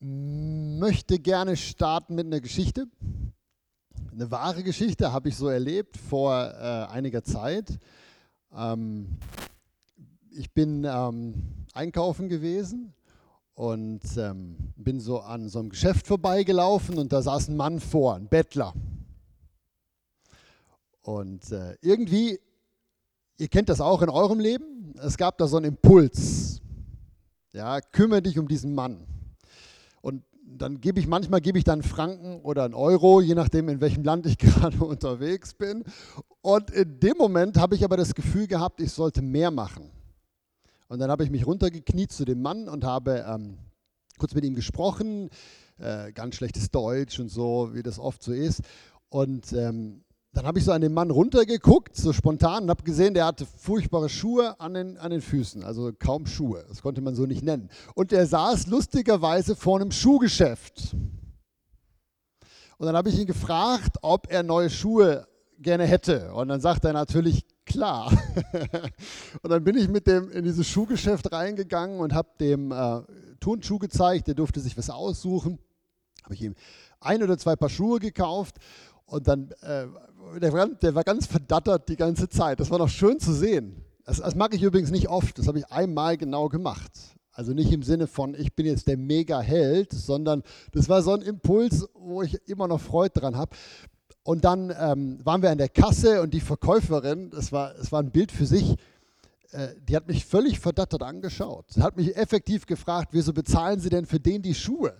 möchte 0.00 1.18
gerne 1.18 1.56
starten 1.56 2.14
mit 2.14 2.26
einer 2.26 2.40
Geschichte. 2.40 2.86
Eine 4.10 4.30
wahre 4.30 4.62
Geschichte 4.62 5.12
habe 5.12 5.28
ich 5.28 5.36
so 5.36 5.48
erlebt 5.48 5.96
vor 5.96 6.34
äh, 6.34 6.86
einiger 6.90 7.22
Zeit. 7.22 7.78
Ähm, 8.52 9.18
ich 10.30 10.52
bin 10.52 10.84
ähm, 10.84 11.66
einkaufen 11.74 12.28
gewesen 12.28 12.94
und 13.54 14.00
ähm, 14.16 14.56
bin 14.76 15.00
so 15.00 15.20
an 15.20 15.48
so 15.48 15.58
einem 15.58 15.68
Geschäft 15.68 16.06
vorbeigelaufen 16.06 16.98
und 16.98 17.12
da 17.12 17.20
saß 17.20 17.48
ein 17.48 17.56
Mann 17.56 17.78
vor, 17.78 18.14
ein 18.14 18.28
Bettler. 18.28 18.72
Und 21.02 21.50
äh, 21.52 21.76
irgendwie, 21.82 22.40
ihr 23.36 23.48
kennt 23.48 23.68
das 23.68 23.80
auch 23.80 24.02
in 24.02 24.08
eurem 24.08 24.40
Leben, 24.40 24.94
es 25.02 25.16
gab 25.16 25.36
da 25.38 25.46
so 25.46 25.58
einen 25.58 25.66
Impuls. 25.66 26.62
Ja, 27.52 27.80
kümmere 27.80 28.22
dich 28.22 28.38
um 28.38 28.48
diesen 28.48 28.74
Mann. 28.74 29.06
Dann 30.52 30.80
gebe 30.80 30.98
ich 30.98 31.06
manchmal 31.06 31.40
gebe 31.40 31.58
ich 31.58 31.64
dann 31.64 31.82
Franken 31.82 32.40
oder 32.40 32.64
einen 32.64 32.74
Euro, 32.74 33.20
je 33.20 33.34
nachdem 33.34 33.68
in 33.68 33.80
welchem 33.80 34.02
Land 34.02 34.26
ich 34.26 34.36
gerade 34.38 34.84
unterwegs 34.84 35.54
bin. 35.54 35.84
Und 36.42 36.70
in 36.70 36.98
dem 36.98 37.16
Moment 37.16 37.56
habe 37.56 37.76
ich 37.76 37.84
aber 37.84 37.96
das 37.96 38.14
Gefühl 38.14 38.46
gehabt, 38.46 38.80
ich 38.80 38.92
sollte 38.92 39.22
mehr 39.22 39.50
machen. 39.50 39.90
Und 40.88 40.98
dann 40.98 41.10
habe 41.10 41.22
ich 41.22 41.30
mich 41.30 41.46
runtergekniet 41.46 42.10
zu 42.10 42.24
dem 42.24 42.42
Mann 42.42 42.68
und 42.68 42.82
habe 42.82 43.24
ähm, 43.28 43.58
kurz 44.18 44.34
mit 44.34 44.44
ihm 44.44 44.56
gesprochen, 44.56 45.30
äh, 45.78 46.10
ganz 46.12 46.34
schlechtes 46.34 46.70
Deutsch 46.70 47.20
und 47.20 47.28
so, 47.28 47.70
wie 47.72 47.82
das 47.84 48.00
oft 48.00 48.22
so 48.22 48.32
ist. 48.32 48.62
Und 49.08 49.52
ähm, 49.52 50.02
dann 50.32 50.46
habe 50.46 50.58
ich 50.58 50.64
so 50.64 50.72
an 50.72 50.80
den 50.80 50.94
Mann 50.94 51.10
runtergeguckt, 51.10 51.96
so 51.96 52.12
spontan, 52.12 52.64
und 52.64 52.70
habe 52.70 52.84
gesehen, 52.84 53.14
der 53.14 53.26
hatte 53.26 53.46
furchtbare 53.46 54.08
Schuhe 54.08 54.58
an 54.60 54.74
den, 54.74 54.96
an 54.96 55.10
den 55.10 55.20
Füßen, 55.20 55.64
also 55.64 55.92
kaum 55.98 56.26
Schuhe. 56.26 56.64
Das 56.68 56.82
konnte 56.82 57.00
man 57.00 57.16
so 57.16 57.26
nicht 57.26 57.42
nennen. 57.42 57.68
Und 57.94 58.12
er 58.12 58.26
saß 58.26 58.68
lustigerweise 58.68 59.56
vor 59.56 59.80
einem 59.80 59.90
Schuhgeschäft. 59.90 60.94
Und 62.78 62.86
dann 62.86 62.96
habe 62.96 63.08
ich 63.08 63.18
ihn 63.18 63.26
gefragt, 63.26 63.96
ob 64.02 64.30
er 64.32 64.42
neue 64.42 64.70
Schuhe 64.70 65.26
gerne 65.58 65.84
hätte. 65.84 66.32
Und 66.32 66.48
dann 66.48 66.60
sagt 66.60 66.84
er 66.84 66.92
natürlich, 66.92 67.44
klar. 67.66 68.10
und 69.42 69.50
dann 69.50 69.64
bin 69.64 69.76
ich 69.76 69.88
mit 69.88 70.06
dem 70.06 70.30
in 70.30 70.44
dieses 70.44 70.66
Schuhgeschäft 70.68 71.32
reingegangen 71.32 72.00
und 72.00 72.14
habe 72.14 72.28
dem 72.40 72.72
äh, 72.72 73.02
Turnschuh 73.40 73.78
gezeigt. 73.78 74.28
Der 74.28 74.34
durfte 74.34 74.60
sich 74.60 74.78
was 74.78 74.90
aussuchen. 74.90 75.58
Habe 76.24 76.34
ich 76.34 76.42
ihm 76.42 76.54
ein 77.00 77.22
oder 77.22 77.36
zwei 77.36 77.56
Paar 77.56 77.68
Schuhe 77.68 77.98
gekauft. 77.98 78.56
Und 79.06 79.26
dann, 79.26 79.50
äh, 79.62 79.86
der, 80.38 80.52
war, 80.52 80.68
der, 80.68 80.94
war, 80.94 81.04
ganz 81.04 81.26
verdattert 81.26 81.88
die 81.88 81.96
ganze 81.96 82.28
Zeit. 82.28 82.60
Das 82.60 82.70
war 82.70 82.78
noch 82.78 82.88
schön 82.88 83.18
zu 83.18 83.32
sehen. 83.32 83.84
Das, 84.04 84.18
das 84.18 84.34
mache 84.34 84.54
ich 84.54 84.62
übrigens 84.62 84.90
nicht 84.90 85.08
oft. 85.08 85.38
Das 85.38 85.46
habe 85.46 85.58
ich 85.58 85.66
einmal 85.70 86.16
genau 86.16 86.48
gemacht. 86.48 86.92
Also 87.32 87.52
nicht 87.52 87.72
im 87.72 87.82
Sinne 87.82 88.06
von, 88.06 88.34
ich 88.34 88.54
bin 88.54 88.66
jetzt 88.66 88.88
der 88.88 88.96
Mega-Held, 88.96 89.92
sondern 89.92 90.42
das 90.72 90.88
war 90.88 91.02
so 91.02 91.12
ein 91.12 91.22
Impuls, 91.22 91.88
wo 91.94 92.22
ich 92.22 92.38
immer 92.48 92.68
noch 92.68 92.80
Freude 92.80 93.20
dran 93.20 93.36
habe. 93.36 93.56
Und 94.22 94.44
dann 94.44 94.74
ähm, 94.78 95.20
waren 95.24 95.42
wir 95.42 95.50
an 95.50 95.58
der 95.58 95.68
Kasse 95.68 96.20
und 96.20 96.34
die 96.34 96.40
Verkäuferin, 96.40 97.30
das 97.30 97.52
war, 97.52 97.72
das 97.74 97.90
war 97.90 98.02
ein 98.02 98.10
Bild 98.10 98.30
für 98.30 98.46
sich, 98.46 98.76
äh, 99.52 99.68
die 99.88 99.96
hat 99.96 100.06
mich 100.06 100.26
völlig 100.26 100.60
verdattert 100.60 101.02
angeschaut. 101.02 101.64
Sie 101.68 101.82
hat 101.82 101.96
mich 101.96 102.16
effektiv 102.16 102.66
gefragt, 102.66 103.08
wieso 103.12 103.32
bezahlen 103.32 103.80
Sie 103.80 103.88
denn 103.88 104.06
für 104.06 104.20
den 104.20 104.42
die 104.42 104.54
Schuhe? 104.54 104.94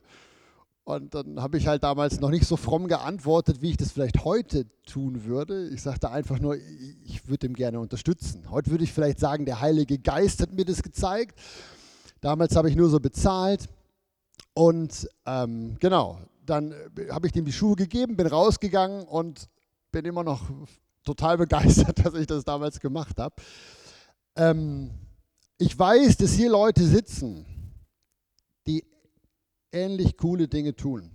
Und 0.85 1.15
dann 1.15 1.41
habe 1.41 1.59
ich 1.59 1.67
halt 1.67 1.83
damals 1.83 2.21
noch 2.21 2.31
nicht 2.31 2.47
so 2.47 2.57
fromm 2.57 2.89
geantwortet, 2.89 3.63
wie 3.63 3.71
ich 3.71 3.77
das 3.77 3.93
vielleicht 3.93 4.25
heute 4.25 4.67
tun 4.87 5.25
würde. 5.25 5.69
Ich 5.69 5.83
sagte 5.83 6.11
einfach 6.11 6.41
nur, 6.41 6.57
ich 6.57 7.29
würde 7.29 7.47
ihm 7.47 7.55
gerne 7.55 7.79
unterstützen. 7.79 8.51
Heute 8.51 8.71
würde 8.71 8.85
ich 8.85 8.93
vielleicht 8.93 9.21
sagen, 9.21 9.45
der 9.45 9.61
Heilige 9.61 9.99
Geist 9.99 10.41
hat 10.41 10.53
mir 10.53 10.65
das 10.65 10.83
gezeigt. 10.83 11.39
Damals 12.21 12.57
habe 12.57 12.69
ich 12.69 12.77
nur 12.77 12.89
so 12.89 12.99
bezahlt. 12.99 13.69
Und 14.55 15.09
ähm, 15.27 15.77
genau, 15.79 16.19
dann 16.45 16.73
äh, 16.73 17.11
habe 17.11 17.29
ich 17.29 17.37
ihm 17.37 17.45
die 17.45 17.53
Schuhe 17.53 17.77
gegeben, 17.77 18.17
bin 18.17 18.27
rausgegangen 18.27 19.05
und 19.05 19.49
bin 19.93 20.05
immer 20.05 20.25
noch 20.25 20.43
total 21.05 21.39
begeistert, 21.39 21.99
dass 22.05 22.15
ich 22.15 22.27
das 22.27 22.45
damals 22.45 22.81
gemacht 22.81 23.19
habe. 23.19 23.35
Ähm, 24.37 24.91
ich 25.59 25.79
weiß, 25.79 26.17
dass 26.17 26.33
hier 26.33 26.51
Leute 26.51 26.87
sitzen, 26.87 27.45
ähnlich 29.73 30.17
coole 30.17 30.49
Dinge 30.49 30.75
tun. 30.75 31.11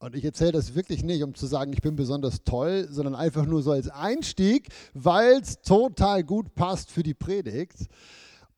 Und 0.00 0.14
ich 0.14 0.24
erzähle 0.24 0.52
das 0.52 0.74
wirklich 0.76 1.02
nicht, 1.02 1.24
um 1.24 1.34
zu 1.34 1.46
sagen, 1.46 1.72
ich 1.72 1.82
bin 1.82 1.96
besonders 1.96 2.44
toll, 2.44 2.86
sondern 2.88 3.16
einfach 3.16 3.46
nur 3.46 3.62
so 3.62 3.72
als 3.72 3.88
Einstieg, 3.88 4.68
weil 4.94 5.40
es 5.40 5.60
total 5.60 6.22
gut 6.22 6.54
passt 6.54 6.90
für 6.90 7.02
die 7.02 7.14
Predigt. 7.14 7.88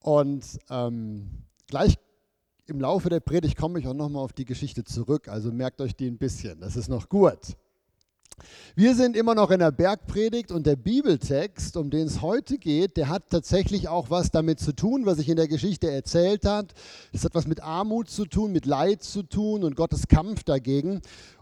Und 0.00 0.44
ähm, 0.68 1.30
gleich 1.66 1.98
im 2.66 2.80
Laufe 2.80 3.08
der 3.08 3.20
Predigt 3.20 3.56
komme 3.56 3.78
ich 3.78 3.86
auch 3.86 3.94
nochmal 3.94 4.22
auf 4.22 4.32
die 4.32 4.44
Geschichte 4.44 4.84
zurück, 4.84 5.28
also 5.28 5.50
merkt 5.50 5.80
euch 5.80 5.96
die 5.96 6.06
ein 6.06 6.18
bisschen, 6.18 6.60
das 6.60 6.76
ist 6.76 6.88
noch 6.88 7.08
gut. 7.08 7.56
Wir 8.74 8.94
sind 8.94 9.16
immer 9.16 9.34
noch 9.34 9.50
in 9.50 9.60
der 9.60 9.72
Bergpredigt 9.72 10.50
und 10.52 10.66
der 10.66 10.76
Bibeltext, 10.76 11.76
um 11.76 11.90
den 11.90 12.06
es 12.06 12.20
heute 12.22 12.58
geht, 12.58 12.96
der 12.96 13.08
hat 13.08 13.30
tatsächlich 13.30 13.88
auch 13.88 14.10
was 14.10 14.30
damit 14.30 14.60
zu 14.60 14.72
tun, 14.72 15.06
was 15.06 15.18
ich 15.18 15.28
in 15.28 15.36
der 15.36 15.48
Geschichte 15.48 15.90
erzählt 15.90 16.44
habe. 16.44 16.68
Es 17.12 17.24
hat 17.24 17.34
was 17.34 17.46
mit 17.46 17.62
Armut 17.62 18.10
zu 18.10 18.26
tun, 18.26 18.52
mit 18.52 18.66
Leid 18.66 19.02
zu 19.02 19.22
tun 19.22 19.64
und 19.64 19.76
Gottes 19.76 20.08
Kampf 20.08 20.44
dagegen. 20.44 21.00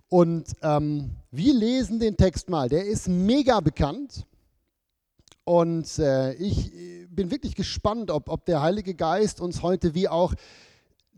Und 0.09 0.53
ähm, 0.63 1.11
wir 1.31 1.55
lesen 1.55 2.01
den 2.01 2.17
Text 2.17 2.49
mal. 2.49 2.69
Der 2.69 2.87
ist 2.87 3.09
mega 3.09 3.61
bekannt. 3.61 4.25
Und 5.45 5.99
äh, 5.99 6.35
ich 6.35 6.73
bin 7.11 7.31
wirklich 7.31 7.55
gespannt, 7.55 8.11
ob, 8.11 8.29
ob 8.29 8.45
der 8.45 8.63
Heilige 8.63 8.95
Geist 8.95 9.41
uns 9.41 9.63
heute 9.63 9.95
wie 9.95 10.09
auch 10.09 10.35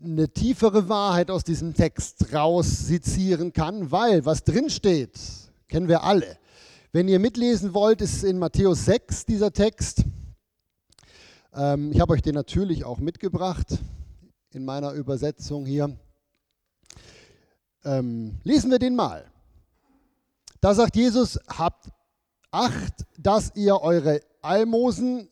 eine 0.03 0.29
tiefere 0.29 0.89
Wahrheit 0.89 1.29
aus 1.29 1.43
diesem 1.43 1.73
Text 1.73 2.33
raussezieren 2.33 3.53
kann, 3.53 3.91
weil 3.91 4.25
was 4.25 4.43
drin 4.43 4.69
steht, 4.69 5.19
kennen 5.71 5.87
wir 5.87 6.03
alle. 6.03 6.37
Wenn 6.91 7.07
ihr 7.07 7.17
mitlesen 7.17 7.73
wollt, 7.73 8.01
ist 8.01 8.25
in 8.25 8.37
Matthäus 8.37 8.83
6 8.83 9.25
dieser 9.25 9.53
Text. 9.53 10.03
Ähm, 11.53 11.93
ich 11.93 12.01
habe 12.01 12.11
euch 12.11 12.21
den 12.21 12.35
natürlich 12.35 12.83
auch 12.83 12.99
mitgebracht 12.99 13.79
in 14.51 14.65
meiner 14.65 14.91
Übersetzung 14.91 15.65
hier. 15.65 15.97
Ähm, 17.85 18.41
lesen 18.43 18.69
wir 18.69 18.79
den 18.79 18.97
mal. 18.97 19.31
Da 20.59 20.75
sagt 20.75 20.97
Jesus, 20.97 21.39
habt 21.47 21.89
Acht, 22.53 23.05
dass 23.17 23.55
ihr 23.55 23.79
eure 23.81 24.19
Almosen 24.41 25.29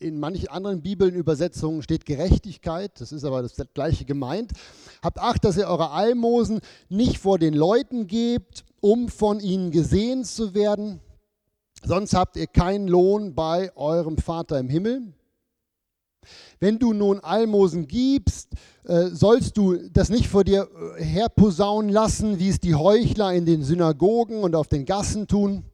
in 0.00 0.18
manchen 0.18 0.48
anderen 0.48 0.82
Bibeln, 0.82 1.14
Übersetzungen 1.14 1.80
steht 1.80 2.04
Gerechtigkeit, 2.04 3.00
das 3.00 3.12
ist 3.12 3.24
aber 3.24 3.40
das 3.40 3.54
gleiche 3.72 4.04
gemeint. 4.04 4.50
Habt 5.00 5.20
Acht, 5.20 5.44
dass 5.44 5.56
ihr 5.56 5.68
eure 5.68 5.92
Almosen 5.92 6.60
nicht 6.88 7.18
vor 7.18 7.38
den 7.38 7.54
Leuten 7.54 8.08
gebt, 8.08 8.64
um 8.80 9.08
von 9.08 9.40
ihnen 9.40 9.70
gesehen 9.70 10.24
zu 10.24 10.54
werden, 10.54 11.00
sonst 11.84 12.14
habt 12.14 12.36
ihr 12.36 12.46
keinen 12.46 12.88
Lohn 12.88 13.34
bei 13.34 13.74
eurem 13.76 14.18
Vater 14.18 14.58
im 14.58 14.68
Himmel. 14.68 15.12
Wenn 16.58 16.78
du 16.78 16.92
nun 16.92 17.20
Almosen 17.20 17.86
gibst, 17.86 18.54
äh, 18.84 19.06
sollst 19.06 19.56
du 19.56 19.76
das 19.90 20.08
nicht 20.08 20.28
vor 20.28 20.42
dir 20.42 20.68
äh, 20.98 21.02
herposaunen 21.02 21.90
lassen, 21.90 22.38
wie 22.38 22.48
es 22.48 22.60
die 22.60 22.74
Heuchler 22.74 23.32
in 23.32 23.46
den 23.46 23.62
Synagogen 23.62 24.42
und 24.42 24.56
auf 24.56 24.68
den 24.68 24.84
Gassen 24.84 25.28
tun 25.28 25.64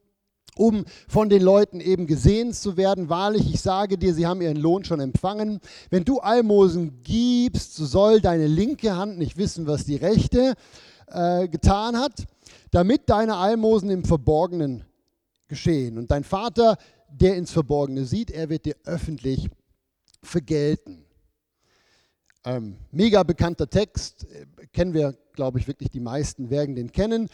um 0.55 0.85
von 1.07 1.29
den 1.29 1.41
Leuten 1.41 1.79
eben 1.79 2.07
gesehen 2.07 2.53
zu 2.53 2.77
werden. 2.77 3.09
Wahrlich, 3.09 3.51
ich 3.51 3.61
sage 3.61 3.97
dir, 3.97 4.13
sie 4.13 4.27
haben 4.27 4.41
ihren 4.41 4.57
Lohn 4.57 4.83
schon 4.83 4.99
empfangen. 4.99 5.59
Wenn 5.89 6.05
du 6.05 6.19
Almosen 6.19 7.01
gibst, 7.03 7.75
so 7.75 7.85
soll 7.85 8.21
deine 8.21 8.47
linke 8.47 8.95
Hand 8.95 9.17
nicht 9.17 9.37
wissen, 9.37 9.67
was 9.67 9.85
die 9.85 9.95
rechte 9.95 10.53
äh, 11.07 11.47
getan 11.47 11.97
hat, 11.97 12.25
damit 12.73 13.09
deine 13.09 13.35
Almosen 13.35 13.89
im 13.91 14.03
Verborgenen 14.03 14.83
geschehen. 15.47 15.97
Und 15.97 16.09
dein 16.09 16.23
Vater, 16.23 16.77
der 17.07 17.35
ins 17.35 17.51
Verborgene 17.51 18.05
sieht, 18.05 18.31
er 18.31 18.49
wird 18.49 18.65
dir 18.65 18.75
öffentlich 18.85 19.49
vergelten. 20.23 21.05
Ähm, 22.43 22.77
mega 22.91 23.23
bekannter 23.23 23.69
Text, 23.69 24.25
äh, 24.25 24.67
kennen 24.73 24.93
wir, 24.93 25.15
glaube 25.33 25.59
ich, 25.59 25.67
wirklich 25.67 25.91
die 25.91 25.99
meisten 25.99 26.49
werden 26.49 26.75
den 26.75 26.91
kennen. 26.91 27.29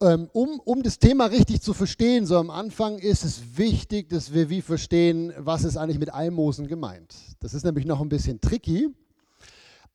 Ähm, 0.00 0.30
um, 0.32 0.60
um 0.60 0.82
das 0.82 0.98
Thema 0.98 1.26
richtig 1.26 1.62
zu 1.62 1.74
verstehen, 1.74 2.24
so 2.24 2.36
am 2.38 2.50
Anfang 2.50 2.98
ist 2.98 3.24
es 3.24 3.56
wichtig, 3.56 4.08
dass 4.08 4.32
wir 4.32 4.50
wie 4.50 4.62
verstehen, 4.62 5.32
was 5.38 5.64
ist 5.64 5.76
eigentlich 5.76 5.98
mit 5.98 6.14
Almosen 6.14 6.68
gemeint. 6.68 7.14
Das 7.40 7.54
ist 7.54 7.64
nämlich 7.64 7.86
noch 7.86 8.00
ein 8.00 8.08
bisschen 8.08 8.40
tricky. 8.40 8.94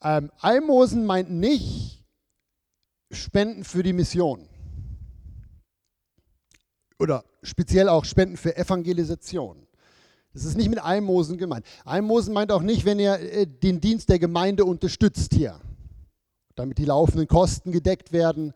Ähm, 0.04 0.32
Almosen 0.40 1.06
meint 1.06 1.32
nicht 1.32 2.04
Spenden 3.12 3.64
für 3.64 3.84
die 3.84 3.94
Mission. 3.94 4.48
Oder 7.02 7.26
speziell 7.44 7.90
auch 7.90 8.06
Spenden 8.06 8.38
für 8.38 8.56
Evangelisation. 8.56 9.68
Das 10.34 10.46
ist 10.46 10.56
nicht 10.56 10.70
mit 10.70 10.82
Almosen 10.82 11.38
gemeint. 11.38 11.66
Almosen 11.84 12.34
meint 12.34 12.52
auch 12.52 12.62
nicht, 12.62 12.86
wenn 12.86 13.00
ihr 13.00 13.20
äh, 13.20 13.46
den 13.46 13.82
Dienst 13.82 14.08
der 14.08 14.20
Gemeinde 14.20 14.64
unterstützt 14.64 15.34
hier, 15.34 15.60
damit 16.56 16.78
die 16.78 16.86
laufenden 16.86 17.28
Kosten 17.28 17.72
gedeckt 17.72 18.14
werden 18.14 18.54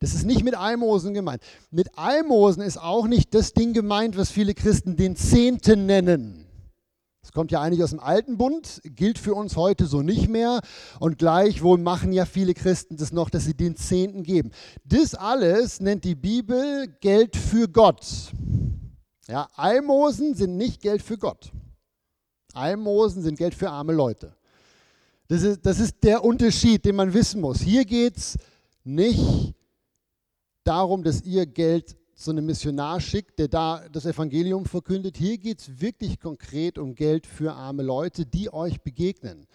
das 0.00 0.14
ist 0.14 0.26
nicht 0.26 0.44
mit 0.44 0.54
Almosen 0.54 1.14
gemeint. 1.14 1.42
Mit 1.70 1.96
Almosen 1.96 2.62
ist 2.62 2.76
auch 2.78 3.06
nicht 3.06 3.32
das 3.34 3.52
Ding 3.54 3.72
gemeint, 3.72 4.18
was 4.18 4.30
viele 4.30 4.54
Christen 4.54 4.96
den 4.96 5.16
Zehnten 5.16 5.86
nennen. 5.86 6.43
Kommt 7.34 7.50
ja 7.50 7.60
eigentlich 7.60 7.82
aus 7.82 7.90
dem 7.90 7.98
alten 7.98 8.38
Bund, 8.38 8.80
gilt 8.84 9.18
für 9.18 9.34
uns 9.34 9.56
heute 9.56 9.86
so 9.86 10.02
nicht 10.02 10.28
mehr. 10.28 10.60
Und 11.00 11.18
gleichwohl 11.18 11.78
machen 11.78 12.12
ja 12.12 12.26
viele 12.26 12.54
Christen 12.54 12.96
das 12.96 13.12
noch, 13.12 13.28
dass 13.28 13.44
sie 13.44 13.54
den 13.54 13.74
Zehnten 13.74 14.22
geben. 14.22 14.52
Das 14.84 15.16
alles 15.16 15.80
nennt 15.80 16.04
die 16.04 16.14
Bibel 16.14 16.86
Geld 17.00 17.36
für 17.36 17.68
Gott. 17.68 18.06
Ja, 19.26 19.48
Almosen 19.56 20.36
sind 20.36 20.56
nicht 20.56 20.80
Geld 20.80 21.02
für 21.02 21.18
Gott. 21.18 21.50
Almosen 22.52 23.22
sind 23.22 23.36
Geld 23.36 23.54
für 23.54 23.68
arme 23.68 23.92
Leute. 23.92 24.36
Das 25.26 25.42
ist, 25.42 25.66
das 25.66 25.80
ist 25.80 26.04
der 26.04 26.22
Unterschied, 26.22 26.84
den 26.84 26.94
man 26.94 27.12
wissen 27.12 27.40
muss. 27.40 27.60
Hier 27.60 27.84
geht 27.84 28.16
es 28.16 28.38
nicht 28.84 29.54
darum, 30.62 31.02
dass 31.02 31.22
ihr 31.22 31.46
Geld 31.46 31.96
so 32.14 32.30
einem 32.30 32.46
Missionar 32.46 33.00
schickt, 33.00 33.38
der 33.38 33.48
da 33.48 33.82
das 33.90 34.06
Evangelium 34.06 34.66
verkündet. 34.66 35.16
Hier 35.16 35.38
geht 35.38 35.60
es 35.60 35.80
wirklich 35.80 36.20
konkret 36.20 36.78
um 36.78 36.94
Geld 36.94 37.26
für 37.26 37.52
arme 37.52 37.82
Leute, 37.82 38.24
die 38.24 38.52
euch 38.52 38.82
begegnen. 38.82 39.46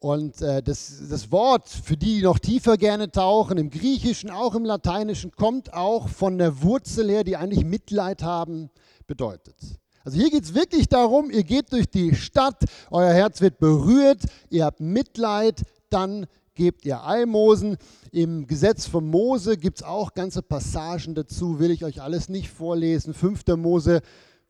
Und 0.00 0.40
äh, 0.42 0.62
das, 0.62 1.02
das 1.10 1.32
Wort, 1.32 1.68
für 1.68 1.96
die, 1.96 2.16
die 2.16 2.22
noch 2.22 2.38
tiefer 2.38 2.76
gerne 2.76 3.10
tauchen, 3.10 3.58
im 3.58 3.68
Griechischen, 3.68 4.30
auch 4.30 4.54
im 4.54 4.64
Lateinischen, 4.64 5.32
kommt 5.32 5.74
auch 5.74 6.08
von 6.08 6.38
der 6.38 6.62
Wurzel 6.62 7.10
her, 7.10 7.24
die 7.24 7.36
eigentlich 7.36 7.64
Mitleid 7.64 8.22
haben 8.22 8.70
bedeutet. 9.06 9.56
Also 10.04 10.18
hier 10.18 10.30
geht 10.30 10.44
es 10.44 10.54
wirklich 10.54 10.88
darum, 10.88 11.30
ihr 11.30 11.42
geht 11.42 11.72
durch 11.72 11.90
die 11.90 12.14
Stadt, 12.14 12.64
euer 12.90 13.12
Herz 13.12 13.40
wird 13.40 13.58
berührt, 13.58 14.22
ihr 14.50 14.64
habt 14.64 14.80
Mitleid, 14.80 15.62
dann 15.90 16.26
gebt 16.58 16.84
ihr 16.84 17.02
Almosen. 17.02 17.78
Im 18.12 18.46
Gesetz 18.46 18.86
von 18.86 19.08
Mose 19.08 19.56
gibt 19.56 19.78
es 19.78 19.82
auch 19.82 20.12
ganze 20.12 20.42
Passagen 20.42 21.14
dazu, 21.14 21.58
will 21.60 21.70
ich 21.70 21.84
euch 21.84 22.02
alles 22.02 22.28
nicht 22.28 22.50
vorlesen. 22.50 23.14
5. 23.14 23.46
Mose, 23.56 24.02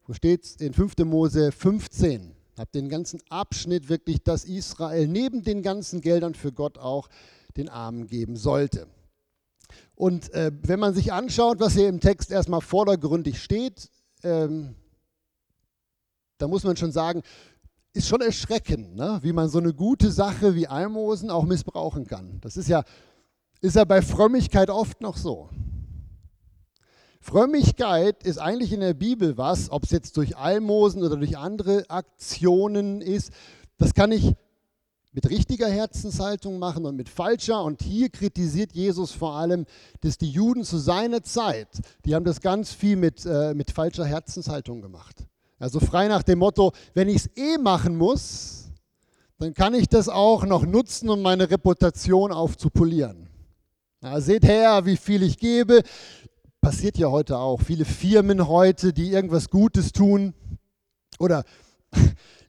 wo 0.06 0.14
steht 0.14 0.44
es? 0.44 0.56
In 0.56 0.72
5. 0.72 0.96
Mose 1.04 1.52
15. 1.52 2.32
Habt 2.56 2.74
den 2.74 2.88
ganzen 2.88 3.20
Abschnitt 3.28 3.88
wirklich, 3.88 4.24
dass 4.24 4.44
Israel 4.44 5.06
neben 5.06 5.44
den 5.44 5.62
ganzen 5.62 6.00
Geldern 6.00 6.34
für 6.34 6.50
Gott 6.50 6.78
auch 6.78 7.08
den 7.56 7.68
Armen 7.68 8.08
geben 8.08 8.36
sollte. 8.36 8.88
Und 9.94 10.32
äh, 10.32 10.50
wenn 10.62 10.80
man 10.80 10.94
sich 10.94 11.12
anschaut, 11.12 11.60
was 11.60 11.74
hier 11.74 11.88
im 11.88 12.00
Text 12.00 12.32
erstmal 12.32 12.62
vordergründig 12.62 13.40
steht, 13.40 13.90
ähm, 14.24 14.74
da 16.38 16.48
muss 16.48 16.64
man 16.64 16.76
schon 16.76 16.92
sagen, 16.92 17.22
ist 17.98 18.08
schon 18.08 18.20
erschreckend, 18.20 18.94
ne? 18.94 19.18
wie 19.22 19.32
man 19.32 19.48
so 19.48 19.58
eine 19.58 19.74
gute 19.74 20.12
Sache 20.12 20.54
wie 20.54 20.68
Almosen 20.68 21.30
auch 21.30 21.44
missbrauchen 21.44 22.06
kann. 22.06 22.38
Das 22.40 22.56
ist 22.56 22.68
ja, 22.68 22.84
ist 23.60 23.74
ja 23.74 23.84
bei 23.84 24.02
Frömmigkeit 24.02 24.70
oft 24.70 25.00
noch 25.00 25.16
so. 25.16 25.48
Frömmigkeit 27.20 28.22
ist 28.22 28.38
eigentlich 28.38 28.72
in 28.72 28.80
der 28.80 28.94
Bibel 28.94 29.36
was, 29.36 29.70
ob 29.70 29.82
es 29.82 29.90
jetzt 29.90 30.16
durch 30.16 30.36
Almosen 30.36 31.02
oder 31.02 31.16
durch 31.16 31.36
andere 31.36 31.90
Aktionen 31.90 33.00
ist, 33.00 33.32
das 33.78 33.94
kann 33.94 34.12
ich 34.12 34.32
mit 35.12 35.28
richtiger 35.28 35.68
Herzenshaltung 35.68 36.60
machen 36.60 36.86
und 36.86 36.94
mit 36.94 37.08
falscher. 37.08 37.64
Und 37.64 37.82
hier 37.82 38.10
kritisiert 38.10 38.72
Jesus 38.72 39.10
vor 39.10 39.34
allem, 39.34 39.66
dass 40.02 40.18
die 40.18 40.30
Juden 40.30 40.62
zu 40.62 40.78
seiner 40.78 41.24
Zeit, 41.24 41.68
die 42.04 42.14
haben 42.14 42.24
das 42.24 42.40
ganz 42.40 42.72
viel 42.72 42.94
mit, 42.94 43.26
äh, 43.26 43.54
mit 43.54 43.72
falscher 43.72 44.06
Herzenshaltung 44.06 44.82
gemacht. 44.82 45.26
Also 45.58 45.80
frei 45.80 46.08
nach 46.08 46.22
dem 46.22 46.38
Motto, 46.38 46.72
wenn 46.94 47.08
ich 47.08 47.16
es 47.16 47.36
eh 47.36 47.58
machen 47.58 47.96
muss, 47.96 48.70
dann 49.38 49.54
kann 49.54 49.74
ich 49.74 49.88
das 49.88 50.08
auch 50.08 50.44
noch 50.44 50.64
nutzen, 50.64 51.08
um 51.08 51.22
meine 51.22 51.50
Reputation 51.50 52.32
aufzupolieren. 52.32 53.28
Ja, 54.02 54.20
seht 54.20 54.44
her, 54.44 54.84
wie 54.84 54.96
viel 54.96 55.22
ich 55.22 55.38
gebe. 55.38 55.82
Passiert 56.60 56.98
ja 56.98 57.08
heute 57.08 57.38
auch. 57.38 57.60
Viele 57.60 57.84
Firmen 57.84 58.46
heute, 58.46 58.92
die 58.92 59.10
irgendwas 59.10 59.48
Gutes 59.48 59.92
tun. 59.92 60.34
Oder 61.18 61.44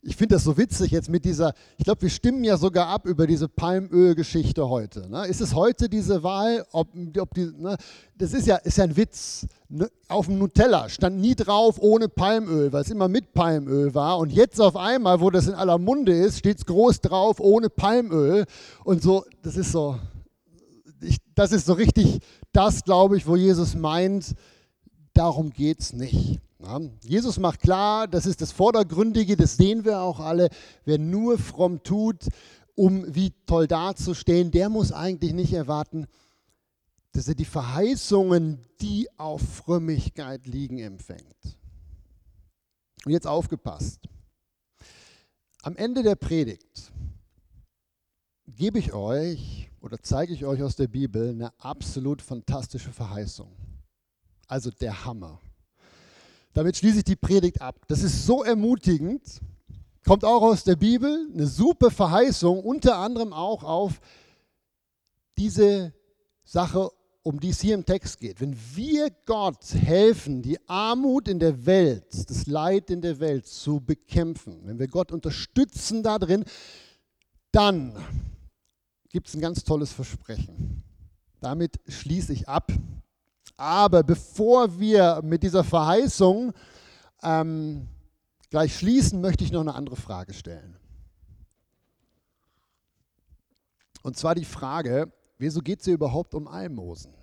ich 0.01 0.15
finde 0.15 0.35
das 0.35 0.43
so 0.43 0.57
witzig 0.57 0.91
jetzt 0.91 1.09
mit 1.09 1.25
dieser, 1.25 1.53
ich 1.77 1.83
glaube, 1.83 2.03
wir 2.03 2.09
stimmen 2.09 2.43
ja 2.43 2.57
sogar 2.57 2.87
ab 2.87 3.05
über 3.05 3.27
diese 3.27 3.47
Palmöl-Geschichte 3.47 4.67
heute. 4.69 5.09
Ne? 5.09 5.27
Ist 5.27 5.41
es 5.41 5.53
heute 5.53 5.89
diese 5.89 6.23
Wahl, 6.23 6.65
ob, 6.71 6.89
ob 7.17 7.33
die, 7.33 7.51
ne? 7.57 7.77
das 8.17 8.33
ist 8.33 8.47
ja, 8.47 8.55
ist 8.57 8.77
ja 8.77 8.85
ein 8.85 8.95
Witz. 8.95 9.47
Ne? 9.67 9.89
Auf 10.07 10.27
dem 10.27 10.37
Nutella 10.37 10.89
stand 10.89 11.19
nie 11.19 11.35
drauf 11.35 11.77
ohne 11.79 12.07
Palmöl, 12.07 12.71
weil 12.71 12.81
es 12.81 12.89
immer 12.89 13.07
mit 13.07 13.33
Palmöl 13.33 13.93
war. 13.93 14.17
Und 14.19 14.31
jetzt 14.31 14.61
auf 14.61 14.75
einmal, 14.75 15.19
wo 15.19 15.29
das 15.29 15.47
in 15.47 15.53
aller 15.53 15.77
Munde 15.77 16.13
ist, 16.13 16.39
steht 16.39 16.57
es 16.57 16.65
groß 16.65 17.01
drauf 17.01 17.39
ohne 17.39 17.69
Palmöl. 17.69 18.45
Und 18.83 19.03
so, 19.03 19.25
das 19.41 19.57
ist 19.57 19.71
so, 19.71 19.99
ich, 21.01 21.17
das 21.35 21.51
ist 21.51 21.65
so 21.65 21.73
richtig 21.73 22.19
das, 22.51 22.83
glaube 22.83 23.17
ich, 23.17 23.27
wo 23.27 23.35
Jesus 23.35 23.75
meint, 23.75 24.33
darum 25.13 25.51
geht 25.51 25.81
es 25.81 25.93
nicht. 25.93 26.39
Ja, 26.61 26.79
Jesus 27.03 27.39
macht 27.39 27.61
klar, 27.61 28.07
das 28.07 28.25
ist 28.25 28.41
das 28.41 28.51
Vordergründige, 28.51 29.37
das 29.37 29.55
sehen 29.55 29.85
wir 29.85 30.01
auch 30.01 30.19
alle. 30.19 30.49
Wer 30.83 30.97
nur 30.97 31.37
fromm 31.37 31.83
tut, 31.83 32.27
um 32.75 33.13
wie 33.15 33.31
toll 33.45 33.67
dazustehen, 33.67 34.51
der 34.51 34.69
muss 34.69 34.91
eigentlich 34.91 35.33
nicht 35.33 35.53
erwarten, 35.53 36.07
dass 37.13 37.27
er 37.27 37.35
die 37.35 37.45
Verheißungen, 37.45 38.61
die 38.81 39.07
auf 39.17 39.41
Frömmigkeit 39.41 40.45
liegen, 40.47 40.79
empfängt. 40.79 41.57
Und 43.05 43.13
jetzt 43.13 43.27
aufgepasst. 43.27 44.07
Am 45.61 45.75
Ende 45.75 46.03
der 46.03 46.15
Predigt 46.15 46.91
gebe 48.47 48.79
ich 48.79 48.93
euch 48.93 49.69
oder 49.81 50.01
zeige 50.01 50.33
ich 50.33 50.45
euch 50.45 50.61
aus 50.61 50.75
der 50.75 50.87
Bibel 50.87 51.29
eine 51.29 51.57
absolut 51.59 52.21
fantastische 52.21 52.91
Verheißung. 52.91 53.55
Also 54.47 54.71
der 54.71 55.05
Hammer. 55.05 55.39
Damit 56.59 56.75
schließe 56.75 56.97
ich 56.97 57.03
die 57.05 57.15
Predigt 57.15 57.61
ab. 57.61 57.85
Das 57.87 58.03
ist 58.03 58.25
so 58.25 58.43
ermutigend, 58.43 59.39
kommt 60.05 60.25
auch 60.25 60.41
aus 60.41 60.65
der 60.65 60.75
Bibel, 60.75 61.29
eine 61.33 61.47
super 61.47 61.89
Verheißung, 61.89 62.59
unter 62.59 62.97
anderem 62.97 63.31
auch 63.31 63.63
auf 63.63 64.01
diese 65.37 65.93
Sache, 66.43 66.89
um 67.23 67.39
die 67.39 67.51
es 67.51 67.61
hier 67.61 67.75
im 67.75 67.85
Text 67.85 68.19
geht. 68.19 68.41
Wenn 68.41 68.57
wir 68.75 69.09
Gott 69.25 69.73
helfen, 69.73 70.41
die 70.41 70.59
Armut 70.67 71.29
in 71.29 71.39
der 71.39 71.65
Welt, 71.65 72.29
das 72.29 72.45
Leid 72.45 72.89
in 72.89 72.99
der 72.99 73.21
Welt 73.21 73.47
zu 73.47 73.79
bekämpfen, 73.79 74.59
wenn 74.65 74.79
wir 74.79 74.89
Gott 74.89 75.13
unterstützen 75.13 76.03
da 76.03 76.19
drin, 76.19 76.43
dann 77.53 77.95
gibt 79.07 79.29
es 79.29 79.33
ein 79.33 79.39
ganz 79.39 79.63
tolles 79.63 79.93
Versprechen. 79.93 80.83
Damit 81.39 81.79
schließe 81.87 82.33
ich 82.33 82.49
ab. 82.49 82.69
Aber 83.59 84.03
bevor 84.03 84.79
wir 84.79 85.19
mit 85.21 85.43
dieser 85.43 85.65
Verheißung 85.65 86.53
ähm, 87.21 87.89
gleich 88.49 88.77
schließen, 88.77 89.19
möchte 89.19 89.43
ich 89.43 89.51
noch 89.51 89.59
eine 89.59 89.75
andere 89.75 89.97
Frage 89.97 90.33
stellen. 90.33 90.77
Und 94.01 94.15
zwar 94.15 94.33
die 94.33 94.45
Frage, 94.45 95.11
wieso 95.37 95.59
geht 95.59 95.79
es 95.79 95.85
hier 95.85 95.95
überhaupt 95.95 96.35
um 96.35 96.47
Almosen? 96.47 97.13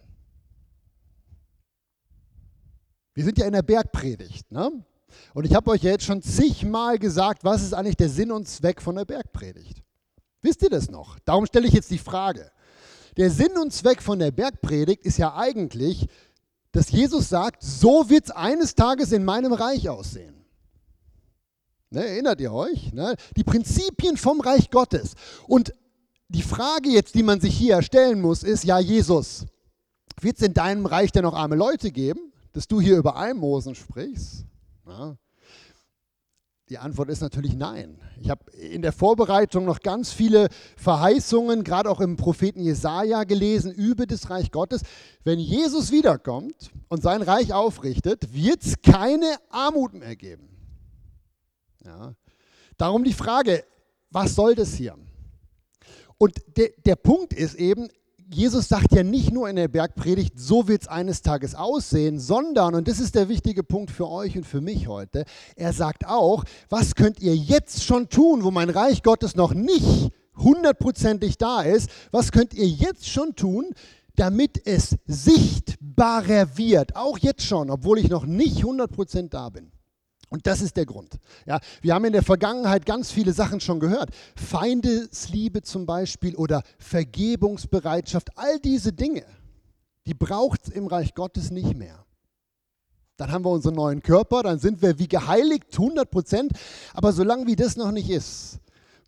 Wir 3.15 3.25
sind 3.25 3.39
ja 3.39 3.47
in 3.47 3.55
der 3.55 3.63
Bergpredigt. 3.63 4.53
Ne? 4.53 4.85
Und 5.33 5.47
ich 5.47 5.55
habe 5.55 5.71
euch 5.71 5.83
ja 5.85 5.93
jetzt 5.93 6.05
schon 6.05 6.21
zigmal 6.21 6.99
gesagt, 6.99 7.45
was 7.45 7.63
ist 7.63 7.73
eigentlich 7.73 7.97
der 7.97 8.11
Sinn 8.11 8.31
und 8.31 8.47
Zweck 8.47 8.83
von 8.83 8.97
der 8.97 9.07
Bergpredigt? 9.07 9.83
Wisst 10.43 10.61
ihr 10.61 10.69
das 10.69 10.91
noch? 10.91 11.19
Darum 11.21 11.47
stelle 11.47 11.67
ich 11.67 11.73
jetzt 11.73 11.91
die 11.91 11.97
Frage. 11.97 12.51
Der 13.17 13.31
Sinn 13.31 13.57
und 13.57 13.73
Zweck 13.73 14.03
von 14.03 14.19
der 14.19 14.31
Bergpredigt 14.31 15.07
ist 15.07 15.17
ja 15.17 15.35
eigentlich, 15.35 16.07
dass 16.77 16.91
Jesus 16.91 17.31
sagt, 17.31 17.63
so 17.63 18.11
wird 18.11 18.27
es 18.27 18.31
eines 18.31 18.75
Tages 18.75 19.11
in 19.11 19.25
meinem 19.25 19.55
Reich 19.55 19.89
aussehen. 19.89 20.35
Ne, 21.89 22.05
erinnert 22.07 22.39
ihr 22.39 22.53
euch? 22.53 22.93
Ne? 22.93 23.17
Die 23.35 23.45
Prinzipien 23.45 24.19
vom 24.19 24.43
Reich 24.43 24.69
Gottes. 24.69 25.15
Und 25.49 25.73
die 26.29 26.43
Frage 26.43 26.91
jetzt, 26.91 27.15
die 27.15 27.23
man 27.23 27.41
sich 27.41 27.57
hier 27.57 27.81
stellen 27.81 28.21
muss, 28.21 28.43
ist, 28.43 28.65
ja 28.65 28.79
Jesus, 28.79 29.47
wird 30.21 30.37
es 30.37 30.43
in 30.43 30.53
deinem 30.53 30.85
Reich 30.85 31.13
denn 31.13 31.23
noch 31.23 31.33
arme 31.33 31.57
Leute 31.57 31.91
geben, 31.91 32.31
dass 32.53 32.69
du 32.69 32.79
hier 32.79 32.99
über 32.99 33.17
Almosen 33.17 33.75
sprichst? 33.75 34.45
Ja. 34.87 35.17
Die 36.69 36.79
Antwort 36.79 37.11
ist 37.11 37.21
natürlich 37.21 37.55
nein. 37.55 37.97
Ich 38.21 38.29
habe 38.29 38.51
in 38.51 38.83
der 38.83 38.91
Vorbereitung 38.91 39.65
noch 39.65 39.81
ganz 39.81 40.13
viele 40.13 40.49
Verheißungen, 40.77 41.63
gerade 41.63 41.89
auch 41.89 42.01
im 42.01 42.17
Propheten 42.17 42.61
Jesaja 42.61 43.23
gelesen 43.23 43.73
über 43.73 44.05
das 44.05 44.31
Reich 44.31 44.51
Gottes. 44.51 44.83
Wenn 45.23 45.39
Jesus 45.39 45.93
wiederkommt 45.93 46.73
und 46.89 47.03
sein 47.03 47.23
Reich 47.23 47.53
aufrichtet, 47.53 48.35
wird 48.35 48.65
es 48.65 48.83
keine 48.83 49.37
Armut 49.49 49.95
mehr 49.95 50.17
geben. 50.17 50.49
Ja. 51.85 52.15
Darum 52.77 53.05
die 53.05 53.13
Frage, 53.13 53.65
was 54.11 54.35
soll 54.35 54.57
das 54.57 54.75
hier? 54.75 54.97
Und 56.19 56.35
de, 56.57 56.75
der 56.85 56.97
Punkt 56.97 57.33
ist 57.33 57.55
eben, 57.55 57.89
Jesus 58.29 58.69
sagt 58.69 58.93
ja 58.93 59.05
nicht 59.05 59.33
nur 59.33 59.49
in 59.49 59.55
der 59.55 59.69
Bergpredigt, 59.69 60.35
so 60.37 60.67
wird 60.67 60.83
es 60.83 60.89
eines 60.89 61.23
Tages 61.23 61.55
aussehen, 61.55 62.19
sondern, 62.19 62.75
und 62.75 62.89
das 62.89 62.99
ist 62.99 63.15
der 63.15 63.29
wichtige 63.29 63.63
Punkt 63.63 63.91
für 63.91 64.09
euch 64.09 64.37
und 64.37 64.45
für 64.45 64.61
mich 64.61 64.89
heute, 64.89 65.25
er 65.55 65.73
sagt 65.73 66.07
auch, 66.07 66.43
was 66.69 66.97
könnt 66.97 67.21
ihr 67.21 67.37
jetzt 67.37 67.85
schon 67.85 68.09
tun, 68.09 68.43
wo 68.43 68.51
mein 68.51 68.71
Reich 68.71 69.05
Gottes 69.05 69.37
noch 69.37 69.55
nicht 69.55 70.11
hundertprozentig 70.37 71.39
da 71.39 71.63
ist, 71.63 71.89
was 72.11 72.33
könnt 72.33 72.53
ihr 72.53 72.67
jetzt 72.67 73.09
schon 73.09 73.37
tun, 73.37 73.71
damit 74.17 74.61
es 74.67 74.97
sichtbarer 75.07 76.57
wird, 76.57 76.97
auch 76.97 77.19
jetzt 77.19 77.45
schon, 77.45 77.71
obwohl 77.71 77.99
ich 77.99 78.09
noch 78.09 78.27
nicht 78.27 78.65
hundertprozentig 78.65 79.31
da 79.31 79.51
bin. 79.51 79.71
Und 80.29 80.47
das 80.47 80.61
ist 80.61 80.77
der 80.77 80.87
Grund. 80.87 81.19
Ja, 81.47 81.61
wir 81.83 81.95
haben 81.95 82.05
in 82.05 82.13
der 82.13 82.23
Vergangenheit 82.23 82.85
ganz 82.85 83.13
viele 83.13 83.33
Sachen 83.33 83.61
schon 83.61 83.79
gehört. 83.79 84.11
Feindesliebe 84.35 85.63
zum 85.63 85.87
Beispiel 85.87 86.35
oder 86.35 86.63
Vergebungsbereitschaft, 86.79 88.31
all 88.37 88.59
diese 88.59 88.93
Dinge, 88.93 89.25
die 90.07 90.15
braucht 90.15 90.65
es 90.65 90.69
im 90.71 90.87
Reich 90.87 91.15
Gottes 91.15 91.51
nicht 91.51 91.77
mehr. 91.77 92.05
Dann 93.17 93.33
haben 93.33 93.45
wir 93.45 93.51
unseren 93.51 93.77
neuen 93.77 94.03
Körper, 94.03 94.43
dann 94.43 94.59
sind 94.59 94.83
wir 94.83 94.99
wie 94.99 95.09
geheiligt, 95.09 95.67
100 95.73 96.11
Prozent. 96.11 96.53
Aber 96.93 97.13
solange 97.13 97.47
wie 97.47 97.57
das 97.57 97.77
noch 97.77 97.91
nicht 97.91 98.11
ist, 98.11 98.59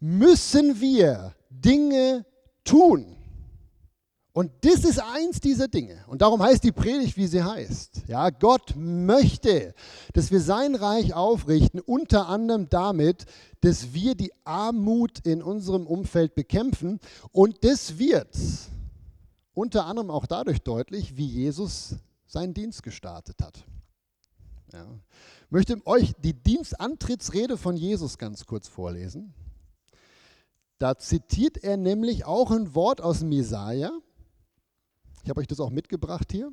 müssen 0.00 0.80
wir 0.80 1.34
Dinge 1.50 2.24
tun. 2.64 3.17
Und 4.32 4.52
das 4.60 4.84
ist 4.84 5.00
eins 5.00 5.40
dieser 5.40 5.68
Dinge. 5.68 6.04
Und 6.06 6.22
darum 6.22 6.42
heißt 6.42 6.62
die 6.62 6.72
Predigt, 6.72 7.16
wie 7.16 7.26
sie 7.26 7.42
heißt. 7.42 8.02
Ja, 8.06 8.30
Gott 8.30 8.74
möchte, 8.76 9.74
dass 10.12 10.30
wir 10.30 10.40
sein 10.40 10.74
Reich 10.74 11.14
aufrichten, 11.14 11.80
unter 11.80 12.28
anderem 12.28 12.68
damit, 12.68 13.26
dass 13.62 13.94
wir 13.94 14.14
die 14.14 14.32
Armut 14.44 15.20
in 15.26 15.42
unserem 15.42 15.86
Umfeld 15.86 16.34
bekämpfen. 16.34 17.00
Und 17.32 17.64
das 17.64 17.98
wird 17.98 18.36
unter 19.54 19.86
anderem 19.86 20.10
auch 20.10 20.26
dadurch 20.26 20.60
deutlich, 20.62 21.16
wie 21.16 21.26
Jesus 21.26 21.96
seinen 22.26 22.54
Dienst 22.54 22.84
gestartet 22.84 23.42
hat. 23.42 23.64
Ja. 24.72 24.86
Ich 25.46 25.50
möchte 25.50 25.84
euch 25.86 26.12
die 26.22 26.34
Dienstantrittsrede 26.34 27.56
von 27.56 27.76
Jesus 27.76 28.18
ganz 28.18 28.44
kurz 28.44 28.68
vorlesen. 28.68 29.34
Da 30.78 30.96
zitiert 30.96 31.56
er 31.56 31.76
nämlich 31.76 32.24
auch 32.24 32.50
ein 32.52 32.74
Wort 32.74 33.00
aus 33.00 33.20
dem 33.20 33.32
Jesaja. 33.32 33.90
Ich 35.28 35.30
habe 35.30 35.42
euch 35.42 35.46
das 35.46 35.60
auch 35.60 35.68
mitgebracht 35.68 36.32
hier. 36.32 36.50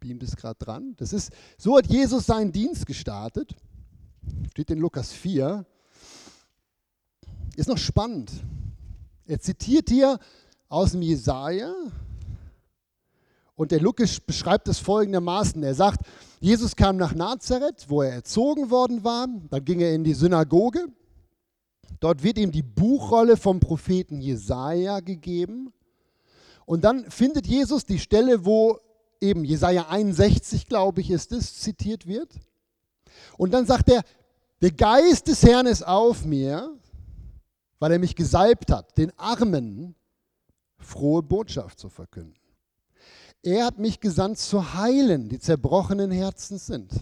Beamt 0.00 0.24
es 0.24 0.34
gerade 0.34 0.58
dran. 0.58 0.94
Das 0.96 1.12
ist, 1.12 1.30
so 1.56 1.78
hat 1.78 1.86
Jesus 1.86 2.26
seinen 2.26 2.50
Dienst 2.50 2.84
gestartet. 2.84 3.54
Steht 4.50 4.72
in 4.72 4.80
Lukas 4.80 5.12
4. 5.12 5.64
Ist 7.54 7.68
noch 7.68 7.78
spannend. 7.78 8.32
Er 9.24 9.38
zitiert 9.38 9.88
hier 9.88 10.18
aus 10.68 10.90
dem 10.90 11.02
Jesaja. 11.02 11.72
Und 13.54 13.70
der 13.70 13.80
Lukas 13.80 14.18
beschreibt 14.18 14.66
es 14.66 14.80
folgendermaßen. 14.80 15.62
Er 15.62 15.76
sagt, 15.76 16.04
Jesus 16.40 16.74
kam 16.74 16.96
nach 16.96 17.14
Nazareth, 17.14 17.88
wo 17.88 18.02
er 18.02 18.14
erzogen 18.14 18.68
worden 18.68 19.04
war. 19.04 19.28
Dann 19.50 19.64
ging 19.64 19.78
er 19.78 19.94
in 19.94 20.02
die 20.02 20.14
Synagoge. 20.14 20.88
Dort 22.00 22.24
wird 22.24 22.38
ihm 22.38 22.50
die 22.50 22.64
Buchrolle 22.64 23.36
vom 23.36 23.60
Propheten 23.60 24.20
Jesaja 24.20 24.98
gegeben. 24.98 25.72
Und 26.66 26.84
dann 26.84 27.10
findet 27.10 27.46
Jesus 27.46 27.86
die 27.86 27.98
Stelle, 27.98 28.44
wo 28.44 28.78
eben 29.20 29.44
Jesaja 29.44 29.88
61, 29.88 30.66
glaube 30.66 31.00
ich, 31.00 31.10
ist 31.10 31.32
es, 31.32 31.60
zitiert 31.60 32.06
wird. 32.06 32.34
Und 33.38 33.52
dann 33.52 33.64
sagt 33.64 33.88
er: 33.88 34.02
Der 34.60 34.72
Geist 34.72 35.28
des 35.28 35.42
Herrn 35.42 35.66
ist 35.66 35.86
auf 35.86 36.24
mir, 36.26 36.76
weil 37.78 37.92
er 37.92 37.98
mich 37.98 38.14
gesalbt 38.14 38.70
hat, 38.70 38.98
den 38.98 39.16
Armen 39.18 39.94
frohe 40.78 41.22
Botschaft 41.22 41.78
zu 41.78 41.88
verkünden. 41.88 42.36
Er 43.42 43.64
hat 43.64 43.78
mich 43.78 44.00
gesandt 44.00 44.38
zu 44.38 44.74
heilen, 44.74 45.28
die 45.28 45.38
zerbrochenen 45.38 46.10
Herzen 46.10 46.58
sind 46.58 46.92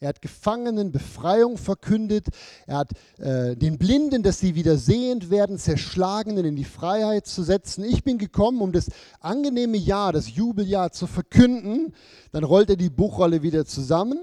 er 0.00 0.08
hat 0.08 0.20
Gefangenen 0.20 0.92
Befreiung 0.92 1.56
verkündet. 1.56 2.26
Er 2.66 2.78
hat 2.78 2.92
äh, 3.18 3.56
den 3.56 3.78
Blinden, 3.78 4.22
dass 4.22 4.38
sie 4.38 4.54
wieder 4.54 4.76
sehend 4.76 5.30
werden, 5.30 5.56
Zerschlagenen 5.58 6.44
in 6.44 6.56
die 6.56 6.64
Freiheit 6.64 7.26
zu 7.26 7.42
setzen. 7.42 7.84
Ich 7.84 8.04
bin 8.04 8.18
gekommen, 8.18 8.60
um 8.60 8.72
das 8.72 8.90
angenehme 9.20 9.76
Jahr, 9.76 10.12
das 10.12 10.34
Jubeljahr 10.34 10.92
zu 10.92 11.06
verkünden. 11.06 11.94
Dann 12.32 12.44
rollt 12.44 12.70
er 12.70 12.76
die 12.76 12.90
Buchrolle 12.90 13.42
wieder 13.42 13.64
zusammen 13.64 14.18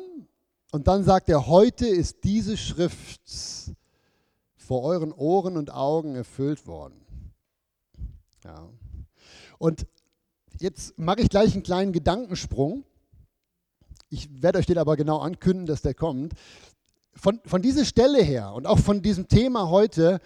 und 0.71 0.87
dann 0.87 1.03
sagt 1.03 1.29
er, 1.29 1.47
heute 1.47 1.85
ist 1.85 2.23
diese 2.23 2.55
Schrift 2.57 3.21
vor 4.55 4.83
euren 4.83 5.11
Ohren 5.11 5.57
und 5.57 5.73
Augen 5.73 6.15
erfüllt 6.15 6.65
worden. 6.65 7.05
Ja. 8.45 8.69
Und 9.57 9.85
jetzt 10.59 10.97
mache 10.97 11.21
ich 11.21 11.29
gleich 11.29 11.53
einen 11.53 11.63
kleinen 11.63 11.91
Gedankensprung. 11.91 12.85
Ich 14.13 14.43
werde 14.43 14.59
euch 14.59 14.65
den 14.65 14.77
aber 14.77 14.97
genau 14.97 15.19
ankündigen, 15.19 15.65
dass 15.65 15.81
der 15.81 15.93
kommt. 15.93 16.33
Von, 17.13 17.39
von 17.45 17.61
dieser 17.61 17.85
Stelle 17.85 18.21
her 18.21 18.53
und 18.53 18.67
auch 18.67 18.77
von 18.77 19.01
diesem 19.01 19.29
Thema 19.29 19.69
heute 19.69 20.19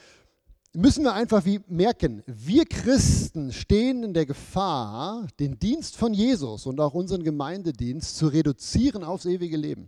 müssen 0.74 1.04
wir 1.04 1.14
einfach 1.14 1.46
wie 1.46 1.62
merken, 1.68 2.24
wir 2.26 2.66
Christen 2.66 3.54
stehen 3.54 4.04
in 4.04 4.16
der 4.16 4.26
Gefahr, 4.26 5.28
den 5.40 5.60
Dienst 5.60 5.98
von 5.98 6.16
Jesus 6.16 6.66
und 6.66 6.80
auch 6.80 6.96
unseren 6.96 7.24
Gemeindedienst 7.24 8.18
zu 8.18 8.26
reduzieren 8.28 9.04
aufs 9.04 9.26
ewige 9.26 9.56
Leben. 9.56 9.88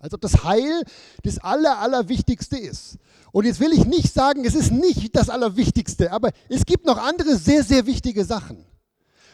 Als 0.00 0.14
ob 0.14 0.22
das 0.22 0.44
Heil 0.44 0.82
das 1.24 1.38
Aller, 1.38 1.78
Allerwichtigste 1.78 2.56
ist. 2.56 2.96
Und 3.32 3.44
jetzt 3.44 3.60
will 3.60 3.72
ich 3.74 3.84
nicht 3.84 4.14
sagen, 4.14 4.46
es 4.46 4.54
ist 4.54 4.72
nicht 4.72 5.14
das 5.14 5.28
Allerwichtigste, 5.28 6.10
aber 6.10 6.30
es 6.48 6.64
gibt 6.64 6.86
noch 6.86 6.96
andere 6.96 7.36
sehr, 7.36 7.62
sehr 7.64 7.84
wichtige 7.84 8.24
Sachen. 8.24 8.64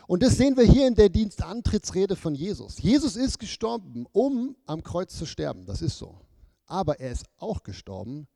Und 0.07 0.23
das 0.23 0.37
sehen 0.37 0.57
wir 0.57 0.65
hier 0.65 0.87
in 0.87 0.95
der 0.95 1.09
Dienstantrittsrede 1.09 2.17
von 2.17 2.35
Jesus. 2.35 2.79
Jesus 2.79 3.17
ist 3.17 3.39
gestorben, 3.39 4.07
um 4.13 4.57
am 4.67 4.83
Kreuz 4.83 5.17
zu 5.17 5.27
sterben. 5.27 5.65
Das 5.65 5.81
ist 5.83 5.97
so. 5.97 6.21
Aber 6.67 7.01
er 7.01 7.13
ist 7.13 7.27
auch 7.39 7.63
gestorben, 7.63 8.27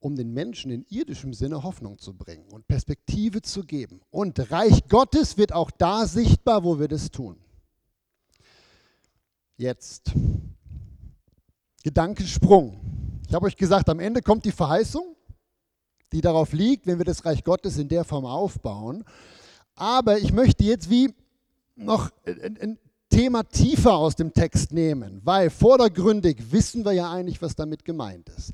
um 0.00 0.16
den 0.16 0.32
Menschen 0.32 0.70
in 0.70 0.84
irdischem 0.88 1.32
Sinne 1.34 1.62
Hoffnung 1.62 1.98
zu 1.98 2.14
bringen 2.14 2.48
und 2.50 2.66
Perspektive 2.66 3.42
zu 3.42 3.64
geben. 3.64 4.00
Und 4.10 4.50
Reich 4.50 4.88
Gottes 4.88 5.36
wird 5.36 5.52
auch 5.52 5.70
da 5.70 6.06
sichtbar, 6.06 6.64
wo 6.64 6.78
wir 6.78 6.88
das 6.88 7.10
tun. 7.10 7.36
Jetzt. 9.56 10.12
Gedankensprung. 11.84 13.20
Ich 13.28 13.34
habe 13.34 13.46
euch 13.46 13.56
gesagt, 13.56 13.88
am 13.88 14.00
Ende 14.00 14.22
kommt 14.22 14.44
die 14.44 14.52
Verheißung, 14.52 15.16
die 16.12 16.20
darauf 16.20 16.52
liegt, 16.52 16.86
wenn 16.86 16.98
wir 16.98 17.04
das 17.04 17.24
Reich 17.24 17.44
Gottes 17.44 17.78
in 17.78 17.88
der 17.88 18.04
Form 18.04 18.24
aufbauen. 18.24 19.04
Aber 19.74 20.18
ich 20.18 20.32
möchte 20.32 20.64
jetzt 20.64 20.90
wie 20.90 21.14
noch 21.76 22.10
ein 22.26 22.78
Thema 23.08 23.42
tiefer 23.42 23.94
aus 23.94 24.16
dem 24.16 24.32
Text 24.32 24.72
nehmen, 24.72 25.20
weil 25.24 25.50
vordergründig 25.50 26.50
wissen 26.50 26.84
wir 26.84 26.92
ja 26.92 27.10
eigentlich, 27.10 27.42
was 27.42 27.54
damit 27.54 27.84
gemeint 27.84 28.28
ist. 28.30 28.52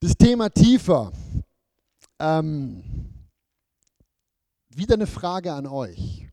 Das 0.00 0.16
Thema 0.16 0.50
tiefer. 0.50 1.12
Ähm, 2.18 2.82
wieder 4.68 4.94
eine 4.94 5.06
Frage 5.06 5.52
an 5.52 5.66
euch. 5.66 6.28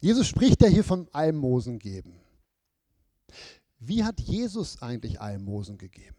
Jesus 0.00 0.26
spricht 0.26 0.62
ja 0.62 0.68
hier 0.68 0.84
vom 0.84 1.08
Almosen 1.12 1.78
geben. 1.78 2.20
Wie 3.78 4.04
hat 4.04 4.20
Jesus 4.20 4.80
eigentlich 4.82 5.20
Almosen 5.20 5.78
gegeben? 5.78 6.16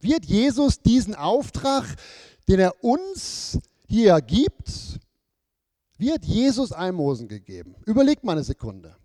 Wie 0.00 0.14
hat 0.14 0.24
Jesus 0.24 0.80
diesen 0.80 1.14
Auftrag 1.14 1.84
den 2.48 2.60
er 2.60 2.82
uns 2.84 3.58
hier 3.86 4.20
gibt, 4.20 5.00
wird 5.98 6.24
Jesus 6.24 6.72
Almosen 6.72 7.28
gegeben. 7.28 7.76
Überlegt 7.86 8.24
mal 8.24 8.32
eine 8.32 8.44
Sekunde. 8.44 8.96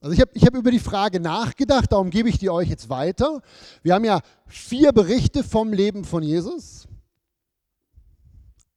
Also 0.00 0.14
ich 0.14 0.20
habe 0.20 0.30
ich 0.34 0.44
hab 0.44 0.54
über 0.54 0.70
die 0.70 0.78
Frage 0.78 1.18
nachgedacht, 1.18 1.90
darum 1.90 2.10
gebe 2.10 2.28
ich 2.28 2.38
die 2.38 2.50
euch 2.50 2.68
jetzt 2.68 2.88
weiter. 2.88 3.40
Wir 3.82 3.94
haben 3.94 4.04
ja 4.04 4.20
vier 4.46 4.92
Berichte 4.92 5.42
vom 5.42 5.72
Leben 5.72 6.04
von 6.04 6.22
Jesus. 6.22 6.86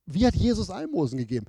Wie 0.05 0.25
hat 0.25 0.35
Jesus 0.35 0.69
Almosen 0.69 1.17
gegeben? 1.17 1.45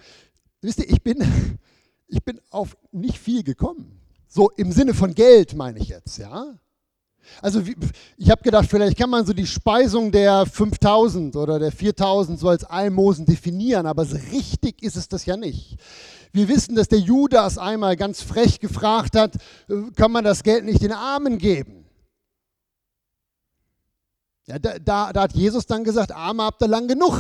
Wisst 0.61 0.81
ihr, 0.81 0.91
ich 0.91 1.03
bin, 1.03 1.59
ich 2.09 2.23
bin 2.25 2.41
auf 2.51 2.77
nicht 2.91 3.19
viel 3.19 3.45
gekommen. 3.45 4.01
So 4.27 4.51
im 4.51 4.73
Sinne 4.73 4.95
von 4.95 5.15
Geld 5.15 5.55
meine 5.55 5.79
ich 5.79 5.89
jetzt, 5.89 6.19
ja. 6.19 6.59
Also 7.41 7.63
ich 8.17 8.31
habe 8.31 8.43
gedacht, 8.43 8.69
vielleicht 8.69 8.99
kann 8.99 9.11
man 9.11 9.25
so 9.25 9.33
die 9.33 9.47
Speisung 9.47 10.11
der 10.11 10.47
5000 10.47 11.37
oder 11.37 11.59
der 11.59 11.73
4000 11.73 12.39
so 12.39 12.49
als 12.49 12.65
Almosen 12.65 13.27
definieren, 13.27 13.87
aber 13.87 14.05
so 14.05 14.17
richtig 14.33 14.83
ist 14.83 14.97
es 14.97 15.09
das 15.09 15.25
ja 15.27 15.37
nicht. 15.37 15.79
Wir 16.33 16.49
wissen, 16.49 16.75
dass 16.75 16.89
der 16.89 16.99
Judas 16.99 17.59
einmal 17.59 17.97
ganz 17.97 18.23
frech 18.23 18.61
gefragt 18.61 19.17
hat, 19.17 19.37
äh, 19.69 19.91
kann 19.97 20.13
man 20.13 20.25
das 20.25 20.43
Geld 20.43 20.65
nicht 20.65 20.83
den 20.83 20.93
Armen 20.93 21.39
geben? 21.39 21.87
Ja, 24.47 24.59
da, 24.59 24.79
da, 25.13 25.23
hat 25.23 25.35
Jesus 25.35 25.67
dann 25.67 25.85
gesagt, 25.85 26.11
Arme 26.11 26.43
habt 26.43 26.63
ihr 26.63 26.69
lang 26.69 26.89
genug. 26.89 27.15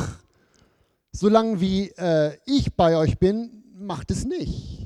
Solange 1.12 1.60
wie 1.60 1.90
äh, 1.90 2.38
ich 2.46 2.74
bei 2.74 2.96
euch 2.96 3.18
bin, 3.18 3.64
macht 3.78 4.10
es 4.10 4.24
nicht. 4.24 4.77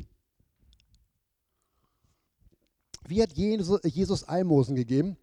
Wie 3.13 3.23
hat 3.23 3.35
Jesus 3.35 4.25
Almosen 4.25 4.75
gegeben? 4.75 5.19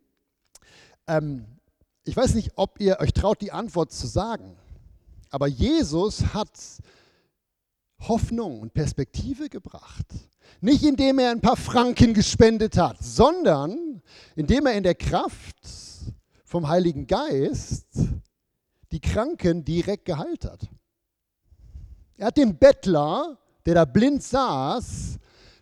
Ähm, 1.08 1.48
ich 2.04 2.16
weiß 2.16 2.36
nicht, 2.36 2.52
ob 2.54 2.80
ihr 2.80 3.00
euch 3.00 3.14
traut, 3.14 3.42
die 3.42 3.52
Antwort 3.52 3.92
zu 3.92 4.06
sagen, 4.06 4.56
aber 5.32 5.48
Jesus 5.48 6.36
hat 6.36 6.52
Hoffnung 8.02 8.60
und 8.62 8.76
Perspektive 8.76 9.50
gebracht. 9.50 10.06
Nicht 10.62 10.84
indem 10.84 11.18
er 11.18 11.32
ein 11.32 11.42
paar 11.42 11.58
Franken 11.58 12.14
gespendet 12.14 12.78
hat, 12.78 13.04
sondern 13.04 14.04
indem 14.36 14.68
er 14.68 14.74
in 14.74 14.84
der 14.84 14.94
Kraft 14.94 15.58
vom 16.46 16.68
Heiligen 16.68 17.08
Geist 17.08 17.88
die 18.92 19.02
Kranken 19.02 19.66
direkt 19.66 20.06
geheilt 20.06 20.46
hat. 20.46 20.70
Er 22.18 22.28
hat 22.28 22.38
dem 22.38 22.56
Bettler, 22.56 23.40
der 23.66 23.74
da 23.74 23.86
blind 23.86 24.22
saß, 24.22 25.18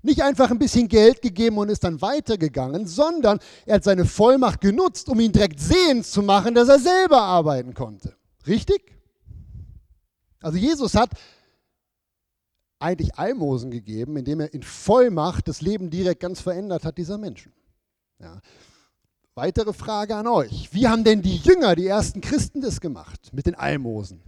Nicht 0.08 0.24
einfach 0.24 0.50
ein 0.52 0.58
bisschen 0.58 0.88
Geld 0.88 1.22
gegeben 1.22 1.58
und 1.58 1.68
ist 1.68 1.84
dann 1.84 2.02
weitergegangen, 2.02 2.88
sondern 2.88 3.40
er 3.66 3.76
hat 3.76 3.84
seine 3.84 4.06
Vollmacht 4.06 4.62
genutzt, 4.62 5.10
um 5.10 5.20
ihn 5.20 5.34
direkt 5.34 5.60
sehend 5.60 6.06
zu 6.06 6.22
machen, 6.24 6.56
dass 6.56 6.70
er 6.70 6.80
selber 6.80 7.22
arbeiten 7.22 7.74
konnte. 7.74 8.16
Richtig? 8.48 8.96
Also 10.42 10.58
Jesus 10.58 10.96
hat 10.96 11.10
eigentlich 12.80 13.16
Almosen 13.16 13.70
gegeben, 13.70 14.16
indem 14.16 14.40
er 14.40 14.54
in 14.54 14.64
Vollmacht 14.64 15.50
das 15.50 15.60
Leben 15.60 15.90
direkt 15.90 16.22
ganz 16.22 16.40
verändert 16.40 16.86
hat 16.86 16.98
dieser 16.98 17.18
Menschen. 17.18 17.52
Ja. 18.20 18.40
Weitere 19.36 19.74
Frage 19.74 20.16
an 20.16 20.28
euch. 20.28 20.70
Wie 20.72 20.88
haben 20.88 21.04
denn 21.04 21.22
die 21.22 21.36
Jünger, 21.36 21.76
die 21.76 21.88
ersten 21.88 22.22
Christen 22.22 22.62
das 22.62 22.80
gemacht 22.80 23.34
mit 23.34 23.46
den 23.46 23.56
Almosen? 23.56 24.22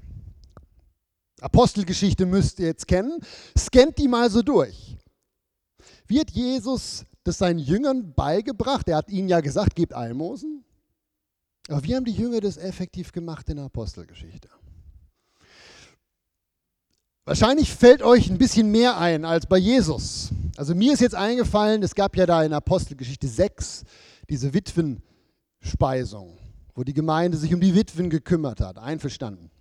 Apostelgeschichte 1.39 2.25
müsst 2.25 2.59
ihr 2.59 2.67
jetzt 2.67 2.85
kennen. 2.85 3.21
Scannt 3.57 3.97
die 3.97 4.09
mal 4.09 4.29
so 4.29 4.41
durch. 4.41 4.98
Hat 6.17 6.31
Jesus 6.31 7.05
das 7.23 7.37
seinen 7.37 7.59
Jüngern 7.59 8.13
beigebracht? 8.15 8.87
Er 8.87 8.97
hat 8.97 9.09
ihnen 9.09 9.27
ja 9.27 9.41
gesagt, 9.41 9.75
gebt 9.75 9.93
Almosen. 9.93 10.63
Aber 11.67 11.83
wie 11.83 11.95
haben 11.95 12.05
die 12.05 12.13
Jünger 12.13 12.39
das 12.39 12.57
effektiv 12.57 13.11
gemacht 13.11 13.47
in 13.49 13.57
der 13.57 13.65
Apostelgeschichte? 13.65 14.49
Wahrscheinlich 17.25 17.71
fällt 17.71 18.01
euch 18.01 18.27
ein 18.31 18.39
bisschen 18.39 18.71
mehr 18.71 18.97
ein 18.97 19.23
als 19.23 19.45
bei 19.45 19.59
Jesus. 19.59 20.29
Also 20.57 20.73
mir 20.73 20.93
ist 20.93 20.99
jetzt 20.99 21.13
eingefallen, 21.13 21.83
es 21.83 21.93
gab 21.93 22.17
ja 22.17 22.25
da 22.25 22.43
in 22.43 22.53
Apostelgeschichte 22.53 23.27
6 23.27 23.83
diese 24.27 24.51
Witwenspeisung, 24.51 26.39
wo 26.73 26.83
die 26.83 26.93
Gemeinde 26.93 27.37
sich 27.37 27.53
um 27.53 27.61
die 27.61 27.75
Witwen 27.75 28.09
gekümmert 28.09 28.61
hat. 28.61 28.79
Einverstanden. 28.79 29.51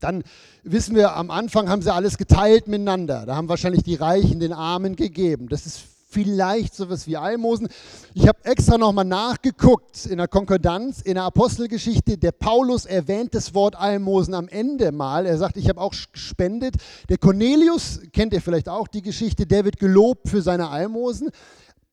Dann 0.00 0.24
wissen 0.62 0.96
wir, 0.96 1.16
am 1.16 1.30
Anfang 1.30 1.68
haben 1.68 1.82
sie 1.82 1.92
alles 1.92 2.18
geteilt 2.18 2.68
miteinander. 2.68 3.26
Da 3.26 3.36
haben 3.36 3.48
wahrscheinlich 3.48 3.82
die 3.82 3.94
Reichen 3.94 4.40
den 4.40 4.52
Armen 4.52 4.96
gegeben. 4.96 5.48
Das 5.48 5.66
ist 5.66 5.80
vielleicht 6.10 6.74
sowas 6.74 7.06
wie 7.06 7.16
Almosen. 7.16 7.68
Ich 8.14 8.26
habe 8.26 8.44
extra 8.44 8.76
nochmal 8.76 9.04
nachgeguckt 9.04 10.06
in 10.06 10.18
der 10.18 10.28
Konkordanz, 10.28 11.00
in 11.00 11.14
der 11.14 11.24
Apostelgeschichte. 11.24 12.18
Der 12.18 12.32
Paulus 12.32 12.84
erwähnt 12.84 13.34
das 13.34 13.54
Wort 13.54 13.76
Almosen 13.76 14.34
am 14.34 14.48
Ende 14.48 14.92
mal. 14.92 15.24
Er 15.24 15.38
sagt, 15.38 15.56
ich 15.56 15.68
habe 15.68 15.80
auch 15.80 15.94
gespendet. 16.12 16.74
Der 17.08 17.18
Cornelius, 17.18 18.00
kennt 18.12 18.32
ihr 18.32 18.42
vielleicht 18.42 18.68
auch 18.68 18.88
die 18.88 19.02
Geschichte, 19.02 19.46
der 19.46 19.64
wird 19.64 19.78
gelobt 19.78 20.28
für 20.28 20.42
seine 20.42 20.68
Almosen. 20.68 21.30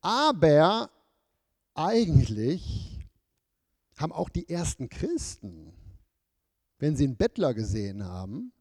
Aber 0.02 0.90
eigentlich 1.76 3.08
haben 3.98 4.12
auch 4.12 4.30
die 4.30 4.50
ersten 4.50 4.90
Christen, 4.90 5.74
wenn 6.80 6.96
sie 6.96 7.06
einen 7.06 7.16
Bettler 7.16 7.54
gesehen 7.54 8.06
haben, 8.06 8.52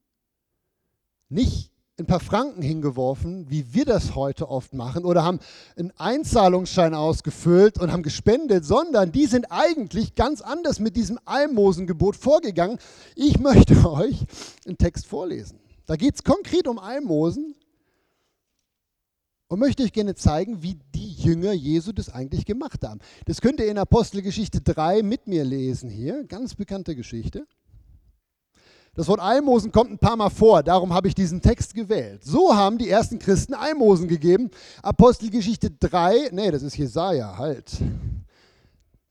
nicht 1.28 1.72
ein 1.98 2.06
paar 2.06 2.20
Franken 2.20 2.60
hingeworfen, 2.60 3.48
wie 3.48 3.72
wir 3.72 3.86
das 3.86 4.14
heute 4.14 4.50
oft 4.50 4.74
machen, 4.74 5.04
oder 5.04 5.24
haben 5.24 5.40
einen 5.76 5.92
Einzahlungsschein 5.96 6.94
ausgefüllt 6.94 7.78
und 7.78 7.90
haben 7.90 8.02
gespendet, 8.02 8.66
sondern 8.66 9.12
die 9.12 9.26
sind 9.26 9.46
eigentlich 9.50 10.14
ganz 10.14 10.42
anders 10.42 10.78
mit 10.78 10.94
diesem 10.96 11.18
Almosengebot 11.24 12.16
vorgegangen. 12.16 12.78
Ich 13.14 13.38
möchte 13.38 13.90
euch 13.90 14.26
einen 14.66 14.76
Text 14.76 15.06
vorlesen. 15.06 15.58
Da 15.86 15.96
geht 15.96 16.16
es 16.16 16.22
konkret 16.22 16.68
um 16.68 16.78
Almosen 16.78 17.54
und 19.48 19.58
möchte 19.58 19.82
euch 19.82 19.92
gerne 19.92 20.14
zeigen, 20.14 20.62
wie 20.62 20.78
die 20.94 21.12
Jünger 21.12 21.52
Jesu 21.52 21.92
das 21.92 22.10
eigentlich 22.10 22.44
gemacht 22.44 22.82
haben. 22.84 23.00
Das 23.24 23.40
könnt 23.40 23.60
ihr 23.60 23.70
in 23.70 23.78
Apostelgeschichte 23.78 24.60
3 24.60 25.02
mit 25.02 25.26
mir 25.28 25.44
lesen 25.44 25.88
hier, 25.88 26.24
ganz 26.24 26.54
bekannte 26.54 26.94
Geschichte. 26.94 27.46
Das 28.96 29.08
Wort 29.08 29.20
Almosen 29.20 29.72
kommt 29.72 29.90
ein 29.90 29.98
paar 29.98 30.16
Mal 30.16 30.30
vor, 30.30 30.62
darum 30.62 30.94
habe 30.94 31.06
ich 31.06 31.14
diesen 31.14 31.42
Text 31.42 31.74
gewählt. 31.74 32.24
So 32.24 32.56
haben 32.56 32.78
die 32.78 32.88
ersten 32.88 33.18
Christen 33.18 33.52
Almosen 33.52 34.08
gegeben. 34.08 34.50
Apostelgeschichte 34.82 35.70
3, 35.70 36.30
nee, 36.32 36.50
das 36.50 36.62
ist 36.62 36.78
Jesaja, 36.78 37.36
halt. 37.36 37.76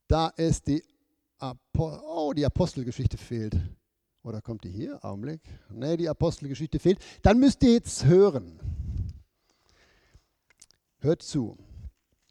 Da 0.07 0.29
ist 0.29 0.65
die, 0.65 0.83
Apo 1.37 1.99
oh, 2.03 2.33
die 2.33 2.43
Apostelgeschichte 2.43 3.15
fehlt. 3.17 3.55
Oder 4.23 4.41
kommt 4.41 4.63
die 4.63 4.71
hier? 4.71 5.05
Augenblick. 5.05 5.41
Nee, 5.69 5.97
die 5.97 6.09
Apostelgeschichte 6.09 6.79
fehlt. 6.79 6.97
Dann 7.21 7.39
müsst 7.39 7.61
ihr 7.61 7.73
jetzt 7.73 8.05
hören. 8.05 8.59
Hört 10.97 11.21
zu. 11.21 11.57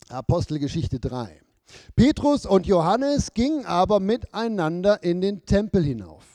Apostelgeschichte 0.08 0.98
3. 0.98 1.40
Petrus 1.94 2.46
und 2.46 2.66
Johannes 2.66 3.32
gingen 3.32 3.64
aber 3.64 4.00
miteinander 4.00 5.04
in 5.04 5.20
den 5.20 5.46
Tempel 5.46 5.84
hinauf. 5.84 6.33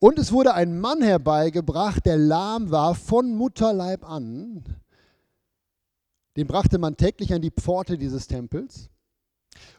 Und 0.00 0.18
es 0.18 0.32
wurde 0.32 0.54
ein 0.54 0.80
Mann 0.80 1.02
herbeigebracht, 1.02 2.06
der 2.06 2.16
lahm 2.16 2.70
war 2.70 2.94
von 2.94 3.36
Mutterleib 3.36 4.02
an. 4.08 4.64
Den 6.36 6.46
brachte 6.46 6.78
man 6.78 6.96
täglich 6.96 7.34
an 7.34 7.42
die 7.42 7.50
Pforte 7.50 7.98
dieses 7.98 8.26
Tempels. 8.26 8.88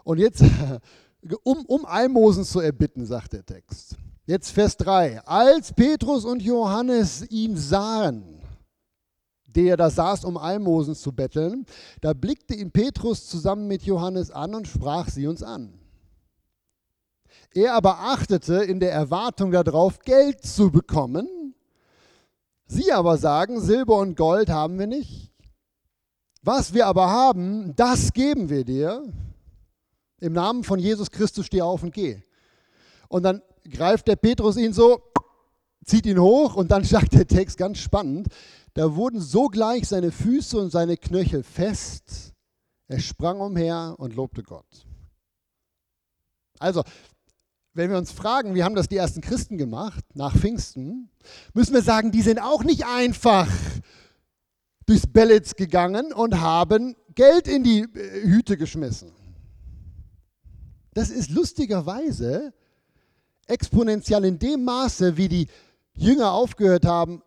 Und 0.03 0.19
jetzt, 0.19 0.43
um, 1.43 1.65
um 1.65 1.85
Almosen 1.85 2.43
zu 2.43 2.59
erbitten, 2.59 3.07
sagt 3.07 3.33
der 3.33 3.43
Text. 3.43 3.97
Jetzt 4.27 4.51
Vers 4.51 4.77
3. 4.77 5.21
Als 5.25 5.73
Petrus 5.73 6.23
und 6.23 6.43
Johannes 6.43 7.27
ihn 7.31 7.57
sahen, 7.57 8.41
der 9.47 9.75
da 9.75 9.89
saß, 9.89 10.23
um 10.23 10.37
Almosen 10.37 10.93
zu 10.93 11.11
betteln, 11.11 11.65
da 11.99 12.13
blickte 12.13 12.53
ihn 12.53 12.69
Petrus 12.69 13.27
zusammen 13.27 13.67
mit 13.67 13.81
Johannes 13.81 14.29
an 14.29 14.53
und 14.53 14.67
sprach 14.67 15.09
sie 15.09 15.25
uns 15.25 15.41
an. 15.41 15.80
Er 17.53 17.73
aber 17.73 17.99
achtete 17.99 18.63
in 18.63 18.79
der 18.79 18.91
Erwartung 18.91 19.51
darauf, 19.51 19.99
Geld 19.99 20.45
zu 20.45 20.71
bekommen. 20.71 21.53
Sie 22.65 22.91
aber 22.91 23.17
sagen, 23.17 23.59
Silber 23.59 23.97
und 23.97 24.15
Gold 24.15 24.49
haben 24.49 24.79
wir 24.79 24.87
nicht. 24.87 25.33
Was 26.41 26.73
wir 26.73 26.87
aber 26.87 27.09
haben, 27.09 27.75
das 27.75 28.13
geben 28.13 28.49
wir 28.49 28.63
dir. 28.63 29.03
Im 30.21 30.33
Namen 30.33 30.63
von 30.63 30.79
Jesus 30.79 31.11
Christus 31.11 31.47
steh 31.47 31.61
auf 31.61 31.83
und 31.83 31.93
geh. 31.93 32.21
Und 33.09 33.23
dann 33.23 33.41
greift 33.69 34.07
der 34.07 34.15
Petrus 34.15 34.55
ihn 34.55 34.71
so, 34.71 35.01
zieht 35.83 36.05
ihn 36.05 36.19
hoch 36.19 36.55
und 36.55 36.71
dann 36.71 36.83
sagt 36.85 37.13
der 37.13 37.27
Text 37.27 37.57
ganz 37.57 37.79
spannend, 37.79 38.27
da 38.73 38.95
wurden 38.95 39.19
sogleich 39.19 39.87
seine 39.87 40.11
Füße 40.11 40.57
und 40.57 40.71
seine 40.71 40.95
Knöchel 40.95 41.43
fest. 41.43 42.33
Er 42.87 42.99
sprang 42.99 43.41
umher 43.41 43.95
und 43.97 44.15
lobte 44.15 44.43
Gott. 44.43 44.85
Also, 46.59 46.83
wenn 47.73 47.89
wir 47.89 47.97
uns 47.97 48.11
fragen, 48.11 48.53
wie 48.55 48.63
haben 48.63 48.75
das 48.75 48.89
die 48.89 48.97
ersten 48.97 49.21
Christen 49.21 49.57
gemacht 49.57 50.03
nach 50.13 50.35
Pfingsten, 50.35 51.09
müssen 51.53 51.73
wir 51.73 51.81
sagen, 51.81 52.11
die 52.11 52.21
sind 52.21 52.39
auch 52.39 52.63
nicht 52.63 52.85
einfach 52.85 53.49
durchs 54.85 55.07
Bellitz 55.07 55.55
gegangen 55.55 56.11
und 56.11 56.41
haben 56.41 56.95
Geld 57.15 57.47
in 57.47 57.63
die 57.63 57.81
äh, 57.81 58.23
Hüte 58.23 58.57
geschmissen. 58.57 59.13
Das 60.93 61.09
ist 61.09 61.29
lustigerweise 61.29 62.53
exponentiell 63.47 64.25
in 64.25 64.39
dem 64.39 64.65
Maße, 64.65 65.15
wie 65.15 65.29
die 65.29 65.47
Jünger 65.93 66.33
aufgehört 66.33 66.85
haben, 66.85 67.21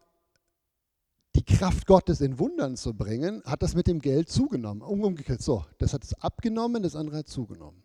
die 1.34 1.44
Kraft 1.44 1.86
Gottes 1.86 2.20
in 2.20 2.38
Wundern 2.38 2.76
zu 2.76 2.94
bringen, 2.94 3.42
hat 3.44 3.62
das 3.62 3.74
mit 3.74 3.86
dem 3.86 4.00
Geld 4.00 4.28
zugenommen. 4.28 4.82
Umgekehrt 4.82 5.42
so, 5.42 5.64
das 5.78 5.92
hat 5.92 6.04
es 6.04 6.14
abgenommen, 6.20 6.82
das 6.82 6.94
andere 6.94 7.18
hat 7.18 7.28
zugenommen. 7.28 7.82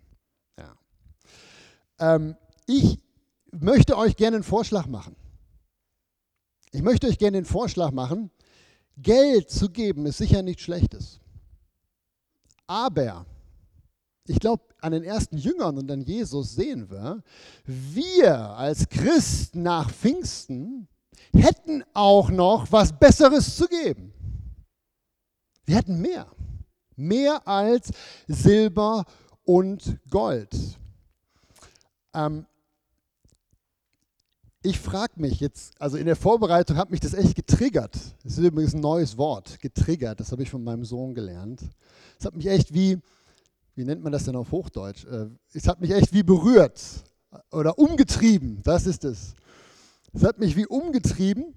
Ja. 0.57 0.75
Ähm, 1.99 2.35
ich 2.69 2.99
möchte 3.51 3.97
euch 3.97 4.15
gerne 4.15 4.37
einen 4.37 4.43
Vorschlag 4.43 4.85
machen. 4.85 5.15
Ich 6.71 6.83
möchte 6.83 7.07
euch 7.07 7.17
gerne 7.17 7.39
den 7.39 7.45
Vorschlag 7.45 7.91
machen, 7.91 8.29
Geld 8.95 9.49
zu 9.49 9.69
geben 9.69 10.05
ist 10.05 10.19
sicher 10.19 10.43
nichts 10.43 10.61
Schlechtes. 10.61 11.19
Aber 12.67 13.25
ich 14.27 14.39
glaube, 14.39 14.63
an 14.81 14.91
den 14.91 15.03
ersten 15.03 15.37
Jüngern 15.37 15.77
und 15.79 15.89
an 15.89 16.01
Jesus 16.01 16.53
sehen 16.53 16.89
wir, 16.91 17.23
wir 17.65 18.37
als 18.37 18.87
Christen 18.87 19.63
nach 19.63 19.89
Pfingsten 19.89 20.87
hätten 21.33 21.83
auch 21.93 22.29
noch 22.29 22.71
was 22.71 22.93
Besseres 22.93 23.55
zu 23.55 23.67
geben. 23.67 24.13
Wir 25.65 25.77
hätten 25.77 25.99
mehr. 25.99 26.27
Mehr 26.95 27.47
als 27.47 27.91
Silber 28.27 29.05
und 29.43 29.99
Gold. 30.09 30.55
Ähm, 32.13 32.45
ich 34.61 34.79
frage 34.79 35.13
mich 35.17 35.39
jetzt, 35.39 35.79
also 35.79 35.97
in 35.97 36.05
der 36.05 36.15
Vorbereitung 36.15 36.77
hat 36.77 36.91
mich 36.91 36.99
das 36.99 37.13
echt 37.13 37.35
getriggert. 37.35 37.95
Das 38.23 38.37
ist 38.37 38.39
übrigens 38.39 38.73
ein 38.73 38.81
neues 38.81 39.17
Wort, 39.17 39.59
getriggert, 39.61 40.19
das 40.19 40.31
habe 40.31 40.43
ich 40.43 40.49
von 40.49 40.63
meinem 40.63 40.83
Sohn 40.83 41.13
gelernt. 41.13 41.61
Es 42.19 42.25
hat 42.25 42.35
mich 42.35 42.47
echt 42.47 42.73
wie, 42.73 42.99
wie 43.75 43.85
nennt 43.85 44.03
man 44.03 44.11
das 44.11 44.25
denn 44.25 44.35
auf 44.35 44.51
Hochdeutsch? 44.51 45.05
Äh, 45.05 45.27
es 45.53 45.67
hat 45.67 45.79
mich 45.79 45.91
echt 45.91 46.13
wie 46.13 46.23
berührt 46.23 46.81
oder 47.51 47.79
umgetrieben, 47.79 48.59
das 48.63 48.85
ist 48.85 49.05
es. 49.05 49.33
Es 50.11 50.23
hat 50.23 50.39
mich 50.39 50.55
wie 50.55 50.67
umgetrieben. 50.67 51.53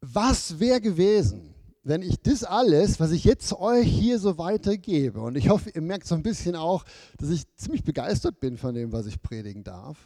Was 0.00 0.60
wäre 0.60 0.80
gewesen, 0.80 1.54
wenn 1.82 2.02
ich 2.02 2.20
das 2.20 2.44
alles, 2.44 3.00
was 3.00 3.12
ich 3.12 3.24
jetzt 3.24 3.52
euch 3.54 3.86
hier 3.86 4.18
so 4.18 4.36
weitergebe, 4.36 5.20
und 5.20 5.36
ich 5.36 5.48
hoffe, 5.48 5.70
ihr 5.70 5.80
merkt 5.80 6.06
so 6.06 6.14
ein 6.14 6.22
bisschen 6.22 6.54
auch, 6.54 6.84
dass 7.16 7.30
ich 7.30 7.44
ziemlich 7.56 7.84
begeistert 7.84 8.40
bin 8.40 8.58
von 8.58 8.74
dem, 8.74 8.92
was 8.92 9.06
ich 9.06 9.22
predigen 9.22 9.64
darf, 9.64 9.96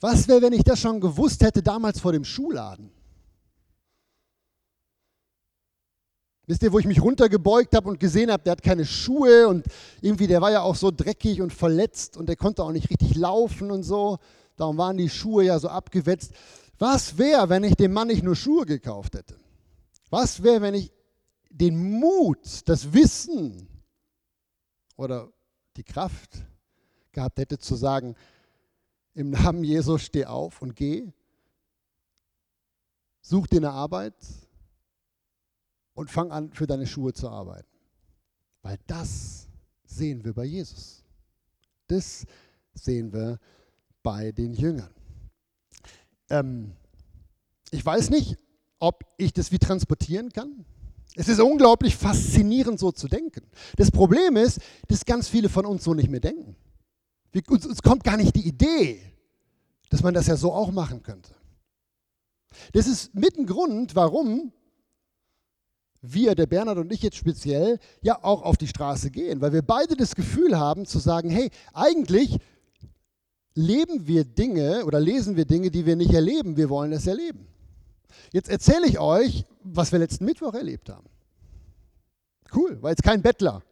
was 0.00 0.28
wäre, 0.28 0.42
wenn 0.42 0.52
ich 0.52 0.64
das 0.64 0.80
schon 0.80 1.00
gewusst 1.00 1.42
hätte 1.42 1.62
damals 1.62 2.00
vor 2.00 2.12
dem 2.12 2.24
Schuhladen? 2.24 2.90
Wisst 6.46 6.64
ihr, 6.64 6.72
wo 6.72 6.80
ich 6.80 6.86
mich 6.86 7.00
runtergebeugt 7.00 7.76
habe 7.76 7.88
und 7.88 8.00
gesehen 8.00 8.30
habe, 8.32 8.42
der 8.42 8.50
hat 8.52 8.62
keine 8.62 8.84
Schuhe 8.84 9.46
und 9.46 9.66
irgendwie, 10.00 10.26
der 10.26 10.40
war 10.40 10.50
ja 10.50 10.62
auch 10.62 10.74
so 10.74 10.90
dreckig 10.90 11.40
und 11.40 11.52
verletzt 11.52 12.16
und 12.16 12.28
der 12.28 12.34
konnte 12.34 12.64
auch 12.64 12.72
nicht 12.72 12.90
richtig 12.90 13.14
laufen 13.14 13.70
und 13.70 13.84
so. 13.84 14.18
Darum 14.56 14.76
waren 14.76 14.96
die 14.96 15.08
Schuhe 15.08 15.44
ja 15.44 15.60
so 15.60 15.68
abgewetzt. 15.68 16.32
Was 16.78 17.18
wäre, 17.18 17.48
wenn 17.50 17.62
ich 17.62 17.76
dem 17.76 17.92
Mann 17.92 18.08
nicht 18.08 18.24
nur 18.24 18.34
Schuhe 18.34 18.66
gekauft 18.66 19.14
hätte? 19.14 19.36
Was 20.08 20.42
wäre, 20.42 20.60
wenn 20.60 20.74
ich 20.74 20.90
den 21.50 22.00
Mut, 22.00 22.62
das 22.64 22.92
Wissen 22.92 23.68
oder 24.96 25.28
die 25.76 25.84
Kraft 25.84 26.44
gehabt 27.12 27.38
hätte 27.38 27.58
zu 27.58 27.76
sagen, 27.76 28.16
im 29.14 29.30
Namen 29.30 29.64
Jesus 29.64 30.02
steh 30.02 30.24
auf 30.24 30.62
und 30.62 30.76
geh, 30.76 31.12
such 33.20 33.46
dir 33.46 33.58
eine 33.58 33.70
Arbeit 33.70 34.14
und 35.94 36.10
fang 36.10 36.30
an, 36.30 36.52
für 36.52 36.66
deine 36.66 36.86
Schuhe 36.86 37.12
zu 37.12 37.28
arbeiten. 37.28 37.68
Weil 38.62 38.78
das 38.86 39.48
sehen 39.84 40.24
wir 40.24 40.34
bei 40.34 40.44
Jesus. 40.44 41.04
Das 41.86 42.26
sehen 42.74 43.12
wir 43.12 43.38
bei 44.02 44.32
den 44.32 44.54
Jüngern. 44.54 44.94
Ähm, 46.28 46.72
ich 47.70 47.84
weiß 47.84 48.10
nicht, 48.10 48.36
ob 48.78 49.04
ich 49.18 49.32
das 49.32 49.52
wie 49.52 49.58
transportieren 49.58 50.30
kann. 50.30 50.64
Es 51.16 51.28
ist 51.28 51.40
unglaublich 51.40 51.96
faszinierend, 51.96 52.78
so 52.78 52.92
zu 52.92 53.08
denken. 53.08 53.42
Das 53.76 53.90
Problem 53.90 54.36
ist, 54.36 54.60
dass 54.88 55.04
ganz 55.04 55.28
viele 55.28 55.48
von 55.48 55.66
uns 55.66 55.84
so 55.84 55.92
nicht 55.92 56.08
mehr 56.08 56.20
denken. 56.20 56.56
Wir, 57.32 57.42
uns, 57.48 57.66
uns 57.66 57.82
kommt 57.82 58.04
gar 58.04 58.16
nicht 58.16 58.34
die 58.34 58.46
Idee, 58.46 59.00
dass 59.90 60.02
man 60.02 60.14
das 60.14 60.26
ja 60.26 60.36
so 60.36 60.52
auch 60.52 60.70
machen 60.70 61.02
könnte. 61.02 61.34
Das 62.72 62.86
ist 62.86 63.14
mit 63.14 63.36
ein 63.38 63.46
Grund, 63.46 63.94
warum 63.94 64.52
wir, 66.02 66.34
der 66.34 66.46
Bernhard 66.46 66.78
und 66.78 66.92
ich 66.92 67.02
jetzt 67.02 67.16
speziell, 67.16 67.78
ja 68.00 68.22
auch 68.24 68.42
auf 68.42 68.56
die 68.56 68.66
Straße 68.66 69.10
gehen, 69.10 69.40
weil 69.40 69.52
wir 69.52 69.62
beide 69.62 69.96
das 69.96 70.14
Gefühl 70.14 70.58
haben 70.58 70.86
zu 70.86 70.98
sagen, 70.98 71.30
hey, 71.30 71.50
eigentlich 71.74 72.38
leben 73.54 74.06
wir 74.06 74.24
Dinge 74.24 74.84
oder 74.86 74.98
lesen 74.98 75.36
wir 75.36 75.44
Dinge, 75.44 75.70
die 75.70 75.84
wir 75.86 75.96
nicht 75.96 76.12
erleben, 76.12 76.56
wir 76.56 76.70
wollen 76.70 76.92
es 76.92 77.06
erleben. 77.06 77.46
Jetzt 78.32 78.48
erzähle 78.48 78.86
ich 78.86 78.98
euch, 78.98 79.44
was 79.62 79.92
wir 79.92 79.98
letzten 79.98 80.24
Mittwoch 80.24 80.54
erlebt 80.54 80.88
haben. 80.88 81.06
Cool, 82.54 82.80
war 82.82 82.90
jetzt 82.90 83.02
kein 83.02 83.22
Bettler. 83.22 83.62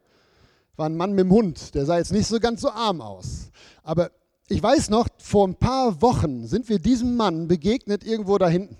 War 0.79 0.85
ein 0.85 0.95
Mann 0.95 1.11
mit 1.11 1.25
dem 1.25 1.31
Hund, 1.31 1.75
der 1.75 1.85
sah 1.85 1.97
jetzt 1.97 2.13
nicht 2.13 2.25
so 2.25 2.39
ganz 2.39 2.61
so 2.61 2.69
arm 2.69 3.01
aus. 3.01 3.51
Aber 3.83 4.11
ich 4.47 4.63
weiß 4.63 4.89
noch, 4.89 5.09
vor 5.17 5.45
ein 5.45 5.55
paar 5.55 6.01
Wochen 6.01 6.47
sind 6.47 6.69
wir 6.69 6.79
diesem 6.79 7.17
Mann 7.17 7.49
begegnet 7.49 8.05
irgendwo 8.05 8.37
da 8.37 8.47
hinten. 8.47 8.77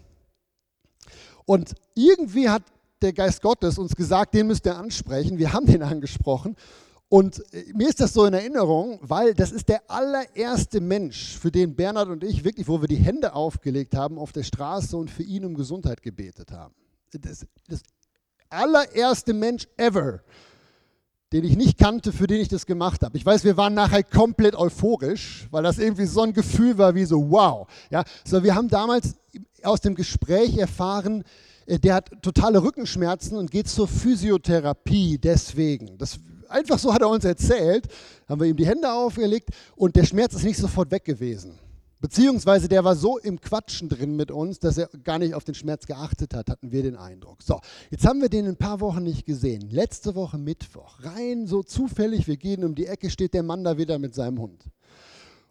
Und 1.44 1.76
irgendwie 1.96 2.48
hat 2.48 2.64
der 3.02 3.12
Geist 3.12 3.42
Gottes 3.42 3.78
uns 3.78 3.98
gesagt, 3.98 4.34
den 4.34 4.48
müsst 4.48 4.66
ihr 4.66 4.78
ansprechen. 4.78 5.40
Wir 5.40 5.52
haben 5.52 5.66
den 5.66 5.84
angesprochen. 5.84 6.56
Und 7.10 7.44
äh, 7.54 7.66
mir 7.74 7.90
ist 7.90 8.00
das 8.00 8.14
so 8.14 8.24
in 8.24 8.34
Erinnerung, 8.34 9.00
weil 9.02 9.34
das 9.34 9.52
ist 9.52 9.68
der 9.68 9.82
allererste 9.92 10.80
Mensch, 10.80 11.38
für 11.38 11.52
den 11.52 11.76
Bernhard 11.76 12.08
und 12.08 12.24
ich 12.24 12.46
wirklich, 12.46 12.70
wo 12.70 12.80
wir 12.80 12.88
die 12.88 12.96
Hände 12.96 13.34
aufgelegt 13.34 13.94
haben 13.94 14.18
auf 14.18 14.32
der 14.32 14.44
Straße 14.44 14.96
und 14.96 15.12
für 15.12 15.24
ihn 15.24 15.44
um 15.44 15.54
Gesundheit 15.54 16.02
gebetet 16.02 16.54
haben. 16.54 16.74
Das, 17.12 17.46
das 17.68 17.82
allererste 18.50 19.34
Mensch 19.34 19.68
ever, 19.76 20.22
den 21.32 21.44
ich 21.44 21.56
nicht 21.56 21.78
kannte, 21.78 22.12
für 22.12 22.28
den 22.28 22.42
ich 22.42 22.48
das 22.48 22.66
gemacht 22.66 23.04
habe. 23.04 23.16
Ich 23.18 23.26
weiß, 23.26 23.44
wir 23.44 23.56
waren 23.56 23.74
nachher 23.74 24.04
komplett 24.04 24.56
euphorisch, 24.56 25.48
weil 25.52 25.64
das 25.64 25.78
irgendwie 25.78 26.06
so 26.06 26.22
ein 26.22 26.34
Gefühl 26.34 26.78
war 26.78 26.96
wie 26.96 27.06
so, 27.06 27.30
wow. 27.30 27.68
Ja, 27.92 28.04
so 28.26 28.44
wir 28.44 28.56
haben 28.56 28.68
damals 28.68 29.16
aus 29.64 29.82
dem 29.82 29.96
Gespräch 29.96 30.58
erfahren, 30.58 31.24
äh, 31.66 31.78
der 31.80 31.96
hat 31.96 32.12
totale 32.22 32.64
Rückenschmerzen 32.64 33.38
und 33.38 33.52
geht 33.52 33.68
zur 33.68 33.88
Physiotherapie 33.88 35.20
deswegen. 35.20 35.98
Das 35.98 36.20
einfach 36.48 36.80
so 36.80 36.94
hat 36.94 37.02
er 37.02 37.10
uns 37.10 37.26
erzählt, 37.26 37.88
haben 38.28 38.42
wir 38.42 38.48
ihm 38.48 38.58
die 38.58 38.66
Hände 38.66 38.92
aufgelegt 38.92 39.50
und 39.76 39.96
der 39.96 40.06
Schmerz 40.06 40.34
ist 40.34 40.44
nicht 40.44 40.58
sofort 40.58 40.90
weg 40.92 41.06
gewesen. 41.06 41.60
Beziehungsweise 42.02 42.70
der 42.70 42.86
war 42.86 42.96
so 42.96 43.18
im 43.18 43.42
Quatschen 43.42 43.90
drin 43.90 44.16
mit 44.16 44.32
uns, 44.32 44.60
dass 44.60 44.78
er 44.78 44.88
gar 45.04 45.20
nicht 45.20 45.34
auf 45.34 45.44
den 45.44 45.56
Schmerz 45.56 45.86
geachtet 45.86 46.34
hat, 46.34 46.50
hatten 46.50 46.72
wir 46.72 46.82
den 46.82 46.96
Eindruck. 46.96 47.44
So, 47.44 47.60
jetzt 47.90 48.08
haben 48.08 48.22
wir 48.22 48.30
den 48.30 48.48
ein 48.48 48.56
paar 48.56 48.80
Wochen 48.80 49.04
nicht 49.04 49.26
gesehen. 49.26 49.70
Letzte 49.70 50.16
Woche 50.16 50.38
Mittwoch, 50.38 51.04
rein 51.04 51.46
so 51.46 51.62
zufällig, 51.62 52.28
wir 52.28 52.38
gehen 52.38 52.64
um 52.64 52.74
die 52.74 52.86
Ecke, 52.86 53.10
steht 53.10 53.34
der 53.34 53.44
Mann 53.44 53.66
da 53.66 53.78
wieder 53.78 54.00
mit 54.00 54.16
seinem 54.16 54.40
Hund. 54.40 54.64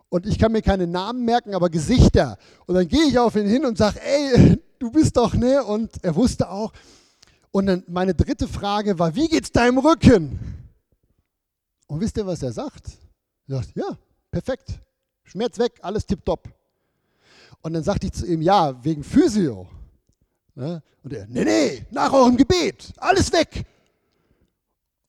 Und 0.09 0.27
ich 0.27 0.39
kann 0.39 0.53
mir 0.53 0.63
keine 0.63 0.87
Namen 0.87 1.25
merken, 1.27 1.55
aber 1.55 1.69
Gesichter. 1.69 2.39
Und 2.67 2.77
dann 2.77 2.89
gehe 2.89 3.05
ich 3.05 3.19
auf 3.19 3.37
ihn 3.37 3.47
hin 3.47 3.67
und 3.67 3.77
sage, 3.77 4.01
ey, 4.01 4.59
du 4.79 4.91
bist 4.91 5.19
doch, 5.19 5.35
ne? 5.35 5.63
Und 5.63 6.03
er 6.03 6.17
wusste 6.17 6.51
auch. 6.51 6.73
Und 7.51 7.67
dann 7.67 7.85
meine 7.89 8.15
dritte 8.15 8.49
Frage 8.49 8.99
war, 8.99 9.15
wie 9.15 9.29
geht's 9.29 9.53
deinem 9.53 9.79
Rücken? 9.79 10.39
Und 11.89 12.01
wisst 12.01 12.17
ihr, 12.17 12.27
was 12.27 12.43
er 12.43 12.53
sagt? 12.53 12.89
Er 13.49 13.57
sagt, 13.57 13.77
ja, 13.77 13.99
perfekt. 14.31 14.81
Schmerz 15.29 15.59
weg, 15.59 15.73
alles 15.83 16.07
tipptopp. 16.07 16.49
Und 17.63 17.73
dann 17.73 17.83
sagte 17.83 18.07
ich 18.07 18.13
zu 18.13 18.27
ihm, 18.27 18.41
ja, 18.43 18.83
wegen 18.85 19.03
Physio. 19.03 19.67
Ne? 20.55 20.83
Und 21.03 21.13
er, 21.13 21.27
nee, 21.29 21.45
nee, 21.45 21.87
nach 21.91 22.13
eurem 22.13 22.37
Gebet, 22.37 22.93
alles 22.97 23.33
weg. 23.33 23.65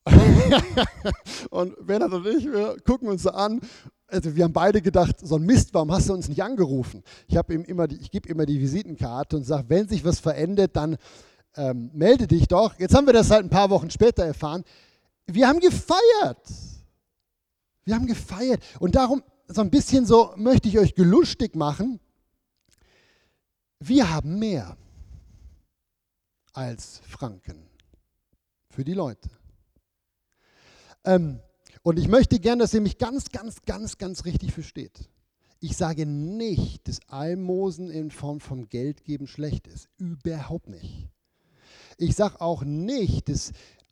und 1.50 1.86
Bernhard 1.86 2.14
und 2.14 2.28
ich, 2.28 2.46
wir 2.46 2.78
gucken 2.86 3.10
uns 3.10 3.24
so 3.24 3.32
an. 3.32 3.60
Also 4.08 4.36
wir 4.36 4.44
haben 4.44 4.54
beide 4.54 4.82
gedacht, 4.82 5.18
so 5.22 5.36
ein 5.36 5.44
Mist, 5.44 5.74
warum 5.74 5.92
hast 5.92 6.10
du 6.10 6.14
uns 6.14 6.28
nicht 6.28 6.42
angerufen? 6.42 7.04
Ich, 7.28 7.36
ihm 7.36 7.64
immer 7.64 7.88
die, 7.88 7.98
ich 7.98 8.10
gebe 8.10 8.28
immer 8.28 8.46
die 8.46 8.60
Visitenkarte 8.60 9.38
und 9.38 9.44
sage, 9.44 9.66
wenn 9.68 9.88
sich 9.88 10.04
was 10.04 10.20
verändert, 10.20 10.76
dann 10.76 10.98
ähm, 11.56 11.92
melde 11.94 12.26
dich 12.26 12.48
doch. 12.48 12.78
Jetzt 12.80 12.96
haben 12.96 13.06
wir 13.06 13.14
das 13.14 13.30
halt 13.30 13.46
ein 13.46 13.50
paar 13.50 13.70
Wochen 13.70 13.90
später 13.92 14.24
erfahren. 14.24 14.64
Wir 15.28 15.48
haben 15.48 15.60
gefeiert. 15.60 16.48
Wir 17.86 17.96
haben 17.96 18.08
gefeiert. 18.08 18.62
Und 18.80 18.96
darum, 18.96 19.22
so 19.50 19.62
ein 19.62 19.72
bisschen 19.72 20.06
so 20.06 20.34
möchte 20.38 20.70
ich 20.70 20.78
euch 20.78 20.96
gelustig 20.96 21.56
machen. 21.56 22.00
Wir 23.80 24.10
haben 24.10 24.38
mehr 24.38 24.78
als 26.54 27.00
Franken 27.08 27.68
für 28.70 28.84
die 28.84 28.94
Leute. 28.94 29.30
Ähm, 31.04 31.40
und 31.82 31.98
ich 31.98 32.08
möchte 32.08 32.40
gern, 32.40 32.60
dass 32.60 32.74
ihr 32.74 32.82
mich 32.82 32.98
ganz, 32.98 33.30
ganz, 33.30 33.62
ganz, 33.64 33.98
ganz 33.98 34.26
richtig 34.26 34.54
versteht. 34.54 35.10
Ich 35.62 35.76
sage 35.76 36.06
nicht, 36.06 36.88
dass 36.88 37.00
Almosen 37.08 37.90
in 37.90 38.12
Form 38.12 38.40
von 38.40 38.70
Geldgeben 38.70 39.28
schlecht 39.28 39.68
ist. 39.68 39.90
Überhaupt 39.98 40.70
nicht. 40.70 41.10
Ich 41.98 42.16
sage 42.16 42.40
auch 42.40 42.64
nicht, 42.64 43.30
dass 43.30 43.52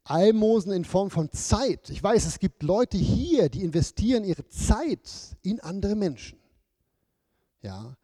Almosen 0.09 0.71
in 0.71 0.85
Form 0.85 1.09
von 1.09 1.31
Zeit. 1.31 1.89
Ich 1.89 2.01
weiß, 2.01 2.25
es 2.25 2.39
gibt 2.39 2.63
Leute 2.63 2.97
hier, 2.97 3.49
die 3.49 3.63
investieren 3.63 4.23
ihre 4.23 4.47
Zeit 4.47 5.09
in 5.41 5.59
andere 5.59 5.95
Menschen. 5.95 6.37
Ja. 7.61 7.95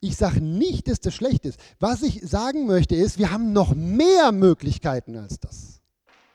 Ich 0.00 0.16
sage 0.16 0.40
nicht, 0.40 0.88
dass 0.88 1.00
das 1.00 1.14
schlecht 1.14 1.44
ist. 1.46 1.60
Was 1.78 2.02
ich 2.02 2.20
sagen 2.22 2.66
möchte 2.66 2.96
ist, 2.96 3.18
wir 3.18 3.30
haben 3.30 3.52
noch 3.52 3.74
mehr 3.74 4.32
Möglichkeiten 4.32 5.16
als 5.16 5.38
das. 5.38 5.80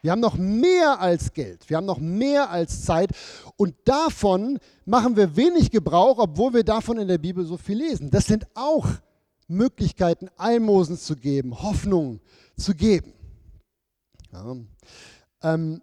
Wir 0.02 0.12
haben 0.12 0.22
noch 0.22 0.38
mehr 0.38 1.02
als 1.02 1.34
Geld. 1.34 1.70
Wir 1.70 1.78
haben 1.78 1.86
noch 1.86 2.00
mehr 2.00 2.50
als 2.50 2.86
Zeit. 2.86 3.10
Und 3.58 3.76
davon 3.84 4.60
machen 4.86 5.18
wir 5.18 5.36
wenig 5.36 5.70
Gebrauch, 5.70 6.18
obwohl 6.20 6.54
wir 6.54 6.64
davon 6.64 6.98
in 6.98 7.10
der 7.10 7.18
Bibel 7.18 7.46
so 7.46 7.58
viel 7.58 7.78
lesen. 7.80 8.10
Das 8.10 8.26
sind 8.26 8.48
auch 8.54 8.88
Möglichkeiten, 9.50 10.30
Almosen 10.38 10.98
zu 10.98 11.16
geben, 11.16 11.62
Hoffnung 11.62 12.22
zu 12.56 12.74
geben. 12.74 13.14
Ja. 14.32 14.56
Ähm, 15.42 15.82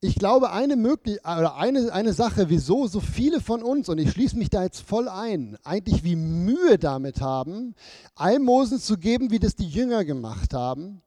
ich 0.00 0.14
glaube, 0.14 0.52
eine, 0.52 0.76
möglich 0.76 1.18
oder 1.20 1.56
eine, 1.56 1.92
eine 1.92 2.12
Sache, 2.12 2.48
wieso 2.48 2.86
so 2.86 3.00
viele 3.00 3.40
von 3.40 3.62
uns, 3.62 3.88
und 3.88 3.98
ich 3.98 4.12
schließe 4.12 4.36
mich 4.36 4.48
da 4.48 4.62
jetzt 4.62 4.80
voll 4.80 5.08
ein, 5.08 5.58
eigentlich 5.64 6.04
wie 6.04 6.14
Mühe 6.14 6.78
damit 6.78 7.20
haben, 7.20 7.74
Almosen 8.14 8.78
zu 8.78 8.96
geben, 8.96 9.32
wie 9.32 9.40
das 9.40 9.56
die 9.56 9.68
Jünger 9.68 10.04
gemacht 10.04 10.54
haben, 10.54 11.02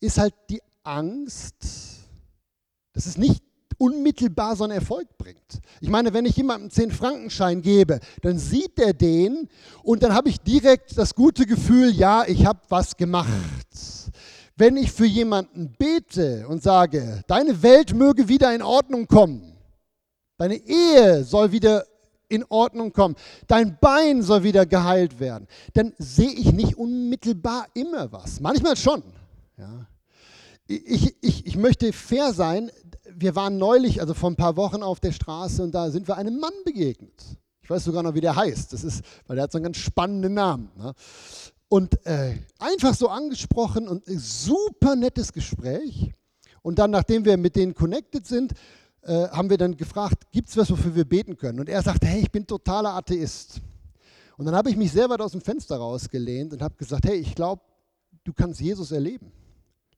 ist 0.00 0.18
halt 0.18 0.34
die 0.50 0.60
Angst, 0.82 1.54
dass 2.92 3.06
es 3.06 3.16
nicht 3.16 3.44
unmittelbar 3.78 4.56
so 4.56 4.64
einen 4.64 4.72
Erfolg 4.72 5.18
bringt. 5.18 5.60
Ich 5.80 5.88
meine, 5.88 6.12
wenn 6.12 6.24
ich 6.24 6.36
jemandem 6.36 6.70
einen 6.74 6.90
10-Frankenschein 6.90 7.62
gebe, 7.62 8.00
dann 8.22 8.38
sieht 8.38 8.78
er 8.78 8.92
den 8.92 9.48
und 9.82 10.02
dann 10.02 10.14
habe 10.14 10.30
ich 10.30 10.40
direkt 10.40 10.96
das 10.96 11.14
gute 11.14 11.46
Gefühl, 11.46 11.90
ja, 11.90 12.24
ich 12.26 12.46
habe 12.46 12.60
was 12.68 12.96
gemacht. 12.96 13.28
Wenn 14.56 14.76
ich 14.78 14.90
für 14.90 15.06
jemanden 15.06 15.74
bete 15.78 16.46
und 16.48 16.62
sage, 16.62 17.22
deine 17.26 17.62
Welt 17.62 17.94
möge 17.94 18.28
wieder 18.28 18.54
in 18.54 18.62
Ordnung 18.62 19.06
kommen, 19.06 19.52
deine 20.38 20.56
Ehe 20.56 21.24
soll 21.24 21.52
wieder 21.52 21.84
in 22.28 22.44
Ordnung 22.48 22.92
kommen, 22.92 23.16
dein 23.46 23.78
Bein 23.78 24.22
soll 24.22 24.42
wieder 24.42 24.66
geheilt 24.66 25.20
werden, 25.20 25.46
dann 25.74 25.92
sehe 25.98 26.30
ich 26.30 26.52
nicht 26.52 26.76
unmittelbar 26.76 27.66
immer 27.74 28.10
was. 28.12 28.40
Manchmal 28.40 28.76
schon. 28.76 29.02
Ja. 29.58 29.86
Ich, 30.66 31.14
ich, 31.20 31.46
ich 31.46 31.56
möchte 31.56 31.92
fair 31.92 32.32
sein. 32.32 32.70
Wir 33.14 33.36
waren 33.36 33.58
neulich, 33.58 34.00
also 34.00 34.14
vor 34.14 34.30
ein 34.30 34.36
paar 34.36 34.56
Wochen 34.56 34.82
auf 34.82 35.00
der 35.00 35.12
Straße 35.12 35.62
und 35.62 35.72
da 35.72 35.90
sind 35.90 36.08
wir 36.08 36.16
einem 36.16 36.40
Mann 36.40 36.52
begegnet. 36.64 37.22
Ich 37.62 37.70
weiß 37.70 37.84
sogar 37.84 38.02
noch, 38.02 38.14
wie 38.14 38.20
der 38.20 38.36
heißt. 38.36 38.72
Das 38.72 38.84
ist, 38.84 39.04
weil 39.26 39.36
der 39.36 39.44
hat 39.44 39.52
so 39.52 39.58
einen 39.58 39.64
ganz 39.64 39.78
spannenden 39.78 40.34
Namen. 40.34 40.70
Ne? 40.76 40.92
Und 41.68 42.04
äh, 42.06 42.38
einfach 42.58 42.94
so 42.94 43.08
angesprochen 43.08 43.88
und 43.88 44.04
super 44.06 44.94
nettes 44.94 45.32
Gespräch. 45.32 46.12
Und 46.62 46.78
dann, 46.78 46.90
nachdem 46.90 47.24
wir 47.24 47.36
mit 47.36 47.56
denen 47.56 47.74
connected 47.74 48.26
sind, 48.26 48.52
äh, 49.02 49.28
haben 49.28 49.50
wir 49.50 49.56
dann 49.56 49.76
gefragt, 49.76 50.30
gibt 50.32 50.48
es 50.48 50.56
was, 50.56 50.70
wofür 50.70 50.94
wir 50.94 51.04
beten 51.04 51.36
können? 51.36 51.60
Und 51.60 51.68
er 51.68 51.82
sagte, 51.82 52.06
hey, 52.06 52.22
ich 52.22 52.30
bin 52.32 52.46
totaler 52.46 52.94
Atheist. 52.94 53.60
Und 54.36 54.46
dann 54.46 54.54
habe 54.54 54.68
ich 54.68 54.76
mich 54.76 54.90
sehr 54.90 55.08
weit 55.08 55.20
aus 55.20 55.32
dem 55.32 55.40
Fenster 55.40 55.76
rausgelehnt 55.76 56.52
und 56.52 56.62
habe 56.62 56.74
gesagt, 56.74 57.06
hey, 57.06 57.16
ich 57.16 57.34
glaube, 57.34 57.62
du 58.24 58.32
kannst 58.32 58.60
Jesus 58.60 58.90
erleben. 58.90 59.32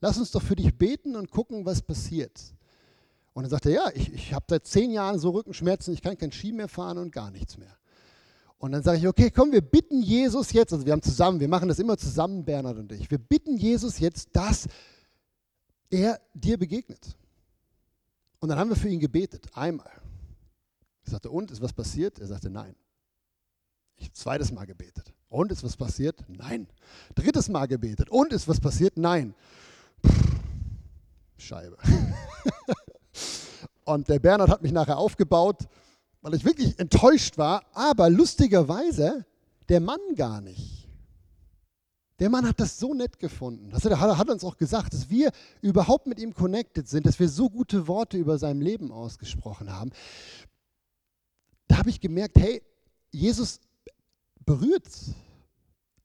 Lass 0.01 0.19
uns 0.19 0.31
doch 0.31 0.43
für 0.43 0.57
dich 0.57 0.77
beten 0.77 1.17
und 1.17 1.31
gucken, 1.31 1.65
was 1.65 1.81
passiert. 1.81 2.39
Und 3.33 3.45
dann 3.45 3.51
sagte 3.51 3.71
er, 3.71 3.75
ja, 3.75 3.91
ich, 3.95 4.13
ich 4.13 4.35
habe 4.35 4.45
seit 4.49 4.67
zehn 4.67 4.91
Jahren 4.91 5.19
so 5.19 5.31
Rückenschmerzen, 5.31 5.95
ich 5.95 6.03
kann 6.03 6.19
kein 6.19 6.33
Ski 6.33 6.53
mehr 6.53 6.69
fahren 6.69 6.99
und 6.99 7.11
gar 7.11 7.31
nichts 7.31 7.57
mehr. 7.57 7.78
Und 8.59 8.73
dann 8.73 8.83
sage 8.83 8.99
ich, 8.99 9.07
okay, 9.07 9.31
komm, 9.31 9.53
wir 9.53 9.61
bitten 9.61 10.03
Jesus 10.03 10.53
jetzt, 10.53 10.73
also 10.73 10.85
wir 10.85 10.93
haben 10.93 11.03
zusammen, 11.03 11.39
wir 11.39 11.49
machen 11.49 11.69
das 11.69 11.79
immer 11.79 11.97
zusammen, 11.97 12.45
Bernhard 12.45 12.79
und 12.79 12.93
ich, 12.93 13.09
wir 13.11 13.19
bitten 13.19 13.57
Jesus 13.57 14.01
jetzt, 14.01 14.31
dass 14.33 14.67
er 15.91 16.21
dir 16.35 16.59
begegnet. 16.59 17.17
Und 18.41 18.49
dann 18.49 18.59
haben 18.59 18.69
wir 18.69 18.77
für 18.77 18.89
ihn 18.89 19.01
gebetet, 19.01 19.47
einmal. 19.55 19.91
Ich 21.05 21.11
sagte, 21.11 21.31
und, 21.31 21.51
ist 21.51 21.61
was 21.61 21.73
passiert? 21.73 22.19
Er 22.19 22.27
sagte, 22.27 22.51
nein. 22.51 22.75
Ich 23.97 24.13
zweites 24.13 24.53
Mal 24.53 24.67
gebetet. 24.67 25.13
Und, 25.29 25.51
ist 25.53 25.65
was 25.65 25.77
passiert? 25.77 26.25
Nein. 26.29 26.69
Drittes 27.15 27.49
Mal 27.49 27.67
gebetet. 27.67 28.11
Und, 28.11 28.33
ist 28.33 28.47
was 28.47 28.61
passiert? 28.61 28.97
Nein. 28.97 29.35
Pff, 30.07 30.37
Scheibe. 31.39 31.77
und 33.85 34.09
der 34.09 34.19
Bernhard 34.19 34.51
hat 34.51 34.63
mich 34.63 34.73
nachher 34.73 34.99
aufgebaut, 34.99 35.69
weil 36.21 36.35
ich 36.35 36.45
wirklich 36.45 36.79
enttäuscht 36.79 37.39
war, 37.39 37.65
aber 37.73 38.11
lustigerweise 38.11 39.25
der 39.69 39.81
Mann 39.81 40.01
gar 40.17 40.41
nicht. 40.41 40.89
Der 42.19 42.31
Mann 42.31 42.47
hat 42.47 42.59
das 42.59 42.79
so 42.79 42.95
nett 42.95 43.21
gefunden. 43.21 43.71
Das 43.71 43.85
hat, 43.85 44.29
uns 44.29 44.43
auch 44.43 44.57
gesagt, 44.57 44.93
dass 44.93 45.09
wir 45.09 45.31
überhaupt 45.63 46.09
mit 46.09 46.19
ihm 46.19 46.35
connected 46.35 46.89
sind, 46.89 47.07
dass 47.07 47.21
wir 47.21 47.29
so 47.29 47.49
gute 47.49 47.87
Worte 47.87 48.17
über 48.17 48.39
sein 48.39 48.61
Leben 48.61 48.91
ausgesprochen 48.91 49.73
haben. 49.73 49.91
Da 51.69 51.79
habe 51.79 51.91
ich 51.91 52.01
gemerkt, 52.01 52.37
hey, 52.39 52.63
Jesus 53.13 53.61
berührt, 54.45 54.89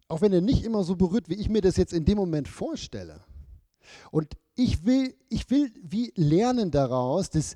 auch 0.07 0.21
wenn 0.21 0.33
er 0.33 0.41
nicht 0.41 0.63
immer 0.63 0.83
so 0.83 0.95
berührt, 0.95 1.29
wie 1.29 1.35
ich 1.35 1.49
mir 1.49 1.61
das 1.61 1.77
jetzt 1.77 1.93
in 1.93 2.05
dem 2.05 2.17
Moment 2.17 2.47
vorstelle. 2.47 3.21
Und 4.11 4.37
ich 4.55 4.85
will, 4.85 5.15
ich 5.29 5.49
will 5.49 5.73
wie 5.81 6.13
lernen 6.15 6.69
daraus, 6.69 7.31
dass 7.31 7.55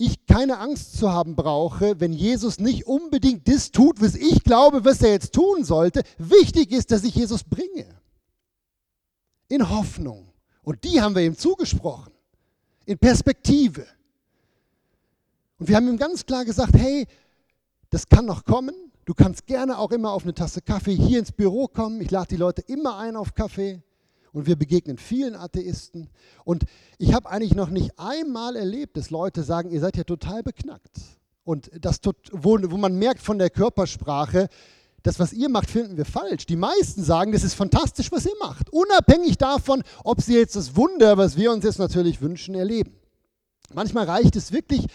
ich 0.00 0.26
keine 0.26 0.58
Angst 0.58 0.96
zu 0.96 1.12
haben 1.12 1.36
brauche, 1.36 2.00
wenn 2.00 2.12
Jesus 2.12 2.58
nicht 2.58 2.86
unbedingt 2.86 3.46
das 3.46 3.70
tut, 3.70 4.00
was 4.00 4.14
ich 4.14 4.42
glaube, 4.42 4.84
was 4.84 5.02
er 5.02 5.10
jetzt 5.10 5.34
tun 5.34 5.64
sollte. 5.64 6.02
Wichtig 6.16 6.72
ist, 6.72 6.90
dass 6.90 7.04
ich 7.04 7.14
Jesus 7.14 7.44
bringe. 7.44 7.86
In 9.48 9.68
Hoffnung. 9.68 10.32
Und 10.62 10.84
die 10.84 11.00
haben 11.00 11.14
wir 11.14 11.22
ihm 11.22 11.36
zugesprochen. 11.36 12.12
In 12.86 12.98
Perspektive. 12.98 13.86
Und 15.58 15.68
wir 15.68 15.76
haben 15.76 15.88
ihm 15.88 15.98
ganz 15.98 16.24
klar 16.24 16.44
gesagt, 16.44 16.74
hey, 16.74 17.06
das 17.90 18.08
kann 18.08 18.24
noch 18.24 18.44
kommen. 18.44 18.74
Du 19.04 19.12
kannst 19.12 19.46
gerne 19.46 19.78
auch 19.78 19.90
immer 19.90 20.12
auf 20.12 20.22
eine 20.22 20.34
Tasse 20.34 20.62
Kaffee 20.62 20.94
hier 20.94 21.18
ins 21.18 21.32
Büro 21.32 21.66
kommen. 21.68 22.00
Ich 22.00 22.10
lade 22.10 22.28
die 22.28 22.36
Leute 22.36 22.62
immer 22.62 22.96
ein 22.98 23.16
auf 23.16 23.34
Kaffee 23.34 23.82
und 24.32 24.46
wir 24.46 24.56
begegnen 24.56 24.98
vielen 24.98 25.34
Atheisten. 25.34 26.08
Und 26.44 26.64
ich 26.98 27.12
habe 27.14 27.28
eigentlich 27.30 27.54
noch 27.54 27.70
nicht 27.70 27.98
einmal 27.98 28.56
erlebt, 28.56 28.96
dass 28.96 29.10
Leute 29.10 29.42
sagen, 29.42 29.70
ihr 29.70 29.80
seid 29.80 29.96
ja 29.96 30.04
total 30.04 30.42
beknackt. 30.42 30.98
Und 31.44 31.70
das, 31.80 32.00
wo, 32.32 32.58
wo 32.62 32.76
man 32.76 32.98
merkt 32.98 33.20
von 33.20 33.38
der 33.38 33.50
Körpersprache, 33.50 34.48
das, 35.02 35.18
was 35.18 35.32
ihr 35.32 35.48
macht, 35.48 35.70
finden 35.70 35.96
wir 35.96 36.04
falsch. 36.04 36.46
Die 36.46 36.56
meisten 36.56 37.02
sagen, 37.02 37.32
das 37.32 37.42
ist 37.42 37.54
fantastisch, 37.54 38.12
was 38.12 38.26
ihr 38.26 38.36
macht. 38.38 38.70
Unabhängig 38.70 39.38
davon, 39.38 39.82
ob 40.04 40.20
sie 40.20 40.34
jetzt 40.34 40.56
das 40.56 40.76
Wunder, 40.76 41.16
was 41.16 41.36
wir 41.36 41.52
uns 41.52 41.64
jetzt 41.64 41.78
natürlich 41.78 42.20
wünschen, 42.20 42.54
erleben. 42.54 42.94
Manchmal 43.72 44.04
reicht 44.04 44.36
es 44.36 44.52
wirklich, 44.52 44.86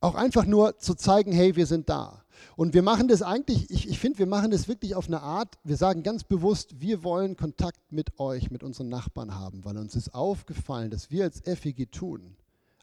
auch 0.00 0.14
einfach 0.14 0.46
nur 0.46 0.78
zu 0.78 0.94
zeigen, 0.94 1.32
hey, 1.32 1.54
wir 1.54 1.66
sind 1.66 1.88
da. 1.88 2.21
Und 2.56 2.74
wir 2.74 2.82
machen 2.82 3.08
das 3.08 3.22
eigentlich, 3.22 3.70
ich, 3.70 3.88
ich 3.88 3.98
finde, 3.98 4.18
wir 4.18 4.26
machen 4.26 4.50
das 4.50 4.68
wirklich 4.68 4.94
auf 4.94 5.06
eine 5.06 5.20
Art, 5.20 5.58
wir 5.64 5.76
sagen 5.76 6.02
ganz 6.02 6.24
bewusst, 6.24 6.80
wir 6.80 7.02
wollen 7.02 7.36
Kontakt 7.36 7.92
mit 7.92 8.18
euch, 8.18 8.50
mit 8.50 8.62
unseren 8.62 8.88
Nachbarn 8.88 9.34
haben, 9.34 9.64
weil 9.64 9.78
uns 9.78 9.94
ist 9.96 10.14
aufgefallen, 10.14 10.90
dass 10.90 11.10
wir 11.10 11.24
als 11.24 11.40
FEG 11.40 11.90
tun, 11.90 12.36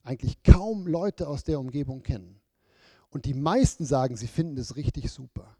eigentlich 0.03 0.41
kaum 0.43 0.87
Leute 0.87 1.27
aus 1.27 1.43
der 1.43 1.59
Umgebung 1.59 2.03
kennen. 2.03 2.39
Und 3.09 3.25
die 3.25 3.33
meisten 3.33 3.85
sagen, 3.85 4.15
sie 4.15 4.27
finden 4.27 4.55
das 4.55 4.75
richtig 4.75 5.11
super. 5.11 5.55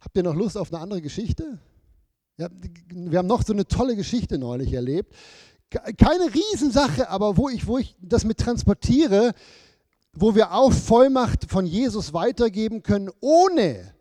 Habt 0.00 0.16
ihr 0.16 0.22
noch 0.22 0.34
Lust 0.34 0.58
auf 0.58 0.72
eine 0.72 0.82
andere 0.82 1.00
Geschichte? 1.00 1.58
Ja, 2.36 2.48
wir 2.88 3.18
haben 3.18 3.28
noch 3.28 3.42
so 3.42 3.52
eine 3.52 3.66
tolle 3.66 3.96
Geschichte 3.96 4.38
neulich 4.38 4.72
erlebt. 4.72 5.14
Keine 5.70 6.34
Riesensache, 6.34 7.08
aber 7.08 7.36
wo 7.36 7.48
ich, 7.48 7.66
wo 7.66 7.78
ich 7.78 7.96
das 8.00 8.24
mit 8.24 8.38
transportiere, 8.38 9.32
wo 10.14 10.34
wir 10.34 10.52
auch 10.52 10.72
Vollmacht 10.72 11.50
von 11.50 11.66
Jesus 11.66 12.12
weitergeben 12.12 12.82
können, 12.82 13.10
ohne 13.20 13.92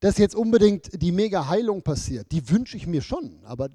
dass 0.00 0.18
jetzt 0.18 0.34
unbedingt 0.34 1.02
die 1.02 1.10
Mega-Heilung 1.10 1.82
passiert. 1.82 2.30
Die 2.30 2.48
wünsche 2.50 2.76
ich 2.76 2.86
mir 2.86 3.00
schon. 3.00 3.40
Aber 3.44 3.68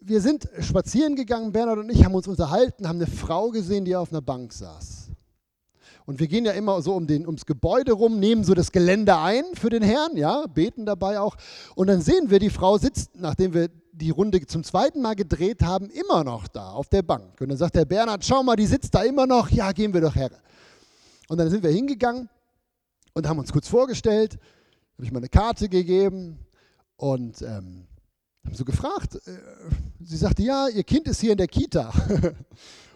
wir 0.00 0.20
sind 0.20 0.48
spazieren 0.60 1.16
gegangen, 1.16 1.52
Bernhard 1.52 1.78
und 1.78 1.90
ich, 1.90 2.04
haben 2.04 2.14
uns 2.14 2.28
unterhalten, 2.28 2.86
haben 2.86 2.98
eine 2.98 3.08
Frau 3.08 3.50
gesehen, 3.50 3.84
die 3.84 3.96
auf 3.96 4.12
einer 4.12 4.22
Bank 4.22 4.52
saß. 4.52 5.08
Und 6.06 6.20
wir 6.20 6.26
gehen 6.26 6.46
ja 6.46 6.52
immer 6.52 6.80
so 6.80 6.94
um 6.94 7.06
den, 7.06 7.26
ums 7.26 7.44
Gebäude 7.44 7.92
rum, 7.92 8.18
nehmen 8.18 8.44
so 8.44 8.54
das 8.54 8.72
Gelände 8.72 9.18
ein 9.18 9.44
für 9.54 9.68
den 9.68 9.82
Herrn, 9.82 10.16
ja, 10.16 10.46
beten 10.46 10.86
dabei 10.86 11.20
auch. 11.20 11.36
Und 11.74 11.88
dann 11.88 12.00
sehen 12.00 12.30
wir, 12.30 12.38
die 12.38 12.48
Frau 12.48 12.78
sitzt, 12.78 13.10
nachdem 13.16 13.52
wir 13.52 13.68
die 13.92 14.08
Runde 14.10 14.46
zum 14.46 14.64
zweiten 14.64 15.02
Mal 15.02 15.16
gedreht 15.16 15.60
haben, 15.60 15.90
immer 15.90 16.24
noch 16.24 16.48
da 16.48 16.70
auf 16.70 16.88
der 16.88 17.02
Bank. 17.02 17.38
Und 17.40 17.50
dann 17.50 17.58
sagt 17.58 17.74
der 17.74 17.84
Bernhard, 17.84 18.24
schau 18.24 18.42
mal, 18.42 18.56
die 18.56 18.64
sitzt 18.64 18.94
da 18.94 19.02
immer 19.02 19.26
noch, 19.26 19.50
ja, 19.50 19.70
gehen 19.72 19.92
wir 19.92 20.00
doch 20.00 20.14
her. 20.14 20.30
Und 21.28 21.38
dann 21.38 21.50
sind 21.50 21.62
wir 21.62 21.70
hingegangen 21.70 22.28
und 23.14 23.28
haben 23.28 23.38
uns 23.38 23.52
kurz 23.52 23.68
vorgestellt, 23.68 24.38
habe 24.94 25.04
ich 25.04 25.12
mal 25.12 25.18
eine 25.18 25.28
Karte 25.28 25.68
gegeben 25.68 26.38
und 26.96 27.42
ähm, 27.42 27.86
haben 28.44 28.54
so 28.54 28.64
gefragt. 28.64 29.14
Äh, 29.26 29.38
sie 30.00 30.16
sagte, 30.16 30.42
ja, 30.42 30.68
ihr 30.68 30.84
Kind 30.84 31.06
ist 31.06 31.20
hier 31.20 31.32
in 31.32 31.38
der 31.38 31.48
Kita. 31.48 31.92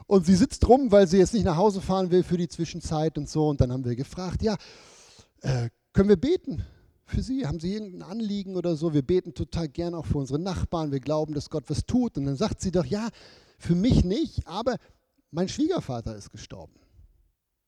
und 0.06 0.26
sie 0.26 0.34
sitzt 0.34 0.66
rum, 0.68 0.90
weil 0.90 1.06
sie 1.06 1.18
jetzt 1.18 1.34
nicht 1.34 1.44
nach 1.44 1.56
Hause 1.56 1.80
fahren 1.80 2.10
will 2.10 2.22
für 2.22 2.36
die 2.36 2.48
Zwischenzeit 2.48 3.16
und 3.18 3.28
so. 3.28 3.48
Und 3.48 3.60
dann 3.60 3.70
haben 3.70 3.84
wir 3.84 3.94
gefragt, 3.94 4.42
ja, 4.42 4.56
äh, 5.42 5.68
können 5.92 6.08
wir 6.08 6.16
beten 6.16 6.64
für 7.04 7.22
Sie? 7.22 7.46
Haben 7.46 7.60
Sie 7.60 7.74
irgendein 7.74 8.02
Anliegen 8.02 8.56
oder 8.56 8.74
so? 8.76 8.94
Wir 8.94 9.02
beten 9.02 9.34
total 9.34 9.68
gern 9.68 9.94
auch 9.94 10.06
für 10.06 10.18
unsere 10.18 10.38
Nachbarn. 10.38 10.90
Wir 10.90 11.00
glauben, 11.00 11.34
dass 11.34 11.50
Gott 11.50 11.64
was 11.68 11.84
tut. 11.84 12.16
Und 12.16 12.24
dann 12.24 12.36
sagt 12.36 12.60
sie 12.60 12.70
doch, 12.70 12.86
ja, 12.86 13.08
für 13.58 13.74
mich 13.74 14.04
nicht, 14.04 14.46
aber 14.46 14.76
mein 15.30 15.48
Schwiegervater 15.48 16.16
ist 16.16 16.30
gestorben. 16.30 16.74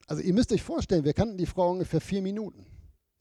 Also 0.06 0.22
ihr 0.22 0.34
müsst 0.34 0.52
euch 0.52 0.62
vorstellen, 0.62 1.04
wir 1.04 1.14
kannten 1.14 1.38
die 1.38 1.46
Frau 1.46 1.70
ungefähr 1.70 2.00
vier 2.00 2.22
Minuten. 2.22 2.66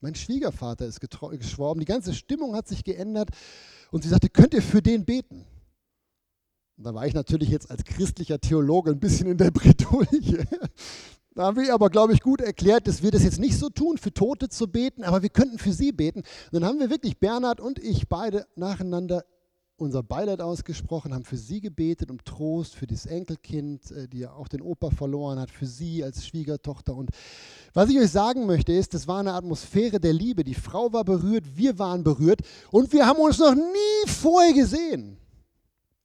Mein 0.01 0.15
Schwiegervater 0.15 0.85
ist 0.85 0.99
geschworben, 0.99 1.79
die 1.79 1.85
ganze 1.85 2.13
Stimmung 2.13 2.55
hat 2.55 2.67
sich 2.67 2.83
geändert 2.83 3.29
und 3.91 4.03
sie 4.03 4.09
sagte, 4.09 4.29
könnt 4.29 4.53
ihr 4.53 4.61
für 4.61 4.81
den 4.81 5.05
beten? 5.05 5.45
Und 6.75 6.83
da 6.83 6.93
war 6.93 7.07
ich 7.07 7.13
natürlich 7.13 7.49
jetzt 7.49 7.71
als 7.71 7.83
christlicher 7.85 8.39
Theologe 8.39 8.91
ein 8.91 8.99
bisschen 8.99 9.27
in 9.27 9.37
der 9.37 9.51
Bredouille. 9.51 10.45
Da 11.35 11.45
haben 11.45 11.57
wir 11.57 11.73
aber, 11.73 11.89
glaube 11.89 12.13
ich, 12.13 12.19
gut 12.19 12.41
erklärt, 12.41 12.87
dass 12.87 13.01
wir 13.01 13.09
das 13.09 13.23
jetzt 13.23 13.39
nicht 13.39 13.57
so 13.57 13.69
tun, 13.69 13.97
für 13.97 14.13
Tote 14.13 14.49
zu 14.49 14.67
beten, 14.67 15.03
aber 15.03 15.23
wir 15.23 15.29
könnten 15.29 15.57
für 15.57 15.73
sie 15.73 15.91
beten. 15.91 16.19
Und 16.19 16.27
dann 16.51 16.65
haben 16.65 16.79
wir 16.79 16.91
wirklich 16.91 17.17
Bernhard 17.17 17.59
und 17.59 17.79
ich 17.79 18.07
beide 18.07 18.45
nacheinander 18.55 19.25
unser 19.83 20.01
Beileid 20.01 20.41
ausgesprochen, 20.41 21.13
haben 21.13 21.23
für 21.23 21.37
sie 21.37 21.61
gebetet, 21.61 22.09
um 22.09 22.23
Trost 22.23 22.75
für 22.75 22.87
das 22.87 23.05
Enkelkind, 23.05 23.91
äh, 23.91 24.07
die 24.07 24.19
ja 24.19 24.33
auch 24.33 24.47
den 24.47 24.61
Opa 24.61 24.89
verloren 24.89 25.39
hat, 25.39 25.51
für 25.51 25.67
sie 25.67 26.03
als 26.03 26.25
Schwiegertochter. 26.25 26.95
Und 26.95 27.11
was 27.73 27.89
ich 27.89 27.99
euch 27.99 28.11
sagen 28.11 28.45
möchte, 28.45 28.73
ist, 28.73 28.93
das 28.93 29.07
war 29.07 29.19
eine 29.19 29.33
Atmosphäre 29.33 29.99
der 29.99 30.13
Liebe. 30.13 30.43
Die 30.43 30.55
Frau 30.55 30.91
war 30.91 31.03
berührt, 31.03 31.45
wir 31.55 31.77
waren 31.77 32.03
berührt 32.03 32.41
und 32.71 32.91
wir 32.93 33.05
haben 33.05 33.19
uns 33.19 33.39
noch 33.39 33.53
nie 33.53 34.07
vorher 34.07 34.53
gesehen. 34.53 35.17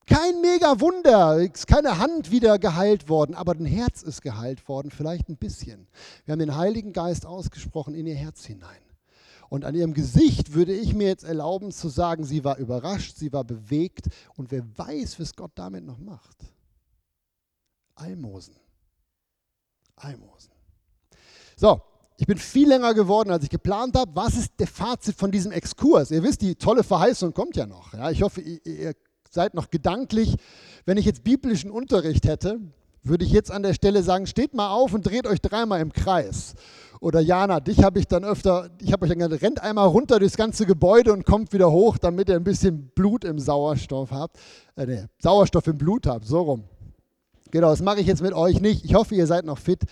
Kein 0.07 0.41
mega 0.41 0.81
Wunder, 0.81 1.37
ist 1.37 1.67
keine 1.67 1.99
Hand 1.99 2.31
wieder 2.31 2.59
geheilt 2.59 3.11
worden, 3.11 3.35
aber 3.35 3.53
ein 3.53 3.67
Herz 3.67 4.03
ist 4.03 4.23
geheilt 4.23 4.67
worden, 4.67 4.91
vielleicht 4.91 5.29
ein 5.29 5.37
bisschen. 5.37 5.87
Wir 6.25 6.33
haben 6.33 6.39
den 6.39 6.57
Heiligen 6.57 6.95
Geist 6.95 7.27
ausgesprochen 7.27 7.95
in 7.95 8.07
ihr 8.07 8.15
Herz 8.15 8.45
hinein. 8.47 8.88
Und 9.49 9.65
an 9.65 9.75
ihrem 9.75 9.95
Gesicht 9.95 10.53
würde 10.53 10.75
ich 10.75 10.95
mir 10.95 11.09
jetzt 11.09 11.25
erlauben 11.25 11.73
zu 11.73 11.89
sagen, 11.89 12.25
sie 12.25 12.45
war 12.45 12.59
überrascht, 12.59 13.17
sie 13.17 13.33
war 13.33 13.45
bewegt 13.45 14.09
und 14.37 14.51
wer 14.51 14.65
weiß, 14.77 15.19
was 15.21 15.35
Gott 15.35 15.53
damit 15.55 15.85
noch 15.85 15.99
macht. 15.99 16.37
Almosen. 17.95 18.55
Almosen. 19.97 20.53
So, 21.57 21.81
ich 22.19 22.27
bin 22.27 22.39
viel 22.39 22.69
länger 22.69 22.95
geworden, 22.95 23.31
als 23.31 23.45
ich 23.45 23.51
geplant 23.51 23.97
habe. 23.97 24.15
Was 24.15 24.37
ist 24.37 24.53
der 24.59 24.67
Fazit 24.67 25.17
von 25.17 25.31
diesem 25.31 25.53
Exkurs? 25.53 26.11
Ihr 26.11 26.23
wisst, 26.23 26.43
die 26.43 26.55
tolle 26.55 26.85
Verheißung 26.85 27.33
kommt 27.33 27.57
ja 27.57 27.67
noch. 27.67 27.95
Ja, 27.95 28.11
ich 28.11 28.23
hoffe, 28.23 28.41
ihr 28.41 28.95
seid 29.31 29.55
noch 29.55 29.71
gedanklich. 29.71 30.37
Wenn 30.85 30.99
ich 30.99 31.07
jetzt 31.07 31.25
biblischen 31.25 31.71
Unterricht 31.71 32.27
hätte, 32.27 32.61
würde 33.09 33.25
ich 33.25 33.33
jetzt 33.33 33.51
an 33.51 33.63
der 33.63 33.75
Stelle 33.75 34.03
sagen, 34.03 34.27
steht 34.27 34.55
mal 34.55 34.71
auf 34.71 34.95
und 34.95 35.07
dreht 35.07 35.27
euch 35.27 35.41
dreimal 35.41 35.81
im 35.81 35.93
Kreis. 35.93 36.55
Oder 37.01 37.21
Jana, 37.21 37.61
dich 37.61 37.83
habe 37.85 38.01
ich 38.01 38.09
dann 38.09 38.25
öfter, 38.25 38.71
ich 38.81 38.93
habe 38.93 39.05
euch 39.05 39.11
dann 39.11 39.19
gesagt, 39.19 39.43
rennt 39.43 39.63
einmal 39.63 39.87
runter 39.87 40.19
durchs 40.19 40.37
ganze 40.37 40.67
Gebäude 40.67 41.13
und 41.13 41.25
kommt 41.25 41.53
wieder 41.53 41.71
hoch, 41.71 41.97
damit 41.99 42.29
ihr 42.29 42.37
ein 42.37 42.45
bisschen 42.45 42.89
Blut 42.95 43.25
im 43.25 43.39
Sauerstoff 43.39 44.11
habt. 44.11 44.39
Äh, 44.77 44.87
nee, 44.87 45.05
Sauerstoff 45.19 45.67
im 45.69 45.79
Blut 45.79 46.07
habt, 46.07 46.27
so 46.27 46.41
rum. 46.41 46.65
Genau, 47.51 47.71
das 47.71 47.83
mache 47.83 48.01
ich 48.01 48.07
jetzt 48.07 48.23
mit 48.23 48.35
euch 48.35 48.61
nicht. 48.61 48.85
Ich 48.85 48.95
hoffe, 48.95 49.15
ihr 49.15 49.27
seid 49.27 49.45
noch 49.45 49.59
fit. 49.59 49.83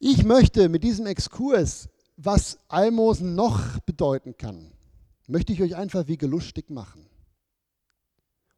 Ich 0.00 0.24
möchte 0.24 0.68
mit 0.68 0.82
diesem 0.82 1.06
Exkurs, 1.06 1.88
was 2.16 2.58
Almosen 2.68 3.34
noch 3.34 3.78
bedeuten 3.86 4.36
kann, 4.36 4.72
möchte 5.26 5.52
ich 5.52 5.62
euch 5.62 5.76
einfach 5.76 6.08
wie 6.08 6.16
gelustig 6.16 6.68
machen. 6.68 7.09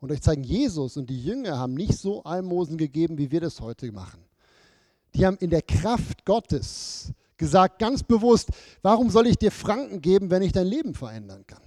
Und 0.02 0.10
euch 0.10 0.20
zeigen, 0.20 0.42
Jesus 0.42 0.96
und 0.96 1.08
die 1.08 1.22
Jünger 1.22 1.60
haben 1.60 1.74
nicht 1.74 1.96
so 1.96 2.24
Almosen 2.24 2.76
gegeben, 2.76 3.18
wie 3.18 3.30
wir 3.30 3.40
das 3.40 3.60
heute 3.60 3.92
machen. 3.92 4.20
Die 5.14 5.24
haben 5.24 5.36
in 5.36 5.48
der 5.48 5.62
Kraft 5.62 6.24
Gottes 6.24 7.12
gesagt, 7.36 7.78
ganz 7.78 8.02
bewusst, 8.02 8.48
warum 8.82 9.10
soll 9.10 9.28
ich 9.28 9.36
dir 9.36 9.52
Franken 9.52 10.00
geben, 10.00 10.28
wenn 10.32 10.42
ich 10.42 10.50
dein 10.50 10.66
Leben 10.66 10.94
verändern 10.94 11.46
kann? 11.46 11.62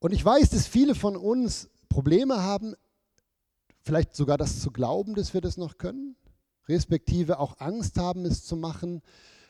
Und 0.00 0.12
ich 0.12 0.24
weiß, 0.24 0.50
dass 0.50 0.66
viele 0.66 0.96
von 0.96 1.14
uns 1.14 1.70
Probleme 1.88 2.42
haben, 2.42 2.74
vielleicht 3.82 4.16
sogar 4.16 4.38
das 4.38 4.58
zu 4.58 4.72
glauben, 4.72 5.14
dass 5.14 5.34
wir 5.34 5.40
das 5.40 5.56
noch 5.56 5.78
können, 5.78 6.16
respektive 6.66 7.38
auch 7.38 7.60
Angst 7.60 7.96
haben, 7.96 8.24
es 8.24 8.44
zu 8.44 8.56
machen, 8.56 9.02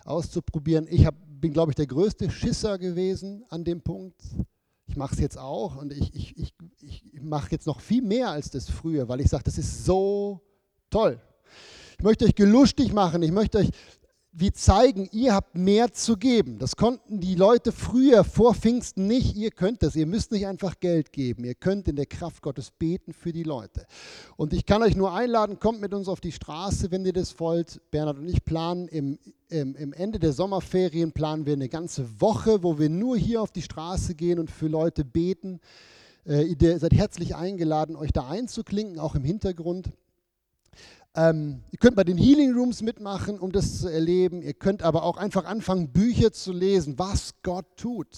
auszuprobieren. 0.05 0.87
Ich 0.91 1.07
hab, 1.07 1.15
bin, 1.41 1.55
glaube 1.55 1.73
ich, 1.73 1.77
der 1.77 1.87
größte 1.87 2.31
Schisser 2.31 2.77
gewesen 2.77 3.47
an 3.49 3.65
dem 3.65 3.81
Punkt. 3.81 4.23
Ich 4.93 4.99
mache 4.99 5.15
es 5.15 5.21
jetzt 5.21 5.39
auch 5.39 5.77
und 5.77 5.91
ich, 5.91 6.15
ich, 6.15 6.37
ich, 6.37 6.55
ich 6.83 7.23
mache 7.23 7.51
jetzt 7.51 7.67
noch 7.67 7.81
viel 7.81 8.03
mehr 8.03 8.29
als 8.29 8.51
das 8.51 8.69
früher, 8.69 9.09
weil 9.09 9.23
ich 9.23 9.31
sage, 9.31 9.45
das 9.45 9.57
ist 9.57 9.87
so 9.87 10.43
toll. 10.91 11.19
Ich 11.97 12.05
möchte 12.05 12.27
euch 12.27 12.35
gelustig 12.35 12.93
machen, 12.93 13.23
ich 13.23 13.33
möchte 13.33 13.57
euch 13.57 13.71
wie 14.35 14.51
zeigen, 14.51 15.11
ihr 15.13 15.35
habt 15.35 15.57
mehr 15.57 15.93
zu 15.93 16.17
geben. 16.17 16.59
Das 16.59 16.77
konnten 16.77 17.21
die 17.21 17.35
Leute 17.35 17.71
früher 17.71 18.25
vor 18.25 18.55
Pfingsten 18.55 19.07
nicht. 19.07 19.37
Ihr 19.37 19.51
könnt 19.51 19.83
das. 19.83 19.95
Ihr 19.95 20.07
müsst 20.07 20.33
nicht 20.33 20.47
einfach 20.47 20.81
Geld 20.81 21.13
geben. 21.13 21.45
Ihr 21.45 21.55
könnt 21.55 21.87
in 21.87 21.97
der 21.97 22.07
Kraft 22.07 22.41
Gottes 22.41 22.71
beten 22.71 23.13
für 23.13 23.33
die 23.33 23.43
Leute. 23.43 23.87
Und 24.37 24.55
ich 24.55 24.65
kann 24.65 24.83
euch 24.83 24.97
nur 24.97 25.13
einladen, 25.13 25.61
kommt 25.61 25.83
mit 25.83 25.93
uns 25.93 26.09
auf 26.09 26.23
die 26.23 26.33
Straße, 26.33 26.91
wenn 26.91 27.05
ihr 27.05 27.13
das 27.13 27.39
wollt. 27.41 27.83
Bernhard 27.91 28.19
und 28.19 28.29
ich 28.29 28.43
planen 28.43 28.89
im, 28.89 29.19
im, 29.51 29.77
im 29.77 29.93
Ende 29.93 30.19
der 30.19 30.33
Sommerferien 30.33 31.13
planen 31.13 31.45
wir 31.45 31.53
eine 31.53 31.69
ganze 31.69 32.21
Woche, 32.21 32.63
wo 32.63 32.79
wir 32.79 32.89
nur 32.89 33.19
hier 33.19 33.43
auf 33.43 33.53
die 33.53 33.63
Straße 33.63 34.15
gehen 34.15 34.39
und 34.39 34.51
für 34.51 34.69
Leute 34.69 35.05
beten. 35.05 35.61
Äh, 36.25 36.45
ihr 36.45 36.79
seid 36.79 36.95
herzlich 36.95 37.37
eingeladen, 37.37 37.97
euch 37.97 38.13
da 38.13 38.29
einzuklinken, 38.29 38.99
auch 38.99 39.15
im 39.15 39.25
Hintergrund. 39.25 39.91
Ähm, 41.15 41.63
ihr 41.71 41.79
könnt 41.79 41.97
bei 41.97 42.05
den 42.05 42.17
Healing 42.17 42.55
Rooms 42.55 42.81
mitmachen, 42.81 43.39
um 43.39 43.53
das 43.53 43.81
zu 43.81 43.89
erleben. 43.89 44.41
Ihr 44.43 44.55
könnt 44.55 44.83
aber 44.83 45.03
auch 45.03 45.19
einfach 45.19 45.45
anfangen, 45.45 45.93
Bücher 45.93 46.33
zu 46.33 46.53
lesen, 46.53 46.99
was 46.99 47.35
Gott 47.43 47.67
tut. 47.77 48.09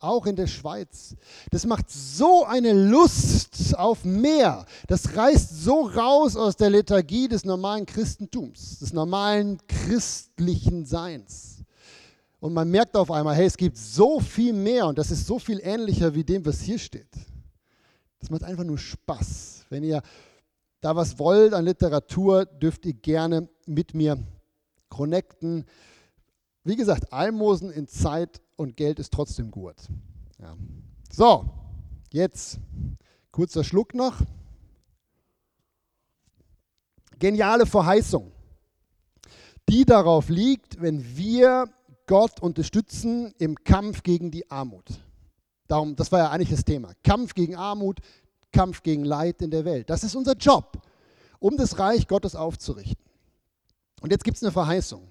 Auch 0.00 0.26
in 0.26 0.36
der 0.36 0.46
Schweiz. 0.46 1.16
Das 1.50 1.66
macht 1.66 1.90
so 1.90 2.44
eine 2.44 2.72
Lust 2.72 3.76
auf 3.76 4.04
mehr. 4.04 4.64
Das 4.86 5.16
reißt 5.16 5.62
so 5.62 5.82
raus 5.88 6.36
aus 6.36 6.56
der 6.56 6.70
Lethargie 6.70 7.28
des 7.28 7.44
normalen 7.44 7.84
Christentums, 7.84 8.78
des 8.78 8.92
normalen 8.92 9.58
christlichen 9.66 10.86
Seins. 10.86 11.64
Und 12.40 12.54
man 12.54 12.70
merkt 12.70 12.96
auf 12.96 13.10
einmal, 13.10 13.34
hey, 13.34 13.46
es 13.46 13.56
gibt 13.56 13.76
so 13.76 14.20
viel 14.20 14.52
mehr 14.52 14.86
und 14.86 14.96
das 14.96 15.10
ist 15.10 15.26
so 15.26 15.40
viel 15.40 15.60
ähnlicher 15.62 16.14
wie 16.14 16.22
dem, 16.22 16.46
was 16.46 16.60
hier 16.60 16.78
steht. 16.78 17.10
Das 18.20 18.30
macht 18.30 18.44
einfach 18.44 18.64
nur 18.64 18.78
Spaß. 18.78 19.66
Wenn 19.68 19.82
ihr 19.82 20.00
da 20.80 20.94
was 20.96 21.18
wollt 21.18 21.54
an 21.54 21.64
Literatur, 21.64 22.46
dürft 22.46 22.86
ihr 22.86 22.94
gerne 22.94 23.48
mit 23.66 23.94
mir 23.94 24.18
connecten. 24.88 25.64
Wie 26.64 26.76
gesagt, 26.76 27.12
Almosen 27.12 27.70
in 27.70 27.88
Zeit 27.88 28.40
und 28.56 28.76
Geld 28.76 28.98
ist 28.98 29.12
trotzdem 29.12 29.50
gut. 29.50 29.76
Ja. 30.38 30.56
So, 31.10 31.48
jetzt 32.12 32.58
kurzer 33.30 33.64
Schluck 33.64 33.94
noch. 33.94 34.20
Geniale 37.18 37.66
Verheißung, 37.66 38.30
die 39.68 39.84
darauf 39.84 40.28
liegt, 40.28 40.80
wenn 40.80 41.16
wir 41.16 41.68
Gott 42.06 42.40
unterstützen 42.40 43.34
im 43.38 43.56
Kampf 43.64 44.04
gegen 44.04 44.30
die 44.30 44.48
Armut. 44.50 44.86
Darum, 45.66 45.96
das 45.96 46.10
war 46.12 46.20
ja 46.20 46.30
eigentlich 46.30 46.50
das 46.50 46.64
Thema. 46.64 46.92
Kampf 47.02 47.34
gegen 47.34 47.56
Armut, 47.56 48.00
Kampf 48.52 48.82
gegen 48.82 49.04
Leid 49.04 49.42
in 49.42 49.50
der 49.50 49.64
Welt. 49.64 49.90
Das 49.90 50.04
ist 50.04 50.14
unser 50.14 50.34
Job, 50.34 50.80
um 51.38 51.56
das 51.56 51.78
Reich 51.78 52.06
Gottes 52.06 52.34
aufzurichten. 52.34 53.04
Und 54.00 54.10
jetzt 54.10 54.24
gibt 54.24 54.36
es 54.36 54.42
eine 54.42 54.52
Verheißung 54.52 55.08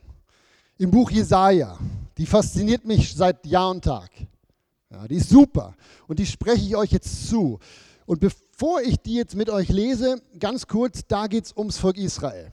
im 0.77 0.91
Buch 0.91 1.11
Jesaja. 1.11 1.77
Die 2.17 2.25
fasziniert 2.25 2.85
mich 2.85 3.13
seit 3.13 3.45
Jahr 3.45 3.71
und 3.71 3.83
Tag. 3.83 4.09
Ja, 4.89 5.07
die 5.07 5.15
ist 5.15 5.29
super 5.29 5.75
und 6.07 6.19
die 6.19 6.25
spreche 6.25 6.65
ich 6.65 6.75
euch 6.75 6.91
jetzt 6.91 7.27
zu. 7.27 7.59
Und 8.05 8.19
bevor 8.21 8.81
ich 8.81 8.97
die 8.97 9.15
jetzt 9.15 9.35
mit 9.35 9.49
euch 9.49 9.69
lese, 9.69 10.21
ganz 10.39 10.65
kurz, 10.65 11.01
da 11.07 11.27
geht 11.27 11.45
es 11.45 11.57
ums 11.57 11.77
Volk 11.77 11.97
Israel 11.97 12.51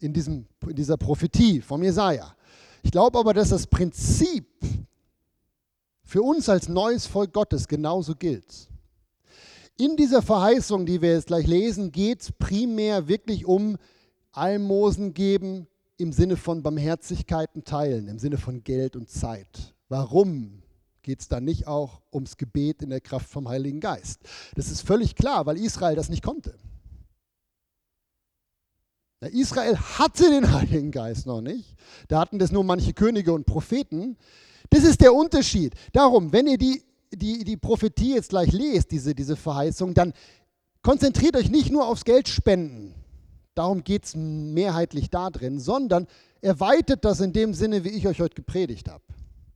in, 0.00 0.12
diesem, 0.12 0.46
in 0.66 0.74
dieser 0.74 0.96
Prophetie 0.96 1.60
vom 1.60 1.82
Jesaja. 1.82 2.34
Ich 2.82 2.90
glaube 2.90 3.18
aber, 3.18 3.34
dass 3.34 3.50
das 3.50 3.66
Prinzip 3.66 4.46
für 6.02 6.22
uns 6.22 6.48
als 6.48 6.68
neues 6.68 7.06
Volk 7.06 7.32
Gottes 7.32 7.68
genauso 7.68 8.14
gilt. 8.14 8.68
In 9.78 9.96
dieser 9.96 10.22
Verheißung, 10.22 10.86
die 10.86 11.02
wir 11.02 11.12
jetzt 11.12 11.26
gleich 11.26 11.46
lesen, 11.46 11.92
geht 11.92 12.22
es 12.22 12.32
primär 12.32 13.08
wirklich 13.08 13.44
um 13.44 13.76
Almosen 14.32 15.12
geben 15.12 15.66
im 15.98 16.12
Sinne 16.12 16.36
von 16.36 16.62
Barmherzigkeiten 16.62 17.64
teilen, 17.64 18.08
im 18.08 18.18
Sinne 18.18 18.38
von 18.38 18.64
Geld 18.64 18.96
und 18.96 19.10
Zeit. 19.10 19.74
Warum 19.88 20.62
geht 21.02 21.20
es 21.20 21.28
dann 21.28 21.44
nicht 21.44 21.66
auch 21.66 22.00
ums 22.12 22.38
Gebet 22.38 22.82
in 22.82 22.90
der 22.90 23.02
Kraft 23.02 23.28
vom 23.28 23.48
Heiligen 23.48 23.80
Geist? 23.80 24.20
Das 24.54 24.70
ist 24.70 24.80
völlig 24.80 25.14
klar, 25.14 25.44
weil 25.44 25.58
Israel 25.58 25.94
das 25.94 26.08
nicht 26.08 26.22
konnte. 26.22 26.58
Israel 29.20 29.78
hatte 29.78 30.30
den 30.30 30.52
Heiligen 30.52 30.90
Geist 30.90 31.26
noch 31.26 31.40
nicht. 31.40 31.74
Da 32.08 32.20
hatten 32.20 32.38
das 32.38 32.52
nur 32.52 32.64
manche 32.64 32.92
Könige 32.92 33.32
und 33.32 33.44
Propheten. 33.44 34.16
Das 34.70 34.84
ist 34.84 35.00
der 35.00 35.14
Unterschied. 35.14 35.74
Darum, 35.92 36.32
wenn 36.32 36.46
ihr 36.46 36.58
die 36.58 36.82
die, 37.16 37.44
die 37.44 37.56
Prophetie 37.56 38.14
jetzt 38.14 38.30
gleich 38.30 38.52
lest, 38.52 38.90
diese, 38.90 39.14
diese 39.14 39.36
Verheißung, 39.36 39.94
dann 39.94 40.12
konzentriert 40.82 41.36
euch 41.36 41.50
nicht 41.50 41.70
nur 41.70 41.86
aufs 41.86 42.04
Geld 42.04 42.28
spenden. 42.28 42.94
Darum 43.54 43.82
geht 43.84 44.04
es 44.04 44.14
mehrheitlich 44.14 45.10
da 45.10 45.30
drin, 45.30 45.58
sondern 45.58 46.06
erweitert 46.40 47.04
das 47.04 47.20
in 47.20 47.32
dem 47.32 47.54
Sinne, 47.54 47.84
wie 47.84 47.88
ich 47.90 48.06
euch 48.06 48.20
heute 48.20 48.34
gepredigt 48.34 48.88
habe. 48.88 49.02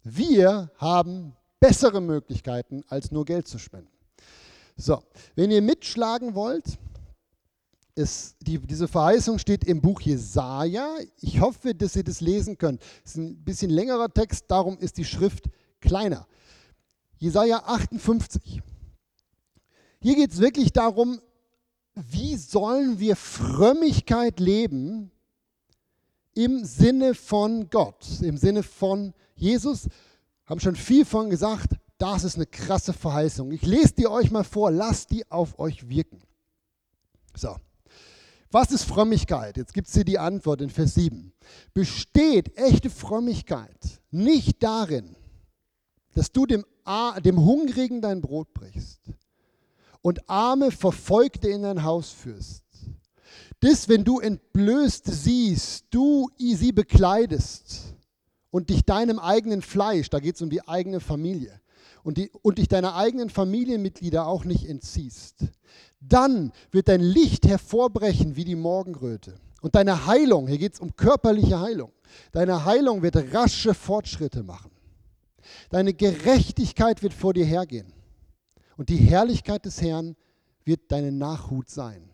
Wir 0.03 0.71
haben 0.79 1.37
bessere 1.61 2.01
Möglichkeiten, 2.01 2.83
als 2.89 3.11
nur 3.11 3.25
Geld 3.27 3.47
zu 3.47 3.59
spenden. 3.59 3.91
So, 4.77 5.03
wenn 5.35 5.51
ihr 5.51 5.61
mitschlagen 5.61 6.35
wollt, 6.35 6.79
ist 7.95 8.37
die, 8.41 8.59
diese 8.59 8.89
Verheißung 8.89 9.39
steht 9.39 9.65
im 9.65 9.83
Buch 9.83 10.01
Jesaja. 10.01 10.97
Ich 11.21 11.41
hoffe, 11.41 11.75
dass 11.75 11.97
ihr 11.97 12.05
das 12.05 12.23
lesen 12.23 12.57
könnt. 12.57 12.81
Es 13.05 13.13
ist 13.13 13.17
ein 13.19 13.45
bisschen 13.45 13.71
längerer 13.71 14.09
Text, 14.09 14.47
darum 14.49 14.79
ist 14.79 14.97
die 14.97 15.05
Schrift 15.05 15.51
kleiner. 15.81 16.27
Jesaja 17.21 17.63
58. 17.67 18.63
Hier 20.01 20.15
geht 20.17 20.33
es 20.33 20.41
wirklich 20.41 20.73
darum, 20.73 21.21
wie 21.95 22.37
sollen 22.37 22.99
wir 22.99 23.15
Frömmigkeit 23.15 24.41
leben 24.41 25.11
im 26.35 26.65
Sinne 26.65 27.15
von 27.15 27.69
Gott, 27.69 28.07
im 28.23 28.39
Sinne 28.39 28.63
von 28.63 29.13
Jesus. 29.35 29.89
Haben 30.47 30.61
schon 30.61 30.77
viel 30.77 31.05
von 31.05 31.29
gesagt, 31.29 31.75
das 31.99 32.25
ist 32.25 32.37
eine 32.37 32.47
krasse 32.47 32.95
Verheißung. 32.95 33.53
Ich 33.53 33.67
lese 33.67 33.93
die 33.93 34.07
euch 34.07 34.31
mal 34.31 34.45
vor, 34.45 34.71
lasst 34.71 35.11
die 35.11 35.31
auf 35.31 35.59
euch 35.59 35.91
wirken. 35.91 36.23
So. 37.37 37.55
Was 38.51 38.73
ist 38.73 38.85
Frömmigkeit? 38.85 39.59
Jetzt 39.59 39.75
gibt 39.75 39.89
es 39.89 39.95
hier 39.95 40.05
die 40.05 40.19
Antwort 40.19 40.63
in 40.63 40.71
Vers 40.71 40.95
7. 40.95 41.35
Besteht 41.75 42.57
echte 42.57 42.89
Frömmigkeit 42.89 44.01
nicht 44.11 44.63
darin, 44.63 45.15
dass 46.15 46.33
du 46.33 46.47
dem, 46.47 46.65
dem 47.25 47.45
Hungrigen 47.45 48.01
dein 48.01 48.21
Brot 48.21 48.53
brichst 48.55 49.01
und 50.03 50.29
arme 50.29 50.71
Verfolgte 50.71 51.49
in 51.49 51.63
dein 51.63 51.85
Haus 51.85 52.11
führst. 52.11 52.65
Das, 53.61 53.89
wenn 53.89 54.05
du 54.05 54.21
entblößt 54.21 55.05
siehst, 55.07 55.87
du 55.91 56.31
sie 56.39 56.73
bekleidest 56.73 57.95
und 58.51 58.71
dich 58.71 58.85
deinem 58.85 59.19
eigenen 59.19 59.63
Fleisch, 59.63 60.09
da 60.09 60.19
geht 60.19 60.37
es 60.37 60.43
um 60.43 60.51
die 60.51 60.67
eigene 60.67 61.01
Familie, 61.01 61.61
und, 62.03 62.17
die, 62.17 62.31
und 62.43 62.59
dich 62.59 62.69
deiner 62.69 62.97
eigenen 62.97 63.29
Familienmitglieder 63.29 64.27
auch 64.27 64.45
nicht 64.45 64.67
entziehst, 64.67 65.45
dann 66.01 66.53
wird 66.71 66.89
dein 66.89 67.03
Licht 67.03 67.47
hervorbrechen 67.47 68.37
wie 68.37 68.45
die 68.45 68.57
Morgenröte. 68.57 69.35
Und 69.61 69.75
deine 69.75 70.07
Heilung, 70.07 70.49
hier 70.49 70.57
geht 70.57 70.75
es 70.75 70.81
um 70.81 70.97
körperliche 70.97 71.61
Heilung, 71.61 71.93
deine 72.33 72.65
Heilung 72.65 73.03
wird 73.03 73.17
rasche 73.35 73.75
Fortschritte 73.75 74.43
machen. 74.43 74.71
Deine 75.71 75.95
Gerechtigkeit 75.95 77.03
wird 77.03 77.15
vor 77.15 77.35
dir 77.35 77.45
hergehen. 77.45 77.93
Und 78.77 78.89
die 78.89 78.97
Herrlichkeit 78.97 79.65
des 79.65 79.81
Herrn 79.83 80.17
wird 80.65 80.91
deine 80.93 81.13
Nachhut 81.13 81.69
sein. 81.69 82.11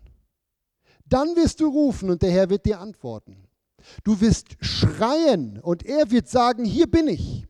Dann 1.04 1.36
wirst 1.36 1.60
du 1.60 1.68
rufen 1.68 2.10
und 2.10 2.22
der 2.22 2.30
Herr 2.30 2.50
wird 2.50 2.66
dir 2.66 2.80
antworten. 2.80 3.46
Du 4.02 4.20
wirst 4.20 4.56
schreien 4.60 5.60
und 5.60 5.84
er 5.84 6.10
wird 6.10 6.28
sagen, 6.28 6.64
hier 6.64 6.90
bin 6.90 7.08
ich. 7.08 7.46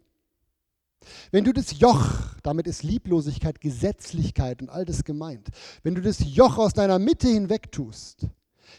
Wenn 1.30 1.45
du 1.45 1.53
das 1.53 1.78
Joch, 1.78 2.37
damit 2.43 2.66
ist 2.66 2.82
Lieblosigkeit, 2.82 3.61
Gesetzlichkeit 3.61 4.61
und 4.61 4.68
all 4.68 4.84
das 4.84 5.05
gemeint, 5.05 5.49
wenn 5.82 5.95
du 5.95 6.03
das 6.03 6.18
Joch 6.20 6.59
aus 6.59 6.72
deiner 6.72 6.99
Mitte 6.99 7.28
hinweg 7.28 7.70
tust, 7.72 8.26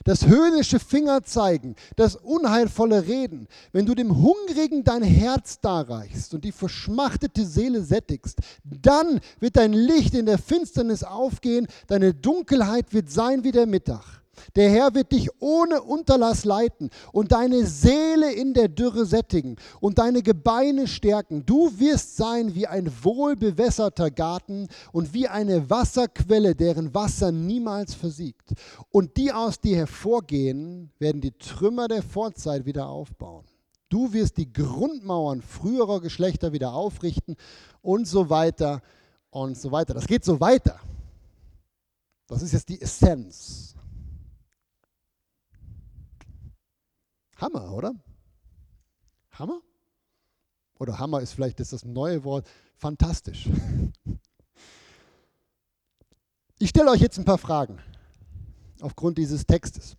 das 0.03 0.25
höhnische 0.25 0.79
Fingerzeigen, 0.79 1.75
das 1.95 2.15
unheilvolle 2.15 3.07
Reden, 3.07 3.47
wenn 3.71 3.85
du 3.85 3.95
dem 3.95 4.15
Hungrigen 4.17 4.83
dein 4.83 5.03
Herz 5.03 5.59
darreichst 5.59 6.33
und 6.33 6.43
die 6.43 6.51
verschmachtete 6.51 7.45
Seele 7.45 7.81
sättigst, 7.83 8.39
dann 8.63 9.19
wird 9.39 9.57
dein 9.57 9.73
Licht 9.73 10.13
in 10.13 10.25
der 10.25 10.37
Finsternis 10.37 11.03
aufgehen, 11.03 11.67
deine 11.87 12.13
Dunkelheit 12.13 12.93
wird 12.93 13.09
sein 13.11 13.43
wie 13.43 13.51
der 13.51 13.65
Mittag. 13.65 14.21
Der 14.55 14.69
Herr 14.69 14.93
wird 14.93 15.11
dich 15.11 15.29
ohne 15.39 15.81
Unterlass 15.81 16.45
leiten 16.45 16.89
und 17.11 17.31
deine 17.31 17.65
Seele 17.65 18.31
in 18.31 18.53
der 18.53 18.67
Dürre 18.67 19.05
sättigen 19.05 19.57
und 19.79 19.99
deine 19.99 20.21
Gebeine 20.21 20.87
stärken. 20.87 21.45
Du 21.45 21.77
wirst 21.79 22.17
sein 22.17 22.55
wie 22.55 22.67
ein 22.67 22.91
wohlbewässerter 23.03 24.11
Garten 24.11 24.67
und 24.91 25.13
wie 25.13 25.27
eine 25.27 25.69
Wasserquelle, 25.69 26.55
deren 26.55 26.93
Wasser 26.93 27.31
niemals 27.31 27.93
versiegt. 27.93 28.53
Und 28.89 29.17
die 29.17 29.31
aus 29.31 29.59
dir 29.59 29.77
hervorgehen, 29.77 30.91
werden 30.99 31.21
die 31.21 31.37
Trümmer 31.37 31.87
der 31.87 32.03
Vorzeit 32.03 32.65
wieder 32.65 32.87
aufbauen. 32.87 33.45
Du 33.89 34.11
wirst 34.11 34.37
die 34.37 34.51
Grundmauern 34.51 35.41
früherer 35.41 36.01
Geschlechter 36.01 36.51
wieder 36.51 36.73
aufrichten 36.73 37.37
und 37.81 38.05
so 38.05 38.29
weiter 38.29 38.81
und 39.29 39.57
so 39.57 39.71
weiter. 39.71 39.93
Das 39.93 40.07
geht 40.07 40.25
so 40.25 40.39
weiter. 40.39 40.79
Das 42.27 42.41
ist 42.41 42.51
jetzt 42.51 42.67
die 42.67 42.81
Essenz 42.81 43.76
Hammer, 47.37 47.73
oder? 47.73 47.93
Hammer? 49.31 49.61
Oder 50.79 50.99
Hammer 50.99 51.21
ist 51.21 51.33
vielleicht 51.33 51.59
das, 51.59 51.83
neue 51.85 52.23
Wort. 52.23 52.47
Fantastisch. 52.77 53.49
Ich 56.59 56.69
stelle 56.69 56.89
euch 56.89 57.01
jetzt 57.01 57.19
ein 57.19 57.23
paar 57.23 57.37
Fragen 57.37 57.77
aufgrund 58.81 59.19
dieses 59.19 59.45
Textes. 59.45 59.95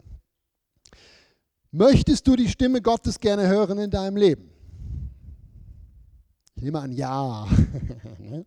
Möchtest 1.71 2.27
du 2.27 2.35
die 2.35 2.49
Stimme 2.49 2.83
Gottes 2.83 3.21
gerne 3.21 3.47
hören 3.47 3.79
in 3.79 3.91
deinem 3.91 4.17
Leben? 4.17 4.51
Ich 6.57 6.63
nehme 6.65 6.81
an, 6.81 6.91
ja. 6.91 7.47
Ne? 8.19 8.45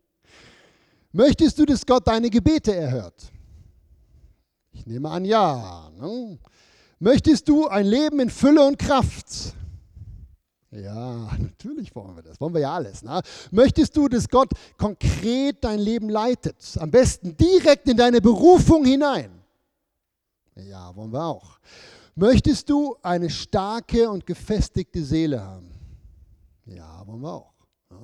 Möchtest 1.14 1.58
du, 1.58 1.66
dass 1.66 1.86
Gott 1.86 2.06
deine 2.06 2.30
Gebete 2.30 2.76
erhört? 2.76 3.32
Ich 4.74 4.86
nehme 4.86 5.10
an, 5.10 5.24
ja. 5.24 5.90
Ne? 7.02 7.10
Möchtest 7.10 7.50
du 7.50 7.68
ein 7.68 7.86
Leben 7.86 8.20
in 8.20 8.30
Fülle 8.30 8.66
und 8.66 8.78
Kraft? 8.78 9.54
Ja, 10.72 11.30
natürlich 11.40 11.94
wollen 11.96 12.16
wir 12.16 12.24
das. 12.24 12.40
Wollen 12.40 12.54
wir 12.54 12.62
ja 12.62 12.74
alles. 12.74 13.02
Ne? 13.04 13.22
Möchtest 13.52 13.98
du, 13.98 14.08
dass 14.08 14.30
Gott 14.30 14.52
konkret 14.78 15.64
dein 15.64 15.80
Leben 15.80 16.10
leitet? 16.10 16.56
Am 16.80 16.92
besten 16.92 17.36
direkt 17.36 17.90
in 17.90 17.98
deine 17.98 18.22
Berufung 18.22 18.86
hinein? 18.86 19.32
Ja, 20.56 20.96
wollen 20.96 21.12
wir 21.12 21.24
auch. 21.24 21.60
Möchtest 22.16 22.70
du 22.70 22.96
eine 23.02 23.30
starke 23.30 24.10
und 24.10 24.26
gefestigte 24.26 25.04
Seele 25.04 25.42
haben? 25.42 25.72
Ja, 26.66 27.06
wollen 27.08 27.22
wir 27.22 27.34
auch. 27.34 27.54
Ja. 27.90 27.98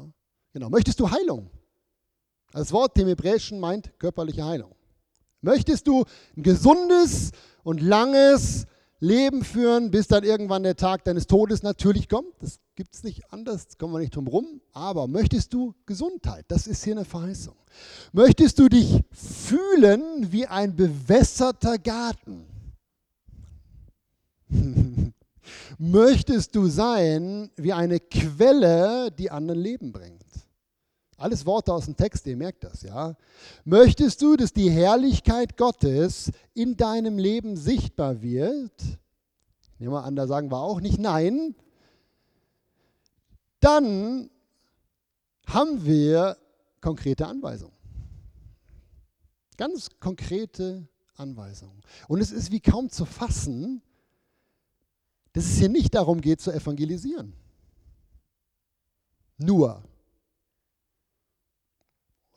Genau. 0.53 0.69
Möchtest 0.69 0.99
du 0.99 1.09
Heilung? 1.09 1.49
Das 2.51 2.71
Wort 2.71 2.97
im 2.97 3.07
Hebräischen 3.07 3.59
meint 3.59 3.91
körperliche 3.99 4.43
Heilung. 4.43 4.73
Möchtest 5.41 5.85
du 5.87 6.03
ein 6.35 6.41
gesundes 6.41 7.31
und 7.63 7.81
langes 7.81 8.65
Leben 8.99 9.43
führen, 9.43 9.91
bis 9.91 10.07
dann 10.07 10.23
irgendwann 10.23 10.63
der 10.63 10.75
Tag 10.75 11.03
deines 11.03 11.27
Todes 11.27 11.61
natürlich 11.61 12.09
kommt. 12.09 12.33
Das 12.39 12.59
gibt 12.75 12.95
es 12.95 13.03
nicht 13.03 13.31
anders, 13.31 13.77
kommen 13.77 13.93
wir 13.93 13.99
nicht 13.99 14.15
drum 14.15 14.27
rum. 14.27 14.61
Aber 14.73 15.07
möchtest 15.07 15.53
du 15.53 15.75
Gesundheit? 15.85 16.45
Das 16.47 16.67
ist 16.67 16.83
hier 16.83 16.95
eine 16.95 17.05
Verheißung. 17.05 17.55
Möchtest 18.11 18.57
du 18.59 18.69
dich 18.69 19.03
fühlen 19.11 20.31
wie 20.31 20.47
ein 20.47 20.75
bewässerter 20.75 21.77
Garten? 21.77 22.45
möchtest 25.77 26.55
du 26.55 26.67
sein 26.67 27.51
wie 27.55 27.73
eine 27.73 27.99
Quelle, 27.99 29.11
die 29.11 29.29
anderen 29.29 29.59
Leben 29.59 29.91
bringt? 29.91 30.23
Alles 31.17 31.47
Worte 31.47 31.73
aus 31.73 31.85
dem 31.85 31.95
Text, 31.95 32.27
ihr 32.27 32.37
merkt 32.37 32.63
das, 32.63 32.83
ja. 32.83 33.15
Möchtest 33.65 34.21
du, 34.21 34.35
dass 34.35 34.53
die 34.53 34.69
Herrlichkeit 34.69 35.57
Gottes 35.57 36.31
in 36.53 36.77
deinem 36.77 37.17
Leben 37.17 37.57
sichtbar 37.57 38.21
wird? 38.21 38.71
Nehmen 39.79 39.93
wir 39.93 40.03
an, 40.03 40.15
da 40.15 40.27
sagen 40.27 40.51
wir 40.51 40.59
auch 40.59 40.79
nicht 40.79 40.99
nein. 40.99 41.55
Dann 43.59 44.29
haben 45.47 45.85
wir 45.85 46.37
konkrete 46.81 47.25
Anweisungen. 47.25 47.73
Ganz 49.57 49.89
konkrete 49.99 50.87
Anweisungen. 51.15 51.81
Und 52.07 52.21
es 52.21 52.31
ist 52.31 52.51
wie 52.51 52.59
kaum 52.59 52.91
zu 52.91 53.05
fassen, 53.05 53.81
dass 55.33 55.45
es 55.45 55.57
hier 55.57 55.69
nicht 55.69 55.95
darum 55.95 56.21
geht, 56.21 56.41
zu 56.41 56.51
evangelisieren. 56.51 57.33
Nur. 59.37 59.83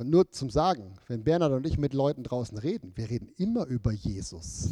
Und 0.00 0.08
nur 0.08 0.30
zum 0.30 0.48
Sagen, 0.48 0.94
wenn 1.08 1.24
Bernhard 1.24 1.52
und 1.52 1.66
ich 1.66 1.76
mit 1.76 1.92
Leuten 1.92 2.22
draußen 2.22 2.56
reden, 2.56 2.92
wir 2.94 3.10
reden 3.10 3.28
immer 3.36 3.66
über 3.66 3.92
Jesus. 3.92 4.70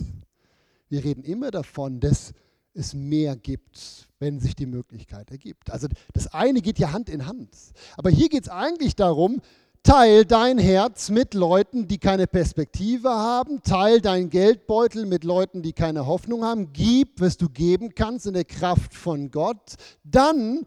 Wir 0.88 1.04
reden 1.04 1.22
immer 1.22 1.50
davon, 1.50 2.00
dass 2.00 2.32
es 2.72 2.94
mehr 2.94 3.36
gibt, 3.36 4.08
wenn 4.20 4.40
sich 4.40 4.56
die 4.56 4.64
Möglichkeit 4.64 5.30
ergibt. 5.30 5.70
Also 5.70 5.86
das 6.14 6.28
eine 6.28 6.62
geht 6.62 6.78
ja 6.78 6.92
Hand 6.92 7.10
in 7.10 7.26
Hand. 7.26 7.50
Aber 7.98 8.08
hier 8.08 8.30
geht 8.30 8.44
es 8.44 8.48
eigentlich 8.48 8.96
darum, 8.96 9.42
teil 9.82 10.24
dein 10.24 10.56
Herz 10.56 11.10
mit 11.10 11.34
Leuten, 11.34 11.86
die 11.86 11.98
keine 11.98 12.26
Perspektive 12.26 13.10
haben, 13.10 13.62
teil 13.62 14.00
dein 14.00 14.30
Geldbeutel 14.30 15.04
mit 15.04 15.24
Leuten, 15.24 15.60
die 15.60 15.74
keine 15.74 16.06
Hoffnung 16.06 16.42
haben, 16.42 16.72
gib, 16.72 17.20
was 17.20 17.36
du 17.36 17.50
geben 17.50 17.94
kannst 17.94 18.24
in 18.24 18.32
der 18.32 18.46
Kraft 18.46 18.94
von 18.94 19.30
Gott, 19.30 19.74
dann 20.04 20.64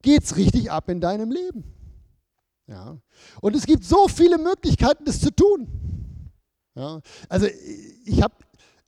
geht 0.00 0.22
es 0.22 0.36
richtig 0.36 0.70
ab 0.70 0.88
in 0.88 1.00
deinem 1.00 1.32
Leben. 1.32 1.79
Ja. 2.70 2.96
Und 3.40 3.56
es 3.56 3.66
gibt 3.66 3.84
so 3.84 4.06
viele 4.06 4.38
Möglichkeiten, 4.38 5.04
das 5.04 5.20
zu 5.20 5.34
tun. 5.34 5.66
Ja. 6.76 7.00
Also 7.28 7.48
ich 8.04 8.22
habe, 8.22 8.34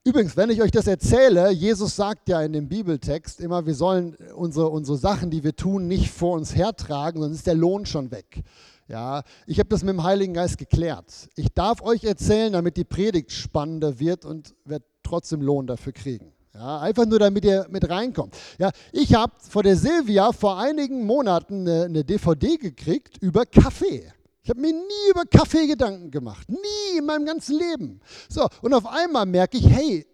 übrigens, 0.04 0.36
wenn 0.36 0.50
ich 0.50 0.62
euch 0.62 0.70
das 0.70 0.86
erzähle, 0.86 1.50
Jesus 1.50 1.96
sagt 1.96 2.28
ja 2.28 2.40
in 2.42 2.52
dem 2.52 2.68
Bibeltext 2.68 3.40
immer, 3.40 3.66
wir 3.66 3.74
sollen 3.74 4.16
unsere, 4.36 4.68
unsere 4.68 4.96
Sachen, 4.96 5.30
die 5.30 5.42
wir 5.42 5.56
tun, 5.56 5.88
nicht 5.88 6.10
vor 6.10 6.36
uns 6.36 6.54
hertragen, 6.54 7.20
sonst 7.20 7.38
ist 7.38 7.46
der 7.48 7.56
Lohn 7.56 7.84
schon 7.84 8.12
weg. 8.12 8.44
Ja, 8.86 9.22
ich 9.46 9.58
habe 9.58 9.68
das 9.68 9.82
mit 9.82 9.94
dem 9.94 10.04
Heiligen 10.04 10.34
Geist 10.34 10.58
geklärt. 10.58 11.28
Ich 11.34 11.48
darf 11.52 11.82
euch 11.82 12.04
erzählen, 12.04 12.52
damit 12.52 12.76
die 12.76 12.84
Predigt 12.84 13.32
spannender 13.32 13.98
wird 13.98 14.24
und 14.24 14.54
werde 14.64 14.84
trotzdem 15.02 15.40
Lohn 15.40 15.66
dafür 15.66 15.92
kriegen. 15.92 16.32
Ja, 16.54 16.80
einfach 16.80 17.06
nur, 17.06 17.18
damit 17.18 17.44
ihr 17.44 17.66
mit 17.70 17.88
reinkommt. 17.88 18.36
Ja, 18.58 18.70
ich 18.92 19.14
habe 19.14 19.32
vor 19.48 19.62
der 19.62 19.76
Silvia 19.76 20.32
vor 20.32 20.58
einigen 20.58 21.06
Monaten 21.06 21.66
eine, 21.66 21.84
eine 21.84 22.04
DVD 22.04 22.58
gekriegt 22.58 23.16
über 23.18 23.46
Kaffee. 23.46 24.12
Ich 24.42 24.50
habe 24.50 24.60
mir 24.60 24.72
nie 24.72 25.10
über 25.10 25.24
Kaffee 25.24 25.66
Gedanken 25.66 26.10
gemacht. 26.10 26.48
Nie 26.48 26.98
in 26.98 27.06
meinem 27.06 27.24
ganzen 27.24 27.58
Leben. 27.58 28.00
So, 28.28 28.46
und 28.60 28.74
auf 28.74 28.86
einmal 28.86 29.24
merke 29.24 29.56
ich, 29.56 29.68
hey, 29.68 30.06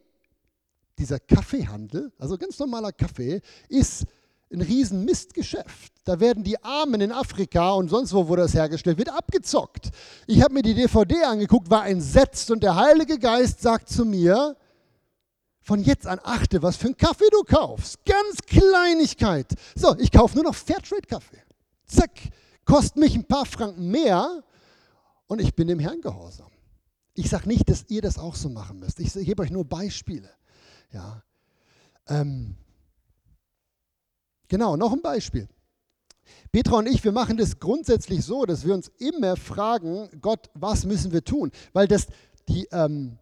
dieser 0.99 1.19
Kaffeehandel, 1.19 2.13
also 2.19 2.37
ganz 2.37 2.59
normaler 2.59 2.93
Kaffee, 2.93 3.41
ist 3.69 4.05
ein 4.53 4.61
riesen 4.61 5.05
Mistgeschäft. 5.05 5.93
Da 6.05 6.21
werden 6.21 6.45
die 6.45 6.63
Armen 6.63 7.01
in 7.01 7.13
Afrika 7.13 7.73
und 7.73 7.89
sonst 7.89 8.13
wo, 8.13 8.29
wo 8.29 8.37
das 8.37 8.55
hergestellt 8.55 8.99
wird, 8.99 9.11
abgezockt. 9.11 9.91
Ich 10.27 10.43
habe 10.43 10.55
mir 10.55 10.63
die 10.63 10.75
DVD 10.75 11.25
angeguckt, 11.25 11.69
war 11.71 11.87
entsetzt 11.87 12.51
und 12.51 12.63
der 12.63 12.77
Heilige 12.77 13.19
Geist 13.19 13.61
sagt 13.61 13.89
zu 13.89 14.05
mir, 14.05 14.57
von 15.69 15.83
jetzt 15.83 16.07
an 16.07 16.19
achte, 16.25 16.63
was 16.63 16.77
für 16.77 16.87
einen 16.87 16.97
Kaffee 16.97 17.29
du 17.31 17.43
kaufst. 17.43 18.03
Ganz 18.07 18.39
Kleinigkeit. 18.47 19.47
So, 19.77 19.95
ich 19.99 20.11
kaufe 20.11 20.35
nur 20.35 20.45
noch 20.45 20.55
Fairtrade-Kaffee. 20.55 21.43
Zack, 21.85 22.11
kostet 22.65 22.97
mich 22.97 23.15
ein 23.15 23.27
paar 23.27 23.45
Franken 23.45 23.91
mehr 23.91 24.43
und 25.27 25.43
ich 25.43 25.55
bin 25.55 25.69
dem 25.69 25.79
Herrn 25.79 26.01
gehorsam. 26.01 26.51
Ich 27.13 27.29
sage 27.29 27.47
nicht, 27.49 27.69
dass 27.69 27.85
ihr 27.89 28.01
das 28.01 28.17
auch 28.19 28.35
so 28.35 28.49
machen 28.49 28.79
müsst. 28.79 28.99
Ich 28.99 29.13
gebe 29.13 29.43
euch 29.43 29.51
nur 29.51 29.67
Beispiele. 29.67 30.31
Ja. 30.91 31.23
Ähm, 32.07 32.57
genau, 34.49 34.75
noch 34.77 34.95
ein 34.95 35.03
Beispiel. 35.03 35.49
Petra 36.51 36.79
und 36.79 36.87
ich, 36.87 37.05
wir 37.05 37.13
machen 37.13 37.37
das 37.37 37.59
grundsätzlich 37.59 38.25
so, 38.25 38.47
dass 38.47 38.65
wir 38.65 38.73
uns 38.73 38.89
immer 38.97 39.37
fragen, 39.37 40.09
Gott, 40.23 40.49
was 40.55 40.87
müssen 40.87 41.13
wir 41.13 41.23
tun? 41.23 41.51
Weil 41.75 41.89
das, 41.89 42.07
die, 42.49 42.67
ähm, 42.73 43.19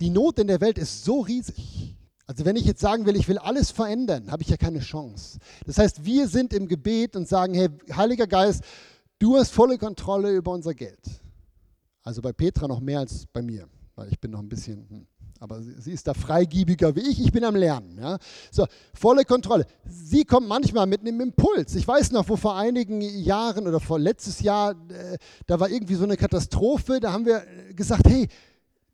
die 0.00 0.10
Not 0.10 0.38
in 0.38 0.46
der 0.46 0.60
Welt 0.60 0.78
ist 0.78 1.04
so 1.04 1.20
riesig. 1.20 1.96
Also 2.26 2.44
wenn 2.44 2.56
ich 2.56 2.66
jetzt 2.66 2.80
sagen 2.80 3.06
will, 3.06 3.16
ich 3.16 3.26
will 3.26 3.38
alles 3.38 3.70
verändern, 3.70 4.30
habe 4.30 4.42
ich 4.42 4.48
ja 4.50 4.58
keine 4.58 4.80
Chance. 4.80 5.38
Das 5.66 5.78
heißt, 5.78 6.04
wir 6.04 6.28
sind 6.28 6.52
im 6.52 6.68
Gebet 6.68 7.16
und 7.16 7.26
sagen, 7.26 7.54
hey, 7.54 7.68
Heiliger 7.94 8.26
Geist, 8.26 8.62
du 9.18 9.36
hast 9.36 9.50
volle 9.50 9.78
Kontrolle 9.78 10.30
über 10.32 10.52
unser 10.52 10.74
Geld. 10.74 11.00
Also 12.02 12.20
bei 12.20 12.32
Petra 12.32 12.68
noch 12.68 12.80
mehr 12.80 13.00
als 13.00 13.26
bei 13.32 13.40
mir, 13.40 13.66
weil 13.94 14.08
ich 14.10 14.20
bin 14.20 14.30
noch 14.30 14.40
ein 14.40 14.48
bisschen, 14.48 14.86
hm, 14.90 15.06
Aber 15.40 15.62
sie, 15.62 15.92
ist 15.92 16.06
da 16.06 16.12
freigiebiger 16.12 16.94
wie 16.94 17.00
ich, 17.00 17.18
ich 17.20 17.32
bin 17.32 17.44
am 17.44 17.56
Lernen. 17.56 17.98
Ja. 17.98 18.18
So, 18.50 18.66
volle 18.92 19.24
Kontrolle. 19.24 19.64
Sie 19.86 20.24
kommt 20.24 20.48
manchmal 20.48 20.86
mit 20.86 21.00
einem 21.00 21.20
Impuls. 21.20 21.74
Ich 21.76 21.88
weiß 21.88 22.12
noch, 22.12 22.28
wo 22.28 22.36
vor 22.36 22.56
einigen 22.56 23.00
Jahren 23.00 23.66
oder 23.66 23.80
vor 23.80 23.98
letztes 23.98 24.40
Jahr, 24.40 24.72
äh, 24.90 25.16
da 25.46 25.58
war 25.60 25.70
irgendwie 25.70 25.94
so 25.94 26.04
eine 26.04 26.18
Katastrophe, 26.18 27.00
da 27.00 27.12
haben 27.12 27.24
wir 27.24 27.42
gesagt, 27.74 28.06
hey, 28.06 28.28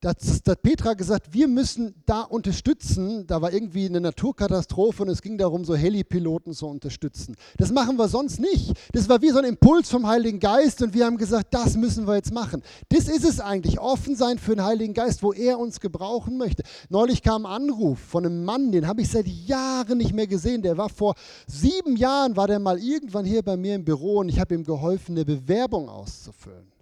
da 0.05 0.11
hat 0.11 0.63
Petra 0.63 0.93
gesagt, 0.93 1.33
wir 1.33 1.49
müssen 1.49 1.95
da 2.05 2.21
unterstützen. 2.21 3.27
Da 3.27 3.41
war 3.41 3.55
irgendwie 3.55 3.87
eine 3.87 4.03
Naturkatastrophe 4.03 5.03
und 5.03 5.09
es 5.09 5.23
ging 5.23 5.39
darum, 5.39 5.65
so 5.65 5.75
Helipiloten 5.75 6.53
zu 6.53 6.67
unterstützen. 6.67 7.37
Das 7.57 7.73
machen 7.73 7.97
wir 7.97 8.09
sonst 8.09 8.39
nicht. 8.39 8.75
Das 8.93 9.09
war 9.09 9.23
wie 9.23 9.31
so 9.31 9.39
ein 9.39 9.47
Impuls 9.47 9.89
vom 9.89 10.07
Heiligen 10.07 10.41
Geist 10.41 10.83
und 10.83 10.93
wir 10.93 11.07
haben 11.07 11.17
gesagt, 11.17 11.55
das 11.55 11.79
müssen 11.79 12.07
wir 12.07 12.17
jetzt 12.17 12.35
machen. 12.35 12.63
Das 12.91 13.09
ist 13.09 13.25
es 13.25 13.41
eigentlich, 13.41 13.81
offen 13.81 14.15
sein 14.15 14.39
für 14.39 14.55
den 14.55 14.65
Heiligen 14.65 14.93
Geist, 14.93 15.23
wo 15.23 15.33
er 15.33 15.59
uns 15.59 15.81
gebrauchen 15.81 16.37
möchte. 16.37 16.65
Neulich 16.91 17.23
kam 17.23 17.47
ein 17.47 17.63
Anruf 17.63 17.99
von 17.99 18.27
einem 18.27 18.45
Mann, 18.45 18.73
den 18.73 18.87
habe 18.87 19.01
ich 19.01 19.09
seit 19.09 19.27
Jahren 19.27 19.97
nicht 19.97 20.13
mehr 20.13 20.27
gesehen. 20.27 20.61
Der 20.61 20.77
war 20.77 20.91
vor 20.91 21.15
sieben 21.47 21.97
Jahren, 21.97 22.37
war 22.37 22.47
der 22.47 22.59
mal 22.59 22.79
irgendwann 22.79 23.25
hier 23.25 23.43
bei 23.43 23.57
mir 23.57 23.75
im 23.75 23.87
Büro 23.87 24.19
und 24.19 24.29
ich 24.29 24.39
habe 24.39 24.55
ihm 24.55 24.65
geholfen, 24.65 25.13
eine 25.13 25.25
Bewerbung 25.25 25.89
auszufüllen. 25.89 26.74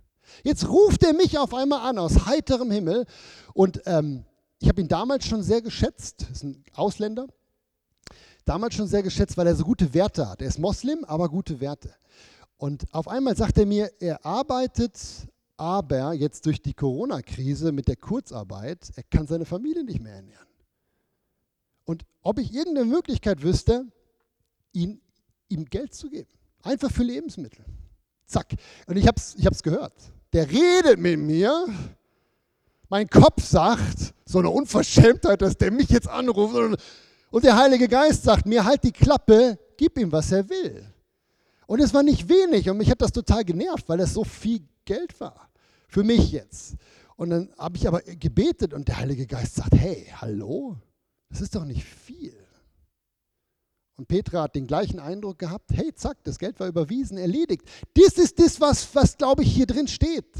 Jetzt 0.44 0.68
ruft 0.68 1.02
er 1.04 1.12
mich 1.12 1.38
auf 1.38 1.54
einmal 1.54 1.80
an 1.88 1.98
aus 1.98 2.26
heiterem 2.26 2.70
Himmel 2.70 3.06
und 3.54 3.82
ähm, 3.86 4.24
ich 4.58 4.68
habe 4.68 4.80
ihn 4.80 4.88
damals 4.88 5.26
schon 5.26 5.42
sehr 5.42 5.60
geschätzt, 5.60 6.26
ist 6.30 6.44
ein 6.44 6.64
Ausländer, 6.74 7.26
damals 8.44 8.74
schon 8.74 8.86
sehr 8.86 9.02
geschätzt, 9.02 9.36
weil 9.36 9.46
er 9.46 9.56
so 9.56 9.64
gute 9.64 9.92
Werte 9.92 10.28
hat. 10.28 10.40
Er 10.40 10.48
ist 10.48 10.58
Moslem, 10.58 11.04
aber 11.04 11.28
gute 11.28 11.60
Werte. 11.60 11.94
Und 12.56 12.84
auf 12.94 13.08
einmal 13.08 13.36
sagt 13.36 13.58
er 13.58 13.66
mir, 13.66 13.90
er 13.98 14.24
arbeitet 14.24 14.98
aber 15.56 16.12
jetzt 16.12 16.46
durch 16.46 16.62
die 16.62 16.74
Corona-Krise 16.74 17.72
mit 17.72 17.88
der 17.88 17.96
Kurzarbeit, 17.96 18.92
er 18.96 19.02
kann 19.04 19.26
seine 19.26 19.44
Familie 19.44 19.84
nicht 19.84 20.00
mehr 20.00 20.14
ernähren. 20.14 20.46
Und 21.84 22.04
ob 22.22 22.38
ich 22.38 22.54
irgendeine 22.54 22.86
Möglichkeit 22.86 23.42
wüsste, 23.42 23.86
ihn, 24.72 25.00
ihm 25.48 25.64
Geld 25.64 25.94
zu 25.94 26.08
geben. 26.08 26.30
Einfach 26.62 26.90
für 26.90 27.02
Lebensmittel. 27.02 27.64
Zack. 28.26 28.54
Und 28.86 28.96
ich 28.96 29.06
habe 29.06 29.16
es 29.16 29.34
ich 29.36 29.62
gehört 29.62 29.94
der 30.32 30.48
redet 30.50 30.98
mit 30.98 31.18
mir. 31.18 31.66
Mein 32.88 33.08
Kopf 33.08 33.44
sagt, 33.44 34.14
so 34.24 34.38
eine 34.38 34.50
Unverschämtheit, 34.50 35.40
dass 35.40 35.56
der 35.56 35.70
mich 35.70 35.88
jetzt 35.88 36.08
anruft. 36.08 36.78
Und 37.30 37.44
der 37.44 37.56
Heilige 37.56 37.88
Geist 37.88 38.24
sagt 38.24 38.46
mir, 38.46 38.64
halt 38.64 38.84
die 38.84 38.92
Klappe, 38.92 39.58
gib 39.76 39.98
ihm, 39.98 40.12
was 40.12 40.32
er 40.32 40.48
will. 40.48 40.86
Und 41.66 41.80
es 41.80 41.94
war 41.94 42.02
nicht 42.02 42.28
wenig 42.28 42.68
und 42.68 42.76
mich 42.76 42.90
hat 42.90 43.00
das 43.00 43.12
total 43.12 43.44
genervt, 43.44 43.88
weil 43.88 43.98
das 43.98 44.12
so 44.12 44.24
viel 44.24 44.60
Geld 44.84 45.18
war. 45.20 45.48
Für 45.88 46.02
mich 46.02 46.32
jetzt. 46.32 46.74
Und 47.16 47.30
dann 47.30 47.48
habe 47.56 47.76
ich 47.76 47.86
aber 47.86 48.00
gebetet 48.00 48.74
und 48.74 48.88
der 48.88 48.98
Heilige 48.98 49.26
Geist 49.26 49.54
sagt, 49.54 49.74
hey, 49.74 50.06
hallo, 50.20 50.76
das 51.30 51.40
ist 51.40 51.54
doch 51.54 51.64
nicht 51.64 51.84
viel. 51.84 52.34
Und 53.97 54.09
Petra 54.09 54.43
hat 54.43 54.55
den 54.55 54.66
gleichen 54.66 54.99
Eindruck 54.99 55.38
gehabt, 55.38 55.70
hey, 55.72 55.95
zack, 55.95 56.16
das 56.24 56.38
Geld 56.38 56.59
war 56.59 56.66
überwiesen, 56.66 57.18
erledigt. 57.18 57.62
Das 57.95 58.14
ist 58.14 58.38
das, 58.38 58.61
was, 58.61 58.95
was 58.95 59.16
glaube 59.16 59.43
ich, 59.43 59.53
hier 59.55 59.66
drin 59.66 59.86
steht. 59.86 60.34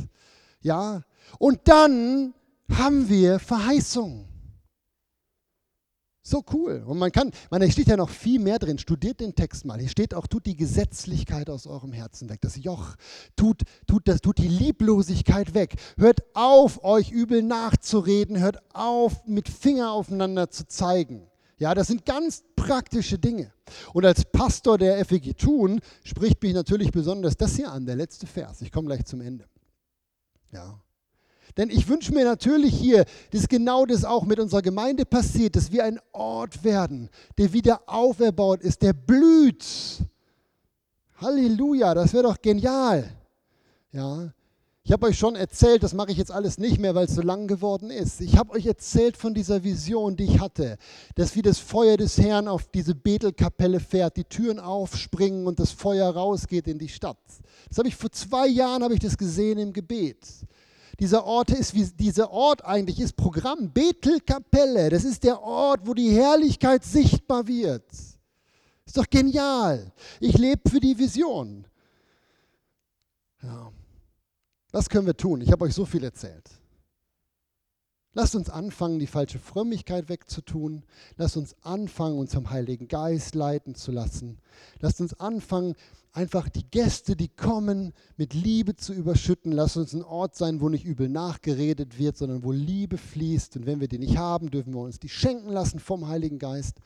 Ja, 0.61 1.03
und 1.39 1.61
dann 1.65 2.35
haben 2.71 3.09
wir 3.09 3.39
Verheißung. 3.39 4.29
So 6.25 6.45
cool. 6.53 6.85
Und 6.87 6.99
man 6.99 7.11
kann, 7.11 7.33
man, 7.51 7.61
da 7.61 7.69
steht 7.69 7.89
ja 7.89 7.97
noch 7.97 8.09
viel 8.09 8.39
mehr 8.39 8.61
drin. 8.61 8.79
Studiert 8.79 9.19
den 9.21 9.35
Text 9.35 9.65
mal. 9.65 9.81
Hier 9.81 9.89
steht 9.89 10.15
auch, 10.15 10.29
tut 10.29 10.47
die 10.47 10.57
Gesetzlichkeit 10.57 11.51
aus 11.51 11.67
eurem 11.67 11.93
Herzen 11.93 12.31
weg. 12.31 12.41
Das 12.43 12.57
Joch, 12.63 12.95
tut, 13.35 13.63
tut, 13.89 14.07
das, 14.07 14.21
tut 14.21 14.39
die 14.39 14.47
Lieblosigkeit 14.49 15.53
weg. 15.55 15.75
Hört 15.99 16.21
auf, 16.35 16.85
euch 16.85 17.11
übel 17.11 17.43
nachzureden. 17.43 18.39
Hört 18.39 18.59
auf, 18.73 19.27
mit 19.27 19.49
Finger 19.49 19.91
aufeinander 19.91 20.49
zu 20.49 20.67
zeigen. 20.69 21.27
Ja, 21.63 21.75
das 21.75 21.87
sind 21.87 22.05
ganz 22.05 22.43
praktische 22.57 23.21
Dinge. 23.21 23.53
Und 23.93 24.05
als 24.05 24.25
Pastor 24.25 24.79
der 24.79 25.05
FEG 25.05 25.39
Thun 25.39 25.81
spricht 26.03 26.43
mich 26.43 26.55
natürlich 26.55 26.91
besonders 26.91 27.37
das 27.37 27.55
hier 27.55 27.71
an, 27.71 27.87
der 27.87 27.95
letzte 27.95 28.27
Vers. 28.27 28.63
Ich 28.63 28.73
komme 28.73 28.89
gleich 28.89 29.05
zum 29.05 29.21
Ende. 29.21 29.45
Ja. 30.51 30.81
Denn 31.57 31.71
ich 31.71 31.87
wünsche 31.87 32.13
mir 32.13 32.25
natürlich 32.25 32.75
hier, 32.75 33.05
dass 33.31 33.47
genau 33.47 33.87
das 33.87 34.05
auch 34.05 34.25
mit 34.25 34.41
unserer 34.41 34.61
Gemeinde 34.61 35.07
passiert, 35.07 35.55
dass 35.55 35.71
wir 35.71 35.85
ein 35.85 36.01
Ort 36.11 36.65
werden, 36.65 37.09
der 37.39 37.53
wieder 37.53 37.83
auferbaut 37.87 38.61
ist, 38.63 38.83
der 38.83 38.93
blüht. 38.93 39.65
Halleluja, 41.19 41.95
das 41.95 42.13
wäre 42.13 42.25
doch 42.25 42.43
genial. 42.43 43.09
Ja, 43.93 44.33
ich 44.85 44.91
habe 44.91 45.07
euch 45.07 45.17
schon 45.17 45.37
erzählt, 45.37 45.85
das 45.85 45.95
mache 45.95 46.11
ich 46.11 46.19
jetzt 46.19 46.33
alles 46.33 46.59
nicht 46.59 46.79
mehr, 46.81 46.97
weil 46.97 47.05
es 47.05 47.15
so 47.15 47.23
lang 47.23 47.47
geworden 47.47 47.91
ist. 47.91 48.21
Ich 48.21 48.37
habe 48.37 48.53
euch 48.53 48.67
erzählt 48.67 49.17
von 49.17 49.33
dieser 49.33 49.63
Vision, 49.63 50.17
die 50.17 50.25
ich 50.25 50.41
hatte, 50.41 50.77
dass 51.15 51.37
wie 51.37 51.43
das 51.43 51.59
Feuer 51.59 51.97
des 51.97 52.19
Herrn 52.19 52.49
auf 52.49 52.69
diese 52.69 52.97
Bethelkapelle 52.97 53.79
fährt, 53.79 54.17
die 54.17 54.25
Türen 54.25 54.59
aufspringen 54.59 55.47
und 55.47 55.61
das 55.61 55.71
Feuer 55.71 56.11
rausgeht 56.11 56.67
in 56.67 56.81
die 56.81 56.89
Stadt. 56.89 57.19
Das 57.69 57.79
habe 57.79 57.87
ich 57.87 57.95
vor 57.95 58.11
zwei 58.11 58.49
Jahren 58.49 58.83
habe 58.83 58.95
ich 58.95 59.01
das 59.01 59.17
gesehen 59.17 59.59
im 59.59 59.73
Gebet. 59.73 60.27
Dieser 60.99 61.25
Ort 61.25 61.51
ist 61.51 61.75
wie 61.75 61.85
dieser 61.85 62.33
Ort 62.33 62.65
eigentlich 62.65 63.01
ist 63.01 63.17
Programm 63.17 63.73
Bethelkapelle. 63.73 64.91
Das 64.91 65.05
ist 65.05 65.23
der 65.23 65.41
Ort, 65.41 65.87
wo 65.87 65.95
die 65.95 66.11
Herrlichkeit 66.11 66.85
sichtbar 66.85 67.47
wird. 67.47 67.85
Ist 68.85 68.97
doch 68.97 69.09
genial. 69.09 69.93
Ich 70.19 70.37
lebe 70.37 70.69
für 70.69 70.81
die 70.81 70.99
Vision. 70.99 71.67
Ja. 73.43 73.73
Was 74.73 74.89
können 74.89 75.07
wir 75.07 75.17
tun? 75.17 75.43
Ich 75.43 75.53
habe 75.53 75.67
euch 75.67 75.75
so 75.75 75.85
viel 75.85 76.03
erzählt. 76.03 76.51
Lasst 78.15 78.35
uns 78.35 78.51
anfangen, 78.51 78.99
die 78.99 79.07
falsche 79.07 79.39
Frömmigkeit 79.39 80.09
wegzutun. 80.09 80.83
Lasst 81.17 81.37
uns 81.37 81.55
anfangen, 81.63 82.19
uns 82.19 82.35
vom 82.35 82.51
Heiligen 82.51 82.89
Geist 82.89 83.35
leiten 83.35 83.75
zu 83.75 83.91
lassen. 83.91 84.39
Lasst 84.81 85.01
uns 85.01 85.19
anfangen, 85.19 85.75
einfach 86.13 86.51
die 86.51 86.65
Gäste, 86.71 87.17
die 87.17 87.29
kommen, 87.29 87.95
mit 88.17 88.35
Liebe 88.35 88.77
zu 88.77 88.93
überschütten. 88.93 89.53
Lasst 89.53 89.79
uns 89.79 89.95
ein 89.95 90.05
Ort 90.05 90.37
sein, 90.37 90.61
wo 90.61 90.69
nicht 90.69 90.85
übel 90.85 91.09
nachgeredet 91.09 91.99
wird, 91.99 92.19
sondern 92.19 92.45
wo 92.45 92.53
Liebe 92.53 92.99
fließt. 92.99 93.57
Und 93.57 93.67
wenn 93.67 93.81
wir 93.81 93.89
die 93.89 93.99
nicht 93.99 94.19
haben, 94.19 94.51
dürfen 94.51 94.75
wir 94.75 94.81
uns 94.81 94.99
die 94.99 95.09
schenken 95.09 95.51
lassen 95.51 95.81
vom 95.81 96.09
Heiligen 96.09 96.39
Geist. 96.39 96.79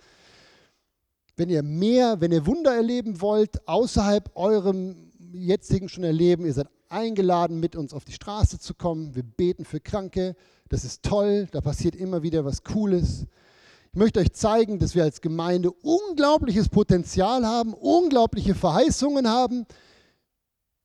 Wenn 1.36 1.50
ihr 1.50 1.62
mehr, 1.64 2.20
wenn 2.20 2.32
ihr 2.32 2.46
Wunder 2.46 2.74
erleben 2.74 3.20
wollt, 3.20 3.66
außerhalb 3.68 4.30
eurem 4.36 5.05
jetzigen 5.32 5.88
schon 5.88 6.04
erleben, 6.04 6.46
ihr 6.46 6.54
seid 6.54 6.68
eingeladen, 6.88 7.60
mit 7.60 7.76
uns 7.76 7.92
auf 7.92 8.04
die 8.04 8.12
Straße 8.12 8.58
zu 8.58 8.74
kommen. 8.74 9.14
Wir 9.14 9.22
beten 9.22 9.64
für 9.64 9.80
Kranke. 9.80 10.36
Das 10.68 10.84
ist 10.84 11.02
toll. 11.02 11.48
Da 11.52 11.60
passiert 11.60 11.96
immer 11.96 12.22
wieder 12.22 12.44
was 12.44 12.62
Cooles. 12.62 13.26
Ich 13.92 13.98
möchte 13.98 14.20
euch 14.20 14.32
zeigen, 14.32 14.78
dass 14.78 14.94
wir 14.94 15.04
als 15.04 15.20
Gemeinde 15.20 15.70
unglaubliches 15.70 16.68
Potenzial 16.68 17.46
haben, 17.46 17.72
unglaubliche 17.72 18.54
Verheißungen 18.54 19.26
haben, 19.28 19.66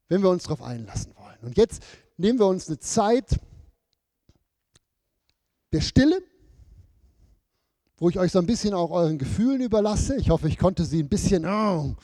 wenn 0.07 0.21
wir 0.21 0.29
uns 0.29 0.43
darauf 0.43 0.61
einlassen 0.61 1.13
wollen. 1.17 1.37
Und 1.41 1.57
jetzt 1.57 1.83
nehmen 2.17 2.39
wir 2.39 2.47
uns 2.47 2.67
eine 2.67 2.79
Zeit 2.79 3.37
der 5.73 5.81
Stille, 5.81 6.21
wo 7.97 8.09
ich 8.09 8.17
euch 8.17 8.31
so 8.31 8.39
ein 8.39 8.45
bisschen 8.45 8.73
auch 8.73 8.91
euren 8.91 9.17
Gefühlen 9.17 9.61
überlasse. 9.61 10.15
Ich 10.15 10.29
hoffe, 10.29 10.47
ich 10.47 10.57
konnte 10.57 10.85
sie 10.85 11.03
ein 11.03 11.09
bisschen 11.09 11.45
oh, 11.45 11.95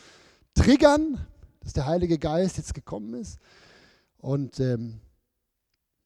triggern, 0.54 1.26
dass 1.68 1.74
der 1.74 1.86
Heilige 1.86 2.18
Geist 2.18 2.55
jetzt 2.55 2.74
gekommen 2.74 3.13
ist. 3.13 3.39
Und 4.20 4.61
ähm, 4.61 5.01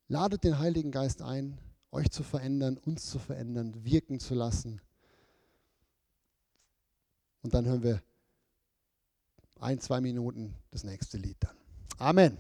ladet 0.07 0.43
den 0.43 0.57
Heiligen 0.57 0.89
Geist 0.89 1.21
ein, 1.21 1.59
euch 1.91 2.09
zu 2.09 2.23
verändern, 2.23 2.77
uns 2.77 3.05
zu 3.05 3.19
verändern, 3.19 3.85
wirken 3.85 4.19
zu 4.19 4.33
lassen. 4.33 4.81
Und 7.43 7.53
dann 7.53 7.67
hören 7.67 7.83
wir 7.83 8.01
ein, 9.59 9.79
zwei 9.79 10.01
Minuten 10.01 10.55
das 10.71 10.83
nächste 10.83 11.19
Lied 11.19 11.37
dann. 11.39 11.55
Amen. 11.99 12.39